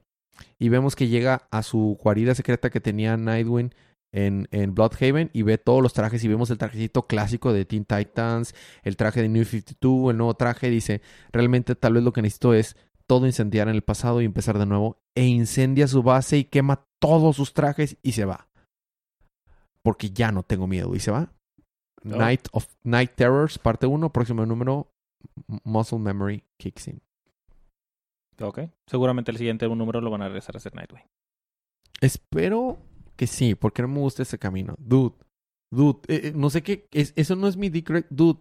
Y 0.60 0.70
vemos 0.70 0.96
que 0.96 1.08
llega 1.08 1.48
a 1.52 1.64
su 1.64 1.98
guarida 2.02 2.36
secreta 2.36 2.70
que 2.70 2.82
tenía 2.82 3.18
Nightwing 3.18 3.74
en, 4.12 4.48
en 4.52 4.76
Bloodhaven 4.76 5.30
y 5.34 5.42
ve 5.42 5.58
todos 5.58 5.82
los 5.82 5.94
trajes 5.94 6.24
y 6.24 6.28
vemos 6.28 6.50
el 6.52 6.58
trajecito 6.58 7.08
clásico 7.08 7.52
de 7.52 7.66
Teen 7.66 7.86
Titans, 7.86 8.54
el 8.84 8.96
traje 8.96 9.22
de 9.22 9.30
New 9.30 9.44
52, 9.44 10.12
el 10.12 10.18
nuevo 10.18 10.36
traje. 10.36 10.70
Dice, 10.70 11.02
realmente 11.32 11.76
tal 11.76 11.94
vez 11.94 12.04
lo 12.04 12.14
que 12.14 12.22
necesito 12.22 12.54
es 12.54 12.78
todo 13.08 13.26
incendiar 13.26 13.68
en 13.68 13.76
el 13.76 13.82
pasado 13.82 14.22
y 14.22 14.26
empezar 14.26 14.58
de 14.58 14.66
nuevo. 14.66 15.02
E 15.16 15.26
incendia 15.26 15.88
su 15.88 16.04
base 16.04 16.38
y 16.38 16.44
quema 16.46 16.86
todos 17.00 17.36
sus 17.36 17.54
trajes 17.54 17.98
y 18.02 18.14
se 18.14 18.26
va. 18.26 18.48
Porque 19.82 20.12
ya 20.12 20.32
no 20.32 20.44
tengo 20.44 20.68
miedo 20.68 20.96
y 20.96 21.00
se 21.00 21.12
va. 21.12 21.34
Oh. 22.06 22.18
Night 22.18 22.48
of 22.52 22.68
Night 22.84 23.12
Terrors, 23.16 23.58
parte 23.58 23.88
1, 23.88 24.12
próximo 24.12 24.46
número, 24.46 24.94
Muscle 25.64 26.00
Memory 26.00 26.44
Kicks 26.58 26.88
in. 26.88 27.03
Ok. 28.42 28.60
Seguramente 28.88 29.32
el 29.32 29.38
siguiente 29.38 29.68
número 29.68 30.02
lo 30.02 30.10
van 30.12 30.22
a 30.22 30.28
regresar 30.28 30.56
a 30.56 30.58
hacer 30.58 30.74
Nightwing. 30.76 31.04
Espero 32.02 32.78
que 33.16 33.28
sí, 33.28 33.56
porque 33.56 33.82
no 33.82 33.88
me 33.88 34.00
gusta 34.00 34.24
ese 34.24 34.38
camino. 34.40 34.76
Dude, 34.80 35.16
dude, 35.72 36.00
eh, 36.08 36.22
eh, 36.30 36.34
no 36.36 36.50
sé 36.50 36.64
qué, 36.64 36.88
es, 36.92 37.14
eso 37.16 37.36
no 37.36 37.48
es 37.48 37.58
mi 37.58 37.70
Dick, 37.70 37.90
dude, 38.10 38.40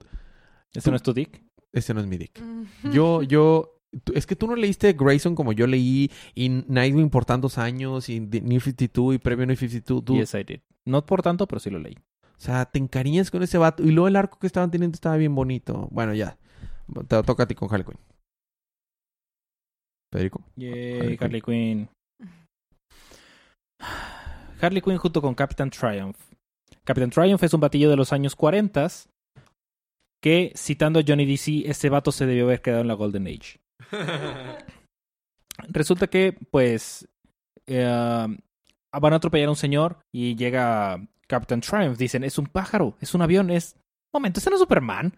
¿Ese 0.72 0.84
Tú- 0.84 0.90
no 0.90 0.96
es 0.96 1.02
tu 1.02 1.12
Dick? 1.12 1.42
ese 1.72 1.92
no 1.94 2.00
es 2.00 2.06
mi 2.06 2.16
Dick. 2.16 2.40
Mm. 2.40 2.90
Yo, 2.92 3.22
yo, 3.22 3.80
tú- 4.04 4.12
es 4.14 4.26
que 4.26 4.36
tú 4.36 4.46
no 4.46 4.56
leíste 4.56 4.92
Grayson 4.94 5.34
como 5.34 5.52
yo 5.52 5.66
leí 5.66 6.10
y 6.34 6.48
Nightwing 6.48 7.10
por 7.10 7.24
tantos 7.24 7.58
años 7.58 8.08
y 8.08 8.20
The 8.20 8.40
New 8.40 8.60
52 8.60 9.14
y 9.14 9.18
previo 9.18 9.46
New 9.46 9.56
52, 9.56 10.04
dude. 10.04 10.20
Yes, 10.20 10.34
I 10.34 10.44
did. 10.44 10.60
No 10.84 11.04
por 11.06 11.22
tanto, 11.22 11.46
pero 11.46 11.60
sí 11.60 11.70
lo 11.70 11.78
leí. 11.78 11.94
O 12.24 12.44
sea, 12.44 12.64
te 12.64 12.78
encariñas 12.80 13.30
con 13.30 13.42
ese 13.42 13.56
vato 13.58 13.84
y 13.84 13.92
luego 13.92 14.08
el 14.08 14.16
arco 14.16 14.38
que 14.40 14.48
estaban 14.48 14.70
teniendo 14.70 14.96
estaba 14.96 15.16
bien 15.16 15.34
bonito. 15.34 15.88
Bueno, 15.92 16.12
ya, 16.14 16.38
te 17.06 17.22
toca 17.22 17.44
a 17.44 17.46
ti 17.46 17.54
con 17.54 17.68
Harley 17.72 17.84
Quinn. 17.86 17.98
Federico. 20.12 20.42
Yay, 20.56 20.98
Harley 21.00 21.18
Harley 21.20 21.40
Quinn. 21.40 21.88
Harley 24.60 24.82
Quinn 24.82 24.98
junto 24.98 25.22
con 25.22 25.34
Captain 25.34 25.70
Triumph. 25.70 26.16
Captain 26.84 27.10
Triumph 27.10 27.42
es 27.42 27.54
un 27.54 27.60
batillo 27.60 27.88
de 27.90 27.96
los 27.96 28.12
años 28.12 28.36
40 28.36 28.88
que, 30.22 30.52
citando 30.54 31.00
a 31.00 31.02
Johnny 31.06 31.24
DC, 31.26 31.62
este 31.66 31.88
vato 31.88 32.12
se 32.12 32.26
debió 32.26 32.44
haber 32.44 32.60
quedado 32.60 32.82
en 32.82 32.88
la 32.88 32.94
Golden 32.94 33.26
Age. 33.26 33.58
Resulta 35.68 36.06
que, 36.06 36.36
pues, 36.50 37.08
eh, 37.66 37.84
van 37.84 39.12
a 39.12 39.16
atropellar 39.16 39.48
a 39.48 39.52
un 39.52 39.56
señor 39.56 39.98
y 40.12 40.36
llega 40.36 41.00
Captain 41.26 41.60
Triumph. 41.60 41.96
Dicen, 41.96 42.24
es 42.24 42.38
un 42.38 42.46
pájaro, 42.46 42.96
es 43.00 43.14
un 43.14 43.22
avión, 43.22 43.50
es... 43.50 43.76
Momento, 44.14 44.40
ese 44.40 44.50
no 44.50 44.56
es 44.56 44.60
Superman. 44.60 45.16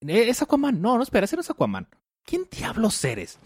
Eh, 0.00 0.28
Es 0.28 0.40
Aquaman. 0.40 0.80
No, 0.80 0.96
no, 0.96 1.02
espera, 1.02 1.24
ese 1.26 1.36
no 1.36 1.42
es 1.42 1.50
Aquaman. 1.50 1.86
¿Quién 2.24 2.46
diablos 2.50 3.04
eres? 3.04 3.38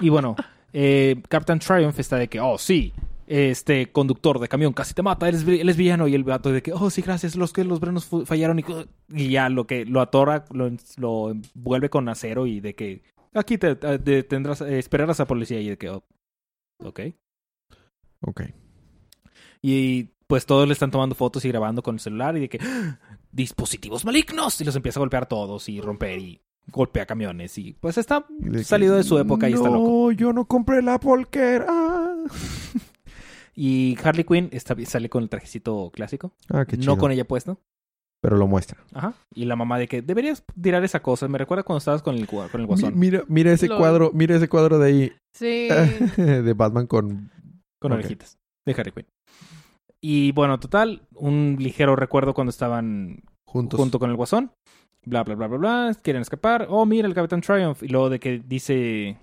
Y 0.00 0.08
bueno, 0.08 0.36
eh, 0.72 1.20
Captain 1.28 1.58
Triumph 1.58 1.98
está 1.98 2.16
de 2.16 2.28
que, 2.28 2.40
oh, 2.40 2.58
sí, 2.58 2.92
este 3.26 3.92
conductor 3.92 4.38
de 4.38 4.48
camión 4.48 4.72
casi 4.72 4.94
te 4.94 5.02
mata, 5.02 5.28
eres, 5.28 5.46
él 5.46 5.68
es 5.68 5.76
villano. 5.76 6.08
Y 6.08 6.14
el 6.14 6.24
vato 6.24 6.50
de 6.50 6.62
que, 6.62 6.72
oh, 6.72 6.90
sí, 6.90 7.02
gracias, 7.02 7.36
los 7.36 7.52
que 7.52 7.64
los 7.64 7.80
brenos 7.80 8.08
fallaron. 8.24 8.58
Y, 8.58 8.64
y 9.10 9.30
ya 9.30 9.48
lo 9.48 9.66
que 9.66 9.84
lo 9.84 10.00
atora, 10.00 10.44
lo, 10.50 10.70
lo 10.96 11.30
envuelve 11.30 11.90
con 11.90 12.08
acero 12.08 12.46
y 12.46 12.60
de 12.60 12.74
que 12.74 13.02
aquí 13.34 13.58
te, 13.58 13.76
te- 13.76 14.22
tendrás, 14.22 14.60
eh, 14.62 14.78
esperarás 14.78 15.20
a 15.20 15.26
policía. 15.26 15.60
Y 15.60 15.68
de 15.70 15.78
que, 15.78 15.90
oh, 15.90 16.02
ok. 16.82 17.00
Ok. 18.22 18.42
Y 19.60 20.04
pues 20.26 20.46
todos 20.46 20.66
le 20.66 20.72
están 20.72 20.90
tomando 20.90 21.14
fotos 21.14 21.44
y 21.44 21.48
grabando 21.48 21.82
con 21.82 21.96
el 21.96 22.00
celular 22.00 22.36
y 22.36 22.40
de 22.40 22.48
que 22.48 22.58
¡Ah! 22.62 22.98
dispositivos 23.30 24.04
malignos 24.04 24.60
y 24.60 24.64
los 24.64 24.74
empieza 24.76 24.98
a 24.98 25.02
golpear 25.02 25.26
todos 25.26 25.68
y 25.68 25.80
romper 25.80 26.18
y 26.18 26.40
golpea 26.70 27.06
camiones 27.06 27.58
y 27.58 27.72
pues 27.74 27.98
está 27.98 28.24
Y 28.40 28.48
de 28.50 28.58
que, 28.58 28.64
salido 28.64 28.96
de 28.96 29.02
su 29.02 29.18
época 29.18 29.48
y 29.48 29.54
está 29.54 29.68
loco. 29.68 29.78
No, 30.08 30.12
yo 30.12 30.32
no 30.32 30.44
compré 30.46 30.82
la 30.82 30.98
polquera. 31.00 31.66
Y 33.54 33.98
Harley 34.02 34.24
Quinn 34.24 34.48
está, 34.52 34.74
sale 34.86 35.10
con 35.10 35.22
el 35.22 35.28
trajecito 35.28 35.90
clásico, 35.92 36.32
Ah, 36.48 36.64
qué 36.64 36.76
no 36.78 36.82
chido. 36.82 36.96
con 36.98 37.12
ella 37.12 37.26
puesto. 37.26 37.58
Pero 38.22 38.36
lo 38.36 38.46
muestra. 38.46 38.78
Ajá. 38.94 39.14
Y 39.34 39.44
la 39.46 39.56
mamá 39.56 39.78
de 39.78 39.88
que 39.88 40.00
deberías 40.00 40.44
tirar 40.60 40.82
esa 40.84 41.02
cosa. 41.02 41.26
Me 41.28 41.36
recuerda 41.38 41.64
cuando 41.64 41.78
estabas 41.78 42.02
con 42.02 42.14
el, 42.14 42.26
con 42.28 42.48
el 42.54 42.66
guasón. 42.66 42.94
Mi- 42.94 43.00
Mira, 43.10 43.24
mira 43.28 43.52
ese 43.52 43.68
cuadro, 43.68 44.10
mira 44.14 44.36
ese 44.36 44.48
cuadro 44.48 44.78
de 44.78 44.86
ahí 44.88 45.12
Sí. 45.34 45.68
de 46.16 46.52
Batman 46.54 46.86
con 46.86 47.30
con 47.80 47.92
orejitas. 47.92 48.38
De 48.64 48.72
Harley 48.72 48.92
Quinn. 48.92 49.06
Y 50.00 50.32
bueno, 50.32 50.58
total, 50.60 51.02
un 51.14 51.56
ligero 51.58 51.94
recuerdo 51.96 52.32
cuando 52.32 52.50
estaban 52.50 53.22
juntos. 53.44 53.78
junto 53.78 53.98
con 53.98 54.08
el 54.08 54.16
guasón. 54.16 54.52
Bla, 55.04 55.24
bla, 55.24 55.34
bla, 55.34 55.48
bla, 55.48 55.58
bla. 55.58 55.96
Quieren 56.02 56.22
escapar. 56.22 56.66
Oh, 56.70 56.86
mira 56.86 57.08
el 57.08 57.14
Capitán 57.14 57.40
Triumph. 57.40 57.82
Y 57.82 57.88
luego 57.88 58.10
de 58.10 58.20
que 58.20 58.38
dice... 58.38 59.18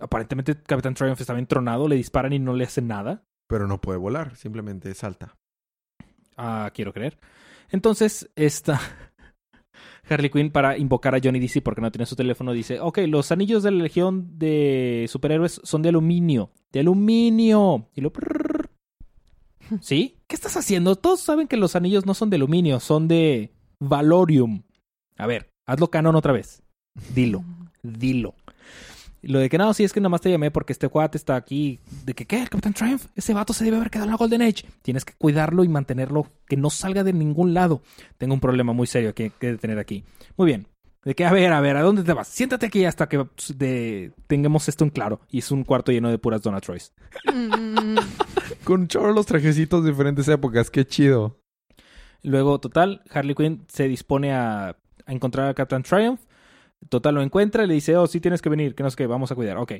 Aparentemente 0.00 0.56
Capitán 0.62 0.94
Triumph 0.94 1.20
estaba 1.20 1.38
entronado. 1.38 1.88
Le 1.88 1.96
disparan 1.96 2.32
y 2.32 2.38
no 2.38 2.54
le 2.54 2.64
hacen 2.64 2.88
nada. 2.88 3.22
Pero 3.48 3.66
no 3.68 3.80
puede 3.80 3.98
volar, 3.98 4.36
simplemente 4.36 4.94
salta. 4.94 5.36
Ah, 6.36 6.70
quiero 6.74 6.92
creer. 6.92 7.18
Entonces, 7.70 8.30
esta... 8.34 8.80
Harley 10.08 10.30
Quinn 10.30 10.50
para 10.50 10.76
invocar 10.76 11.14
a 11.14 11.20
Johnny 11.22 11.38
DC 11.38 11.62
porque 11.62 11.80
no 11.80 11.92
tiene 11.92 12.06
su 12.06 12.16
teléfono. 12.16 12.52
Dice, 12.52 12.80
ok, 12.80 12.98
los 13.06 13.30
anillos 13.30 13.62
de 13.62 13.70
la 13.70 13.82
Legión 13.82 14.38
de 14.38 15.06
Superhéroes 15.08 15.60
son 15.62 15.82
de 15.82 15.90
aluminio. 15.90 16.50
¡De 16.72 16.80
aluminio! 16.80 17.88
Y 17.94 18.00
lo... 18.00 18.12
¿Sí? 19.80 20.16
¿Qué 20.26 20.34
estás 20.34 20.56
haciendo? 20.56 20.96
Todos 20.96 21.20
saben 21.20 21.46
que 21.46 21.56
los 21.56 21.76
anillos 21.76 22.06
no 22.06 22.14
son 22.14 22.30
de 22.30 22.36
aluminio, 22.36 22.80
son 22.80 23.06
de 23.06 23.52
Valorium. 23.78 24.62
A 25.18 25.26
ver, 25.26 25.50
hazlo 25.66 25.88
canon 25.90 26.16
otra 26.16 26.32
vez. 26.32 26.62
Dilo, 27.14 27.44
dilo. 27.82 28.34
Lo 29.24 29.38
de 29.38 29.48
que 29.48 29.56
no, 29.56 29.72
sí 29.72 29.84
es 29.84 29.92
que 29.92 30.00
nada 30.00 30.08
más 30.08 30.20
te 30.20 30.32
llamé 30.32 30.50
porque 30.50 30.72
este 30.72 30.88
cuate 30.88 31.16
está 31.16 31.36
aquí. 31.36 31.78
¿De 32.04 32.12
que 32.12 32.26
qué? 32.26 32.42
¿El 32.42 32.48
Capitán 32.50 32.74
Triumph? 32.74 33.04
Ese 33.14 33.32
vato 33.32 33.52
se 33.52 33.64
debe 33.64 33.76
haber 33.76 33.88
quedado 33.88 34.06
en 34.06 34.10
la 34.10 34.16
Golden 34.16 34.42
Age. 34.42 34.64
Tienes 34.82 35.04
que 35.04 35.14
cuidarlo 35.16 35.62
y 35.62 35.68
mantenerlo, 35.68 36.26
que 36.48 36.56
no 36.56 36.70
salga 36.70 37.04
de 37.04 37.12
ningún 37.12 37.54
lado. 37.54 37.82
Tengo 38.18 38.34
un 38.34 38.40
problema 38.40 38.72
muy 38.72 38.88
serio 38.88 39.14
que, 39.14 39.30
que 39.30 39.56
tener 39.58 39.78
aquí. 39.78 40.04
Muy 40.36 40.46
bien. 40.46 40.66
De 41.04 41.14
que, 41.14 41.24
a 41.24 41.32
ver, 41.32 41.52
a 41.52 41.60
ver, 41.60 41.76
¿a 41.76 41.82
dónde 41.82 42.02
te 42.02 42.12
vas? 42.12 42.26
Siéntate 42.26 42.66
aquí 42.66 42.84
hasta 42.84 43.08
que 43.08 43.24
de- 43.54 44.12
tengamos 44.26 44.68
esto 44.68 44.82
en 44.82 44.90
claro. 44.90 45.20
Y 45.30 45.38
es 45.38 45.52
un 45.52 45.62
cuarto 45.62 45.92
lleno 45.92 46.10
de 46.10 46.18
puras 46.18 46.42
Donut 46.42 46.64
Troys. 46.64 46.92
Mm, 47.32 47.96
Con 48.64 48.88
chorro 48.88 49.12
los 49.12 49.26
trajecitos 49.26 49.84
de 49.84 49.90
diferentes 49.90 50.26
épocas. 50.26 50.68
Qué 50.68 50.84
chido. 50.84 51.38
Luego, 52.24 52.58
total, 52.60 53.02
Harley 53.10 53.34
Quinn 53.36 53.64
se 53.68 53.86
dispone 53.88 54.32
a, 54.32 54.76
a 55.06 55.12
encontrar 55.12 55.48
a 55.48 55.54
Captain 55.54 55.82
Triumph. 55.82 56.20
Total, 56.88 57.14
lo 57.14 57.22
encuentra 57.22 57.64
y 57.64 57.68
le 57.68 57.74
dice, 57.74 57.96
oh, 57.96 58.06
sí 58.06 58.20
tienes 58.20 58.42
que 58.42 58.48
venir, 58.48 58.74
que 58.74 58.82
no 58.82 58.90
sé 58.90 58.96
qué, 58.96 59.06
vamos 59.06 59.30
a 59.30 59.34
cuidar. 59.34 59.56
Ok. 59.56 59.72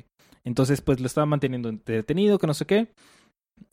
Entonces, 0.43 0.81
pues 0.81 0.99
lo 0.99 1.07
estaba 1.07 1.25
manteniendo 1.25 1.71
detenido, 1.71 2.39
que 2.39 2.47
no 2.47 2.53
sé 2.53 2.65
qué. 2.65 2.87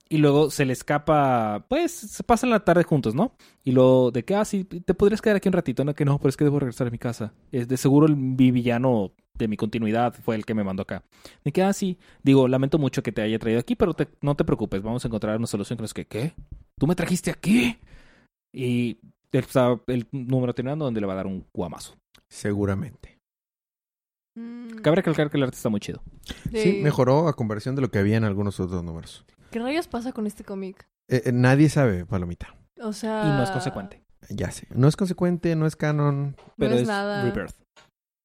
Y 0.08 0.18
luego 0.18 0.50
se 0.50 0.64
le 0.64 0.72
escapa, 0.72 1.66
pues 1.68 1.92
se 1.92 2.24
pasan 2.24 2.50
la 2.50 2.64
tarde 2.64 2.82
juntos, 2.82 3.14
¿no? 3.14 3.32
Y 3.62 3.70
lo 3.70 4.10
de 4.10 4.24
que, 4.24 4.34
ah, 4.34 4.44
sí, 4.44 4.64
te 4.64 4.94
podrías 4.94 5.22
quedar 5.22 5.36
aquí 5.36 5.48
un 5.48 5.52
ratito, 5.52 5.84
¿no? 5.84 5.94
Que 5.94 6.04
no, 6.04 6.18
pero 6.18 6.30
es 6.30 6.36
que 6.36 6.42
debo 6.42 6.58
regresar 6.58 6.88
a 6.88 6.90
mi 6.90 6.98
casa. 6.98 7.32
Es 7.52 7.68
de 7.68 7.76
seguro 7.76 8.06
el 8.06 8.16
villano 8.16 9.12
de 9.38 9.48
mi 9.48 9.56
continuidad 9.56 10.14
fue 10.14 10.34
el 10.34 10.44
que 10.44 10.54
me 10.54 10.64
mandó 10.64 10.82
acá. 10.82 11.04
De 11.44 11.52
que, 11.52 11.62
ah, 11.62 11.72
sí, 11.72 11.96
digo, 12.24 12.48
lamento 12.48 12.78
mucho 12.78 13.04
que 13.04 13.12
te 13.12 13.22
haya 13.22 13.38
traído 13.38 13.60
aquí, 13.60 13.76
pero 13.76 13.94
no 14.20 14.34
te 14.34 14.44
preocupes, 14.44 14.82
vamos 14.82 15.04
a 15.04 15.08
encontrar 15.08 15.36
una 15.36 15.46
solución 15.46 15.76
que 15.76 15.82
no 15.82 15.88
que, 15.88 16.06
¿qué? 16.06 16.34
¿Tú 16.76 16.88
me 16.88 16.96
trajiste 16.96 17.30
aquí? 17.30 17.78
Y 18.52 18.98
está 19.38 19.80
el 19.86 20.08
número 20.12 20.54
terminando 20.54 20.84
donde 20.84 21.00
le 21.00 21.06
va 21.06 21.12
a 21.14 21.16
dar 21.16 21.26
un 21.26 21.46
guamazo. 21.54 21.96
Seguramente. 22.28 23.18
mm, 24.36 24.76
Cabe 24.82 24.96
recalcar 24.96 25.30
que 25.30 25.36
el 25.36 25.42
arte 25.44 25.56
está 25.56 25.68
muy 25.68 25.80
chido. 25.80 26.02
Sí, 26.52 26.80
mejoró 26.82 27.28
a 27.28 27.34
conversión 27.34 27.74
de 27.76 27.82
lo 27.82 27.90
que 27.90 27.98
había 27.98 28.16
en 28.16 28.24
algunos 28.24 28.60
otros 28.60 28.82
números. 28.84 29.24
¿Qué 29.50 29.58
rayos 29.58 29.88
pasa 29.88 30.12
con 30.12 30.26
este 30.26 30.44
cómic? 30.44 30.88
Eh, 31.08 31.22
eh, 31.26 31.32
nadie 31.32 31.68
sabe, 31.68 32.06
Palomita. 32.06 32.54
O 32.80 32.92
sea... 32.92 33.24
Y 33.24 33.28
no 33.30 33.42
es 33.42 33.50
consecuente. 33.50 34.02
Ya 34.28 34.50
sé. 34.50 34.66
No 34.70 34.86
es 34.86 34.96
consecuente, 34.96 35.56
no 35.56 35.66
es 35.66 35.74
canon. 35.76 36.36
Pero 36.56 36.74
es 36.74 36.82
es, 36.82 36.88
nada. 36.88 37.24
Rebirth. 37.24 37.56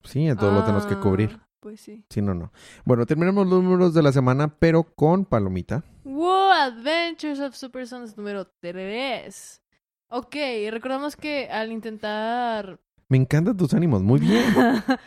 Sí, 0.04 0.28
todo 0.40 0.52
lo 0.54 0.62
tenemos 0.64 0.86
que 0.86 0.94
Ah, 0.94 1.00
cubrir. 1.02 1.40
Pues 1.60 1.82
sí. 1.82 2.06
Sí, 2.12 2.22
no, 2.22 2.36
no. 2.36 2.52
Bueno, 2.84 3.08
terminamos 3.08 3.48
los 3.48 3.64
números 3.64 3.96
de 3.96 4.04
la 4.04 4.12
semana, 4.12 4.56
pero 4.60 4.84
con 4.84 5.26
Palomita. 5.26 5.84
Wow, 6.04 6.52
Adventures 6.52 7.40
of 7.40 7.56
Super 7.56 7.88
Sons 7.88 8.16
número 8.16 8.46
3. 8.62 9.62
Ok, 10.10 10.36
recordamos 10.70 11.16
que 11.16 11.50
al 11.50 11.72
intentar... 11.72 12.80
Me 13.10 13.18
encantan 13.18 13.58
tus 13.58 13.74
ánimos. 13.74 14.02
Muy 14.02 14.20
bien. 14.20 14.44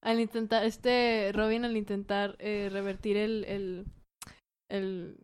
al 0.00 0.20
intentar, 0.20 0.64
este 0.64 1.32
Robin 1.34 1.64
al 1.64 1.76
intentar 1.76 2.36
eh, 2.38 2.68
revertir 2.70 3.16
el, 3.16 3.44
el, 3.44 3.86
el 4.68 5.18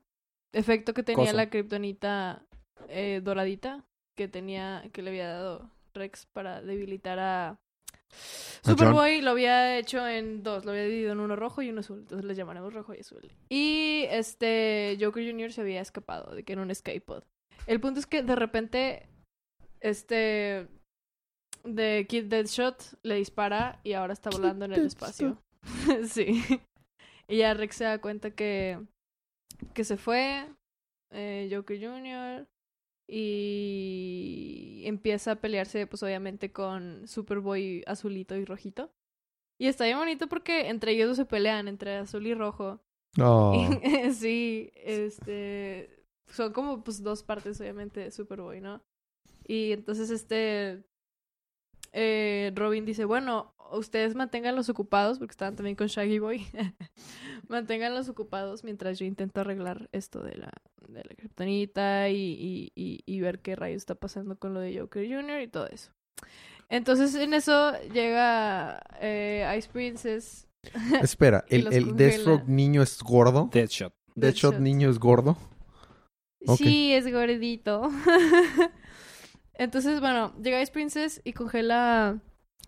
efecto 0.53 0.95
que 0.95 1.03
tenía 1.03 1.33
la 1.33 1.51
kriptonita 1.51 2.47
eh, 2.89 3.21
doradita 3.23 3.85
que 4.17 4.29
tenía, 4.29 4.89
que 4.93 5.03
le 5.03 5.11
había 5.11 5.29
dado 5.29 5.71
Rex 5.95 6.27
para 6.27 6.63
debilitar 6.63 7.19
a 7.19 7.59
Superboy 8.65 9.23
lo 9.23 9.31
había 9.31 9.79
hecho 9.79 10.07
en 10.07 10.43
dos, 10.43 10.65
lo 10.65 10.73
había 10.73 10.85
dividido 10.85 11.13
en 11.13 11.21
uno 11.21 11.35
rojo 11.35 11.63
y 11.63 11.71
uno 11.71 11.81
azul, 11.81 12.01
entonces 12.01 12.25
les 12.25 12.37
llamaremos 12.37 12.73
rojo 12.73 12.95
y 12.95 13.01
azul. 13.01 13.33
Y 13.49 14.05
este 14.11 14.99
Joker 15.01 15.25
Jr. 15.29 15.53
se 15.53 15.63
había 15.63 15.81
escapado, 15.81 16.35
de 16.35 16.45
que 16.45 16.53
era 16.53 16.63
un 16.63 16.71
escape 16.71 17.01
pod. 17.01 17.25
El 17.67 17.81
punto 17.81 18.01
es 18.01 18.07
que 18.07 18.23
de 18.23 18.37
repente 18.37 19.09
este 19.83 20.69
de 21.65 22.07
Kid 22.09 22.25
Deadshot 22.25 22.99
le 23.03 23.17
dispara 23.17 23.81
y 23.85 23.93
ahora 23.93 24.13
está 24.13 24.31
volando 24.31 24.65
en 24.65 24.73
el 24.73 24.87
espacio. 24.87 25.43
sí. 26.09 26.43
Y 27.29 27.39
ya 27.39 27.55
Rex 27.55 27.77
se 27.77 27.85
da 27.85 28.01
cuenta 28.01 28.31
que 28.33 28.81
que 29.75 29.85
se 29.85 29.97
fue 29.97 30.49
eh, 31.11 31.49
Joker 31.53 31.79
Jr. 31.79 32.49
y 33.09 34.83
empieza 34.87 35.33
a 35.33 35.37
pelearse 35.37 35.87
pues 35.87 36.03
obviamente 36.03 36.53
con 36.53 37.07
Superboy 37.07 37.85
azulito 37.87 38.37
y 38.37 38.45
rojito. 38.45 38.91
Y 39.59 39.67
está 39.67 39.85
bien 39.85 39.99
bonito 39.99 40.29
porque 40.29 40.69
entre 40.69 40.93
ellos 40.93 41.17
se 41.17 41.25
pelean, 41.25 41.69
entre 41.69 41.97
azul 41.97 42.27
y 42.27 42.35
rojo. 42.35 42.81
Oh. 43.21 43.69
sí, 44.13 44.73
este 44.75 46.05
son 46.27 46.53
como 46.53 46.83
pues 46.83 47.03
dos 47.03 47.23
partes 47.23 47.61
obviamente 47.61 48.01
de 48.01 48.11
Superboy, 48.11 48.61
¿no? 48.61 48.83
Y 49.47 49.73
entonces 49.73 50.11
este 50.11 50.85
eh, 51.93 52.53
Robin 52.55 52.85
dice, 52.85 53.05
bueno, 53.05 53.55
ustedes 53.73 54.15
manténganlos 54.15 54.69
ocupados, 54.69 55.19
porque 55.19 55.33
estaban 55.33 55.57
también 55.57 55.77
con 55.77 55.87
Shaggy 55.87 56.19
Boy. 56.19 56.47
manténganlos 57.49 58.09
ocupados 58.09 58.65
mientras 58.65 58.99
yo 58.99 59.05
intento 59.05 59.41
arreglar 59.41 59.89
esto 59.93 60.23
de 60.23 60.37
la, 60.37 60.53
de 60.89 61.05
la 61.05 61.15
kriptonita 61.15 62.09
y, 62.09 62.17
y, 62.17 62.73
y, 62.75 63.01
y 63.05 63.21
ver 63.21 63.41
qué 63.41 63.57
rayos 63.57 63.79
está 63.79 63.95
pasando 63.95 64.39
con 64.39 64.55
lo 64.55 64.61
de 64.61 64.79
Joker 64.79 65.07
Jr. 65.07 65.41
y 65.43 65.49
todo 65.49 65.67
eso. 65.69 65.93
Entonces 66.69 67.15
en 67.15 67.35
eso 67.35 67.73
llega 67.93 68.83
eh, 69.01 69.55
Ice 69.59 69.69
Princess. 69.71 70.49
Espera, 71.03 71.45
¿el, 71.49 71.73
el. 71.73 71.97
Deathstroke 71.97 72.47
niño 72.47 72.83
es 72.83 73.03
gordo? 73.03 73.51
Deadshot. 73.53 73.93
Deathshot 74.15 74.59
niño 74.59 74.89
es 74.89 74.99
gordo? 74.99 75.37
Sí, 76.57 76.93
es 76.93 77.11
gordito. 77.13 77.91
Entonces, 79.55 80.01
bueno, 80.01 80.33
llega 80.43 80.63
Ice 80.63 80.73
Princess 80.73 81.21
y 81.25 81.33
congela, 81.33 82.19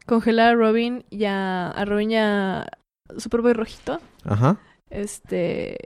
congela 0.07 0.51
a 0.51 0.55
Robin 0.55 1.05
y 1.11 1.25
a, 1.25 1.71
a 1.71 1.85
Robin 1.85 2.11
y 2.11 2.17
a 2.17 2.67
Superboy 3.17 3.53
rojito. 3.53 4.01
Ajá. 4.25 4.59
Este, 4.91 5.77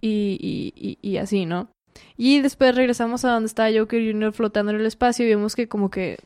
y, 0.00 0.38
y, 0.40 0.72
y, 0.76 0.98
y 1.00 1.16
así, 1.16 1.46
¿no? 1.46 1.68
Y 2.16 2.40
después 2.40 2.74
regresamos 2.74 3.24
a 3.24 3.32
donde 3.32 3.46
está 3.46 3.70
Joker 3.72 4.12
Jr. 4.12 4.32
flotando 4.32 4.72
en 4.72 4.80
el 4.80 4.86
espacio 4.86 5.24
y 5.24 5.30
vemos 5.30 5.54
que 5.56 5.68
como 5.68 5.90
que 5.90 6.18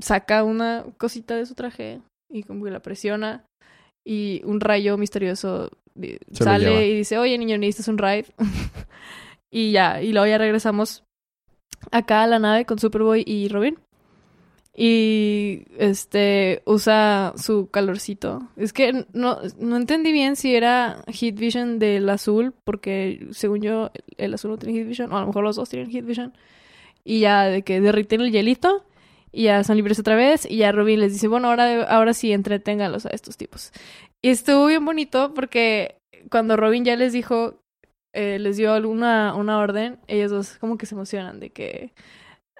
saca 0.00 0.44
una 0.44 0.84
cosita 0.96 1.36
de 1.36 1.46
su 1.46 1.54
traje 1.54 2.00
y 2.30 2.42
como 2.42 2.64
que 2.64 2.70
la 2.70 2.80
presiona 2.80 3.44
y 4.06 4.42
un 4.44 4.60
rayo 4.60 4.96
misterioso 4.96 5.70
Se 6.32 6.44
sale 6.44 6.88
y 6.88 6.96
dice, 6.96 7.18
oye 7.18 7.36
niño, 7.38 7.58
necesitas 7.58 7.88
un 7.88 7.98
ride. 7.98 8.26
y 9.52 9.72
ya, 9.72 10.02
y 10.02 10.12
luego 10.12 10.26
ya 10.26 10.38
regresamos 10.38 11.04
acá 11.90 12.22
a 12.22 12.26
la 12.26 12.38
nave 12.38 12.64
con 12.64 12.78
Superboy 12.78 13.24
y 13.26 13.48
Robin. 13.48 13.78
Y 14.80 15.64
este 15.76 16.62
usa 16.64 17.34
su 17.36 17.68
calorcito. 17.68 18.48
Es 18.56 18.72
que 18.72 19.06
no, 19.12 19.38
no 19.58 19.76
entendí 19.76 20.12
bien 20.12 20.36
si 20.36 20.54
era 20.54 21.02
Heat 21.08 21.34
Vision 21.34 21.78
del 21.80 22.08
azul, 22.08 22.54
porque 22.62 23.26
según 23.32 23.60
yo, 23.60 23.90
el 24.18 24.34
azul 24.34 24.52
no 24.52 24.56
tiene 24.58 24.78
Heat 24.78 24.86
Vision, 24.86 25.12
o 25.12 25.16
a 25.16 25.20
lo 25.22 25.26
mejor 25.26 25.42
los 25.42 25.56
dos 25.56 25.68
tienen 25.68 25.90
Heat 25.90 26.04
Vision. 26.04 26.32
Y 27.04 27.20
ya 27.20 27.46
de 27.46 27.62
que 27.62 27.80
derriten 27.80 28.20
el 28.20 28.30
hielito, 28.30 28.84
y 29.32 29.44
ya 29.44 29.64
son 29.64 29.76
libres 29.76 29.98
otra 29.98 30.14
vez, 30.14 30.46
y 30.48 30.58
ya 30.58 30.70
Robin 30.70 31.00
les 31.00 31.12
dice, 31.12 31.26
bueno, 31.26 31.48
ahora, 31.48 31.82
ahora 31.82 32.14
sí, 32.14 32.32
entreténganlos 32.32 33.04
a 33.04 33.10
estos 33.10 33.36
tipos. 33.36 33.72
Y 34.22 34.28
estuvo 34.28 34.66
bien 34.66 34.84
bonito 34.84 35.34
porque 35.34 35.96
cuando 36.30 36.56
Robin 36.56 36.84
ya 36.84 36.96
les 36.96 37.12
dijo, 37.12 37.57
eh, 38.12 38.38
les 38.38 38.56
dio 38.56 38.72
alguna 38.72 39.34
una 39.34 39.58
orden, 39.58 39.98
ellos 40.06 40.30
dos 40.30 40.58
como 40.58 40.78
que 40.78 40.86
se 40.86 40.94
emocionan 40.94 41.40
de 41.40 41.50
que 41.50 41.92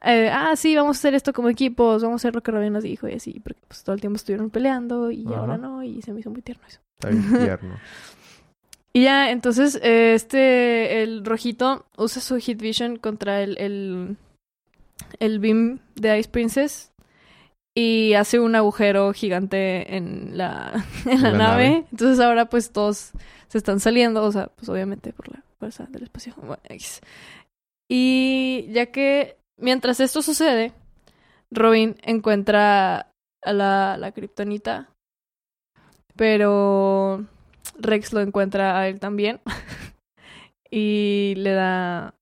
eh, 0.03 0.30
ah, 0.32 0.55
sí, 0.55 0.76
vamos 0.76 0.96
a 0.96 1.01
hacer 1.01 1.14
esto 1.14 1.32
como 1.32 1.49
equipos, 1.49 2.03
vamos 2.03 2.20
a 2.20 2.22
hacer 2.22 2.34
lo 2.34 2.42
que 2.42 2.53
Robin 2.53 2.72
nos 2.72 2.84
dijo 2.84 3.09
y 3.09 3.14
así, 3.14 3.40
porque 3.40 3.61
pues 3.66 3.82
todo 3.82 3.94
el 3.94 4.01
tiempo 4.01 4.16
estuvieron 4.16 4.51
peleando 4.51 5.11
y 5.11 5.26
Ajá. 5.26 5.38
ahora 5.38 5.59
no, 5.59 5.82
y 5.82 6.03
se 6.03 6.12
me 6.12 6.20
hizo 6.20 6.30
muy 6.30 6.42
tierno 6.42 6.64
eso. 6.68 6.80
Está 6.99 7.11
bien 7.11 7.38
tierno. 7.44 7.76
Y 8.92 9.03
ya, 9.03 9.30
entonces, 9.30 9.78
eh, 9.82 10.14
este, 10.14 11.03
el 11.03 11.24
rojito 11.24 11.86
usa 11.96 12.22
su 12.22 12.36
Hit 12.38 12.61
Vision 12.61 12.96
contra 12.96 13.42
el, 13.42 13.59
el, 13.59 14.16
el 15.18 15.38
beam 15.40 15.80
de 15.94 16.18
Ice 16.18 16.30
Princess 16.30 16.92
y 17.79 18.14
hace 18.14 18.41
un 18.41 18.57
agujero 18.57 19.12
gigante 19.12 19.97
en 19.97 20.37
la, 20.37 20.85
en 21.07 21.22
la, 21.22 21.31
la 21.31 21.39
nave. 21.39 21.68
nave. 21.68 21.85
Entonces 21.93 22.18
ahora 22.18 22.47
pues 22.47 22.72
todos 22.72 23.12
se 23.47 23.59
están 23.59 23.79
saliendo, 23.79 24.24
o 24.24 24.33
sea, 24.33 24.49
pues 24.49 24.68
obviamente 24.68 25.12
por 25.12 25.29
la 25.29 25.45
fuerza 25.61 25.87
del 25.89 26.03
espacio. 26.03 26.35
Bueno. 26.39 26.61
Y 27.89 28.66
ya 28.72 28.87
que 28.87 29.39
mientras 29.57 30.01
esto 30.01 30.22
sucede, 30.22 30.72
Robin 31.53 31.95
encuentra 32.03 33.12
a 33.43 33.53
la, 33.53 33.97
la 33.97 34.11
kriptonita, 34.11 34.91
pero 36.16 37.24
Rex 37.79 38.12
lo 38.12 38.20
encuentra 38.20 38.76
a 38.76 38.89
él 38.89 38.99
también 38.99 39.41
y 40.68 41.35
le 41.37 41.53
da 41.53 42.14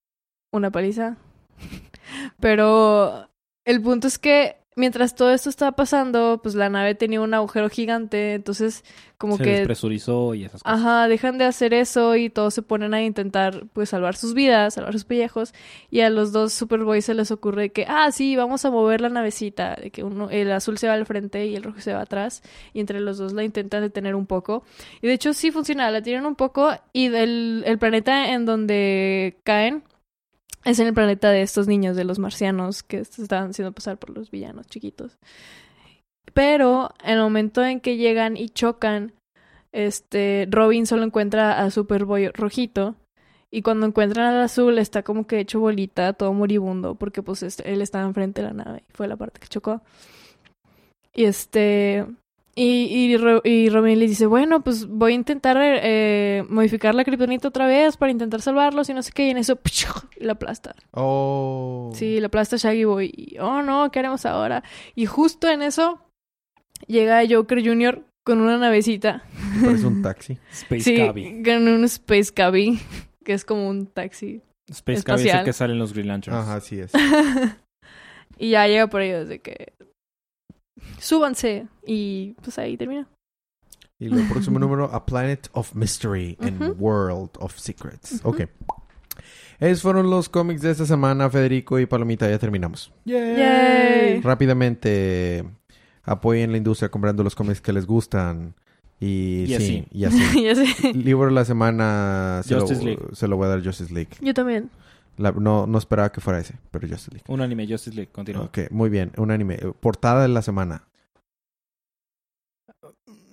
una 0.52 0.70
paliza. 0.70 1.16
Pero 2.40 3.28
el 3.64 3.82
punto 3.82 4.06
es 4.06 4.18
que 4.18 4.56
mientras 4.76 5.14
todo 5.14 5.32
esto 5.32 5.48
estaba 5.48 5.72
pasando, 5.72 6.38
pues 6.42 6.54
la 6.54 6.68
nave 6.68 6.94
tenía 6.94 7.20
un 7.22 7.32
agujero 7.34 7.68
gigante, 7.70 8.34
entonces 8.34 8.84
como 9.18 9.38
se 9.38 9.44
que 9.44 9.50
despresurizó 9.52 10.34
y 10.34 10.44
esas 10.44 10.62
cosas. 10.62 10.78
Ajá, 10.78 11.08
dejan 11.08 11.38
de 11.38 11.46
hacer 11.46 11.72
eso 11.72 12.14
y 12.14 12.28
todos 12.28 12.52
se 12.52 12.60
ponen 12.60 12.92
a 12.92 13.02
intentar 13.02 13.64
pues 13.72 13.88
salvar 13.88 14.16
sus 14.16 14.34
vidas, 14.34 14.74
salvar 14.74 14.92
sus 14.92 15.04
pellejos 15.04 15.54
y 15.90 16.02
a 16.02 16.10
los 16.10 16.30
dos 16.30 16.52
Superboys 16.52 17.06
se 17.06 17.14
les 17.14 17.30
ocurre 17.30 17.70
que, 17.70 17.86
ah, 17.88 18.12
sí, 18.12 18.36
vamos 18.36 18.64
a 18.66 18.70
mover 18.70 19.00
la 19.00 19.08
navecita, 19.08 19.76
de 19.76 19.90
que 19.90 20.04
uno 20.04 20.28
el 20.30 20.52
azul 20.52 20.76
se 20.76 20.86
va 20.86 20.92
al 20.92 21.06
frente 21.06 21.46
y 21.46 21.56
el 21.56 21.62
rojo 21.62 21.80
se 21.80 21.94
va 21.94 22.02
atrás 22.02 22.42
y 22.74 22.80
entre 22.80 23.00
los 23.00 23.16
dos 23.16 23.32
la 23.32 23.44
intentan 23.44 23.80
detener 23.80 24.14
un 24.14 24.26
poco. 24.26 24.62
Y 25.00 25.06
de 25.06 25.14
hecho 25.14 25.32
sí 25.32 25.50
funciona, 25.50 25.90
la 25.90 26.02
tiran 26.02 26.26
un 26.26 26.36
poco 26.36 26.70
y 26.92 27.08
del 27.08 27.64
el 27.66 27.78
planeta 27.78 28.32
en 28.32 28.44
donde 28.44 29.38
caen 29.42 29.82
es 30.66 30.80
en 30.80 30.88
el 30.88 30.94
planeta 30.94 31.30
de 31.30 31.42
estos 31.42 31.68
niños, 31.68 31.96
de 31.96 32.04
los 32.04 32.18
marcianos 32.18 32.82
que 32.82 33.04
se 33.04 33.22
estaban 33.22 33.50
haciendo 33.50 33.72
pasar 33.72 33.98
por 33.98 34.10
los 34.10 34.32
villanos 34.32 34.66
chiquitos. 34.66 35.16
Pero 36.34 36.90
en 37.04 37.12
el 37.14 37.20
momento 37.20 37.64
en 37.64 37.80
que 37.80 37.96
llegan 37.96 38.36
y 38.36 38.48
chocan, 38.48 39.12
este 39.70 40.48
Robin 40.50 40.86
solo 40.86 41.04
encuentra 41.04 41.62
a 41.62 41.70
Superboy 41.70 42.28
rojito. 42.30 42.96
Y 43.48 43.62
cuando 43.62 43.86
encuentran 43.86 44.26
al 44.26 44.42
azul 44.42 44.78
está 44.78 45.04
como 45.04 45.28
que 45.28 45.38
hecho 45.38 45.60
bolita, 45.60 46.12
todo 46.14 46.32
moribundo, 46.32 46.96
porque 46.96 47.22
pues 47.22 47.44
este, 47.44 47.72
él 47.72 47.80
estaba 47.80 48.04
enfrente 48.04 48.42
de 48.42 48.48
la 48.48 48.54
nave 48.54 48.82
y 48.88 48.92
fue 48.92 49.06
la 49.06 49.16
parte 49.16 49.38
que 49.38 49.46
chocó. 49.46 49.82
Y 51.14 51.24
este. 51.24 52.04
Y, 52.58 52.86
y, 52.86 53.16
Ro- 53.18 53.42
y 53.44 53.68
Robin 53.68 53.98
le 53.98 54.06
dice, 54.08 54.24
bueno, 54.24 54.62
pues 54.64 54.86
voy 54.86 55.12
a 55.12 55.14
intentar 55.14 55.58
eh, 55.60 56.42
modificar 56.48 56.94
la 56.94 57.04
kriptonita 57.04 57.48
otra 57.48 57.66
vez 57.66 57.98
para 57.98 58.10
intentar 58.10 58.40
salvarlos 58.40 58.88
y 58.88 58.94
no 58.94 59.02
sé 59.02 59.12
qué. 59.12 59.26
Y 59.26 59.30
en 59.30 59.36
eso, 59.36 59.58
la 60.16 60.32
aplasta. 60.32 60.74
Oh. 60.92 61.90
Sí, 61.94 62.18
la 62.18 62.28
aplasta 62.28 62.56
Shaggy 62.56 62.84
Boy. 62.84 63.12
Y, 63.14 63.38
oh 63.40 63.60
no, 63.62 63.90
¿qué 63.90 63.98
haremos 63.98 64.24
ahora? 64.24 64.64
Y 64.94 65.04
justo 65.04 65.50
en 65.50 65.60
eso 65.60 66.00
llega 66.86 67.22
Joker 67.28 67.62
Jr. 67.62 68.02
con 68.24 68.40
una 68.40 68.56
navecita. 68.56 69.22
Parece 69.62 69.86
un 69.86 70.00
taxi. 70.02 70.38
Space 70.50 70.80
sí, 70.80 70.96
Cabby. 70.96 71.42
con 71.42 71.68
un 71.68 71.84
Space 71.84 72.32
Cabby, 72.32 72.80
que 73.24 73.34
es 73.34 73.44
como 73.44 73.68
un 73.68 73.86
taxi. 73.86 74.40
Space 74.70 75.02
Cabby 75.04 75.28
es 75.28 75.34
el 75.34 75.44
que 75.44 75.52
sale 75.52 75.74
en 75.74 75.78
los 75.78 75.92
Green 75.92 76.08
Lanterns. 76.08 76.40
Ajá, 76.40 76.54
así 76.56 76.80
es. 76.80 76.90
y 78.38 78.48
ya 78.50 78.66
llega 78.66 78.86
por 78.86 79.02
ellos 79.02 79.28
de 79.28 79.40
que 79.40 79.74
súbanse 80.98 81.66
y 81.86 82.34
pues 82.42 82.58
ahí 82.58 82.76
termina. 82.76 83.08
Y 83.98 84.06
el 84.06 84.28
próximo 84.30 84.58
número, 84.58 84.84
A 84.92 85.06
Planet 85.06 85.48
of 85.52 85.74
Mystery 85.74 86.36
and. 86.40 86.74
World 86.78 87.30
of 87.38 87.56
Secrets. 87.58 88.20
Ujú. 88.24 88.28
Ok. 88.30 88.40
Esos 89.58 89.82
fueron 89.82 90.10
los 90.10 90.28
cómics 90.28 90.60
de 90.60 90.70
esta 90.70 90.84
semana, 90.84 91.30
Federico 91.30 91.78
y 91.78 91.86
Palomita. 91.86 92.28
Ya 92.28 92.38
terminamos. 92.38 92.92
Yay. 93.06 94.20
Rápidamente, 94.20 95.44
apoyen 96.02 96.50
la 96.52 96.58
industria 96.58 96.90
comprando 96.90 97.22
los 97.22 97.34
cómics 97.34 97.62
que 97.62 97.72
les 97.72 97.86
gustan. 97.86 98.54
Y, 99.00 99.42
Y 99.44 99.46
sí, 99.46 99.54
así. 99.54 99.86
y 99.90 100.04
así. 100.04 100.42
ya 100.44 100.54
sé. 100.54 100.92
Libro 100.92 101.26
de 101.26 101.32
la 101.32 101.44
semana 101.46 102.42
se, 102.44 102.54
lo, 102.54 102.66
se 102.66 103.28
lo 103.28 103.36
voy 103.36 103.46
a 103.46 103.48
dar 103.50 103.64
Justice 103.64 103.92
League. 103.92 104.10
Yo 104.20 104.34
también. 104.34 104.70
La- 105.16 105.32
no, 105.32 105.66
no 105.66 105.78
esperaba 105.78 106.12
que 106.12 106.20
fuera 106.20 106.38
ese, 106.40 106.54
pero 106.70 106.86
Justice 106.88 107.10
League. 107.12 107.24
Un 107.28 107.40
anime, 107.40 107.66
Justice 107.66 107.94
League, 107.96 108.10
continúa. 108.12 108.44
Ok, 108.44 108.58
muy 108.70 108.90
bien. 108.90 109.12
Un 109.16 109.30
anime. 109.30 109.56
Portada 109.80 110.22
de 110.22 110.28
la 110.28 110.42
semana. 110.42 110.88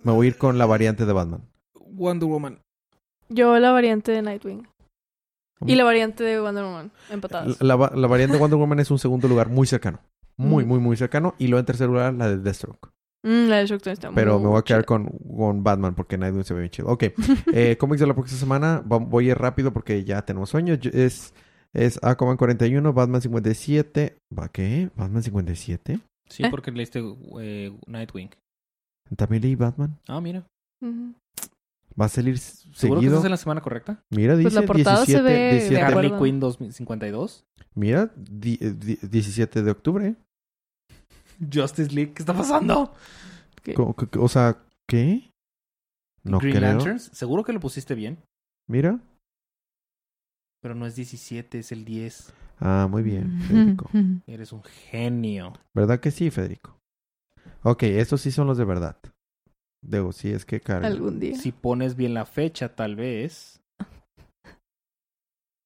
Me 0.04 0.12
voy 0.12 0.28
a 0.28 0.30
ir 0.30 0.38
con 0.38 0.58
la 0.58 0.66
variante 0.66 1.06
de 1.06 1.14
Batman. 1.14 1.42
Wonder 1.88 2.28
Woman. 2.28 2.60
Yo 3.30 3.58
la 3.60 3.72
variante 3.72 4.12
de 4.12 4.22
Nightwing. 4.22 4.68
Y 5.66 5.76
la 5.76 5.84
variante 5.86 6.24
de 6.24 6.40
Wonder 6.42 6.64
Woman, 6.66 6.92
empatadas. 7.10 7.62
La, 7.62 7.76
la- 7.78 7.92
la 7.96 8.08
variante 8.08 8.34
de 8.34 8.40
Wonder 8.40 8.60
Woman 8.60 8.80
es 8.80 8.92
un 8.92 9.00
segundo 9.00 9.28
lugar 9.28 9.50
muy 9.50 9.66
cercano. 9.66 10.00
Muy, 10.36 10.66
Mm. 10.66 10.68
muy, 10.68 10.80
muy 10.80 10.98
cercano. 10.98 11.36
Y 11.38 11.48
luego 11.48 11.60
en 11.62 11.66
tercer 11.66 11.88
lugar 11.88 12.14
la 12.16 12.28
de 12.28 12.38
Deathstroke. 12.38 12.90
Mm, 13.26 13.48
la 13.48 13.58
de 13.58 13.68
Shock 13.68 13.88
está 13.88 14.12
Pero 14.12 14.34
muy 14.34 14.44
me 14.44 14.50
voy 14.50 14.60
a 14.60 14.64
quedar 14.64 14.84
con, 14.84 15.08
con 15.08 15.64
Batman 15.64 15.96
porque 15.96 16.18
Nightwing 16.18 16.44
se 16.44 16.54
ve 16.54 16.62
bien 16.62 16.72
chido. 16.72 16.90
Ok. 16.90 17.04
eh, 17.54 17.78
cómics 17.78 18.02
de 18.02 18.08
la 18.08 18.14
próxima 18.14 18.40
semana. 18.40 18.82
Voy 18.86 19.28
a 19.28 19.32
ir 19.32 19.38
rápido 19.38 19.72
porque 19.72 20.04
ya 20.04 20.22
tenemos 20.24 20.50
sueño. 20.50 20.78
Es, 20.92 21.34
es 21.74 22.00
Aquaman 22.04 22.38
41, 22.38 22.94
Batman 22.94 23.22
57. 23.22 24.16
¿Va 24.38 24.50
qué? 24.50 24.90
¿Batman 24.96 25.24
57? 25.24 26.00
Sí, 26.30 26.44
¿Eh? 26.44 26.48
porque 26.50 26.72
leíste 26.72 27.02
eh, 27.40 27.76
Nightwing. 27.88 28.30
¿También 29.18 29.42
leí 29.44 29.56
Batman? 29.56 29.98
Ah, 30.08 30.22
mira. 30.22 30.46
¿Va 32.00 32.06
a 32.06 32.10
salir 32.10 32.38
¿Seguro 32.40 32.72
que 33.00 33.06
seguido? 33.06 33.14
estás 33.16 33.26
en 33.26 33.32
la 33.32 33.38
semana 33.38 33.62
correcta? 33.62 34.02
Mira, 34.12 34.36
dice 34.36 34.44
Pues 34.50 34.54
la 34.56 34.62
portada 34.66 35.06
se 35.06 35.12
17, 35.14 35.24
ve 35.24 35.34
de 35.40 35.52
17 35.52 35.82
acuerdo. 35.82 36.00
Harley 36.16 36.20
Quinn 36.32 36.40
2052. 36.40 37.44
Mira, 37.76 38.12
di- 38.16 38.58
eh, 38.62 38.72
di- 38.72 39.00
17 39.02 39.62
de 39.62 39.72
octubre. 39.72 40.16
Justice 41.52 41.92
League, 41.94 42.14
¿qué 42.14 42.22
está 42.24 42.34
pasando? 42.34 42.94
¿Qué? 43.62 43.74
Co- 43.74 43.96
O 44.20 44.28
sea, 44.28 44.58
¿qué? 44.88 45.30
No 46.24 46.40
Green 46.40 46.56
creo. 46.58 46.70
Lanterns, 46.70 47.10
seguro 47.14 47.44
que 47.44 47.54
lo 47.54 47.60
pusiste 47.60 47.96
bien, 47.96 48.18
Mira. 48.70 49.00
Pero 50.64 50.76
no 50.76 50.86
es 50.86 50.96
17, 50.96 51.60
es 51.60 51.74
el 51.74 51.84
10. 51.84 52.34
Ah, 52.62 52.88
muy 52.90 53.04
bien, 53.04 53.42
Federico. 53.42 53.90
Eres 54.28 54.54
un 54.54 54.64
genio. 54.64 55.52
¿Verdad 55.76 56.00
que 56.00 56.10
sí, 56.10 56.32
Federico? 56.32 56.80
Ok, 57.64 57.84
estos 57.84 58.22
sí 58.22 58.32
son 58.32 58.48
los 58.48 58.58
de 58.58 58.64
verdad. 58.64 58.96
Digo, 59.86 60.14
sí, 60.14 60.32
es 60.32 60.46
que 60.46 60.62
carga. 60.62 60.88
Algún 60.88 61.20
día. 61.20 61.38
Si 61.38 61.52
pones 61.52 61.98
bien 61.98 62.14
la 62.14 62.26
fecha, 62.26 62.74
tal 62.74 62.96
vez. 62.96 63.62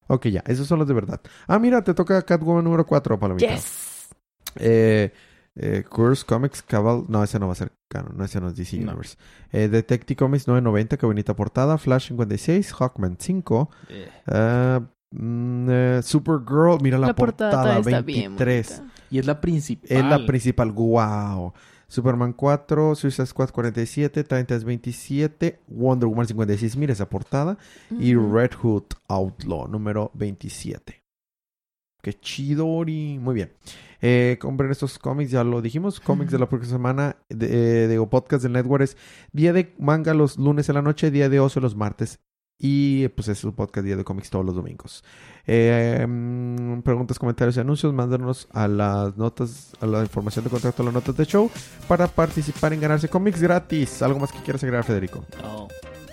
Ok, 0.07 0.29
ya, 0.29 0.43
esos 0.47 0.65
son 0.65 0.79
los 0.79 0.87
de 0.87 0.95
verdad. 0.95 1.21
Ah, 1.45 1.59
mira, 1.59 1.83
te 1.83 1.93
toca 1.93 2.19
Catwoman 2.23 2.63
número 2.63 2.83
4, 2.83 3.19
Palomita. 3.19 3.53
Yes. 3.53 4.09
Eh, 4.55 5.13
eh, 5.59 5.83
Curse 5.89 6.25
Comics 6.25 6.61
Cabal. 6.61 7.05
No, 7.07 7.23
ese 7.23 7.39
no 7.39 7.47
va 7.47 7.53
a 7.53 7.55
ser 7.55 7.71
canon. 7.89 8.15
No, 8.17 8.23
ese 8.23 8.39
no 8.39 8.47
es 8.49 8.55
DC 8.55 8.77
No. 8.77 8.91
Universe. 8.91 9.17
Eh, 9.51 9.67
Detective 9.67 10.15
Comics 10.17 10.47
990, 10.47 10.97
qué 10.97 11.05
bonita 11.05 11.35
portada. 11.35 11.77
Flash 11.77 12.09
56, 12.09 12.73
Hawkman 12.73 13.17
5. 13.19 13.69
Eh, 13.89 14.09
ah, 14.27 14.81
mm, 15.11 15.69
eh, 15.69 15.99
Supergirl, 16.03 16.81
mira 16.81 16.97
la, 16.97 17.07
La 17.07 17.15
portada, 17.15 17.51
portada, 17.51 17.79
está 17.79 18.01
bien 18.01 18.35
23. 18.37 18.77
bonita. 18.79 18.93
Y 19.09 19.19
es 19.19 19.25
la 19.25 19.41
principal. 19.41 19.97
Es 19.97 20.05
la 20.05 20.25
principal. 20.25 20.71
Wow. 20.71 21.53
Superman 21.89 22.33
4, 22.33 22.95
Suicide 22.95 23.25
Squad 23.27 23.51
47, 23.51 24.23
Titans 24.25 24.65
27, 24.65 25.61
Wonder 25.67 26.07
Woman 26.09 26.27
56. 26.27 26.75
Mira 26.75 26.93
esa 26.93 27.09
portada. 27.09 27.57
Y. 27.89 28.13
Red 28.13 28.51
Hood 28.61 28.83
Outlaw 29.07 29.67
número 29.69 30.11
27. 30.13 31.01
Qué 32.01 32.13
chidori. 32.13 33.17
Muy 33.19 33.35
bien. 33.35 33.51
Eh, 34.01 34.37
compren 34.39 34.71
estos 34.71 34.99
cómics, 34.99 35.31
ya 35.31 35.43
lo 35.43 35.61
dijimos. 35.61 35.99
Cómics 35.99 36.31
de 36.31 36.39
la 36.39 36.49
próxima 36.49 36.73
semana. 36.73 37.17
De, 37.29 37.83
eh, 37.83 37.87
digo, 37.87 38.09
podcast 38.09 38.43
del 38.43 38.53
Network 38.53 38.83
es 38.83 38.97
día 39.31 39.53
de 39.53 39.73
manga 39.79 40.13
los 40.13 40.37
lunes 40.37 40.69
en 40.69 40.75
la 40.75 40.81
noche, 40.81 41.11
día 41.11 41.29
de 41.29 41.39
ocio 41.39 41.61
los 41.61 41.75
martes. 41.75 42.19
Y 42.59 43.07
pues 43.09 43.27
es 43.27 43.43
un 43.43 43.53
podcast 43.53 43.85
día 43.85 43.95
de 43.95 44.03
cómics 44.03 44.31
todos 44.31 44.43
los 44.43 44.55
domingos. 44.55 45.03
Eh, 45.45 46.05
mm, 46.07 46.81
preguntas, 46.81 47.19
comentarios 47.19 47.55
y 47.57 47.59
anuncios, 47.59 47.93
mándanos 47.93 48.47
a 48.51 48.67
las 48.67 49.15
notas, 49.15 49.73
a 49.79 49.85
la 49.85 50.01
información 50.01 50.43
de 50.43 50.49
contacto, 50.49 50.81
a 50.81 50.85
las 50.85 50.93
notas 50.93 51.15
de 51.15 51.25
show 51.25 51.51
para 51.87 52.07
participar 52.07 52.73
en 52.73 52.81
ganarse 52.81 53.09
cómics 53.09 53.41
gratis. 53.41 54.01
¿Algo 54.01 54.19
más 54.19 54.31
que 54.31 54.39
quieras 54.39 54.63
agregar, 54.63 54.83
Federico? 54.83 55.23
No. 55.41 55.67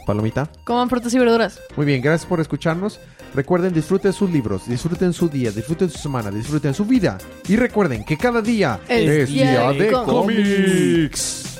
Palomita. 0.05 0.49
Coman 0.65 0.89
frutas 0.89 1.13
y 1.15 1.19
verduras. 1.19 1.61
Muy 1.77 1.87
bien, 1.87 2.01
gracias 2.03 2.29
por 2.29 2.41
escucharnos. 2.41 3.01
Recuerden, 3.35 3.73
disfruten 3.75 4.13
sus 4.13 4.31
libros, 4.31 4.69
disfruten 4.69 5.13
su 5.13 5.29
día, 5.29 5.51
disfruten 5.51 5.91
su 5.91 5.99
semana, 5.99 6.31
disfruten 6.31 6.73
su 6.73 6.85
vida. 6.85 7.19
Y 7.49 7.57
recuerden 7.57 8.05
que 8.05 8.17
cada 8.17 8.41
día 8.41 8.79
Es 8.89 9.09
es, 9.11 9.29
día 9.29 9.51
día 9.51 9.73
de 9.73 9.79
de 9.87 9.91
cómics. 9.93 10.09
cómics. 10.13 11.54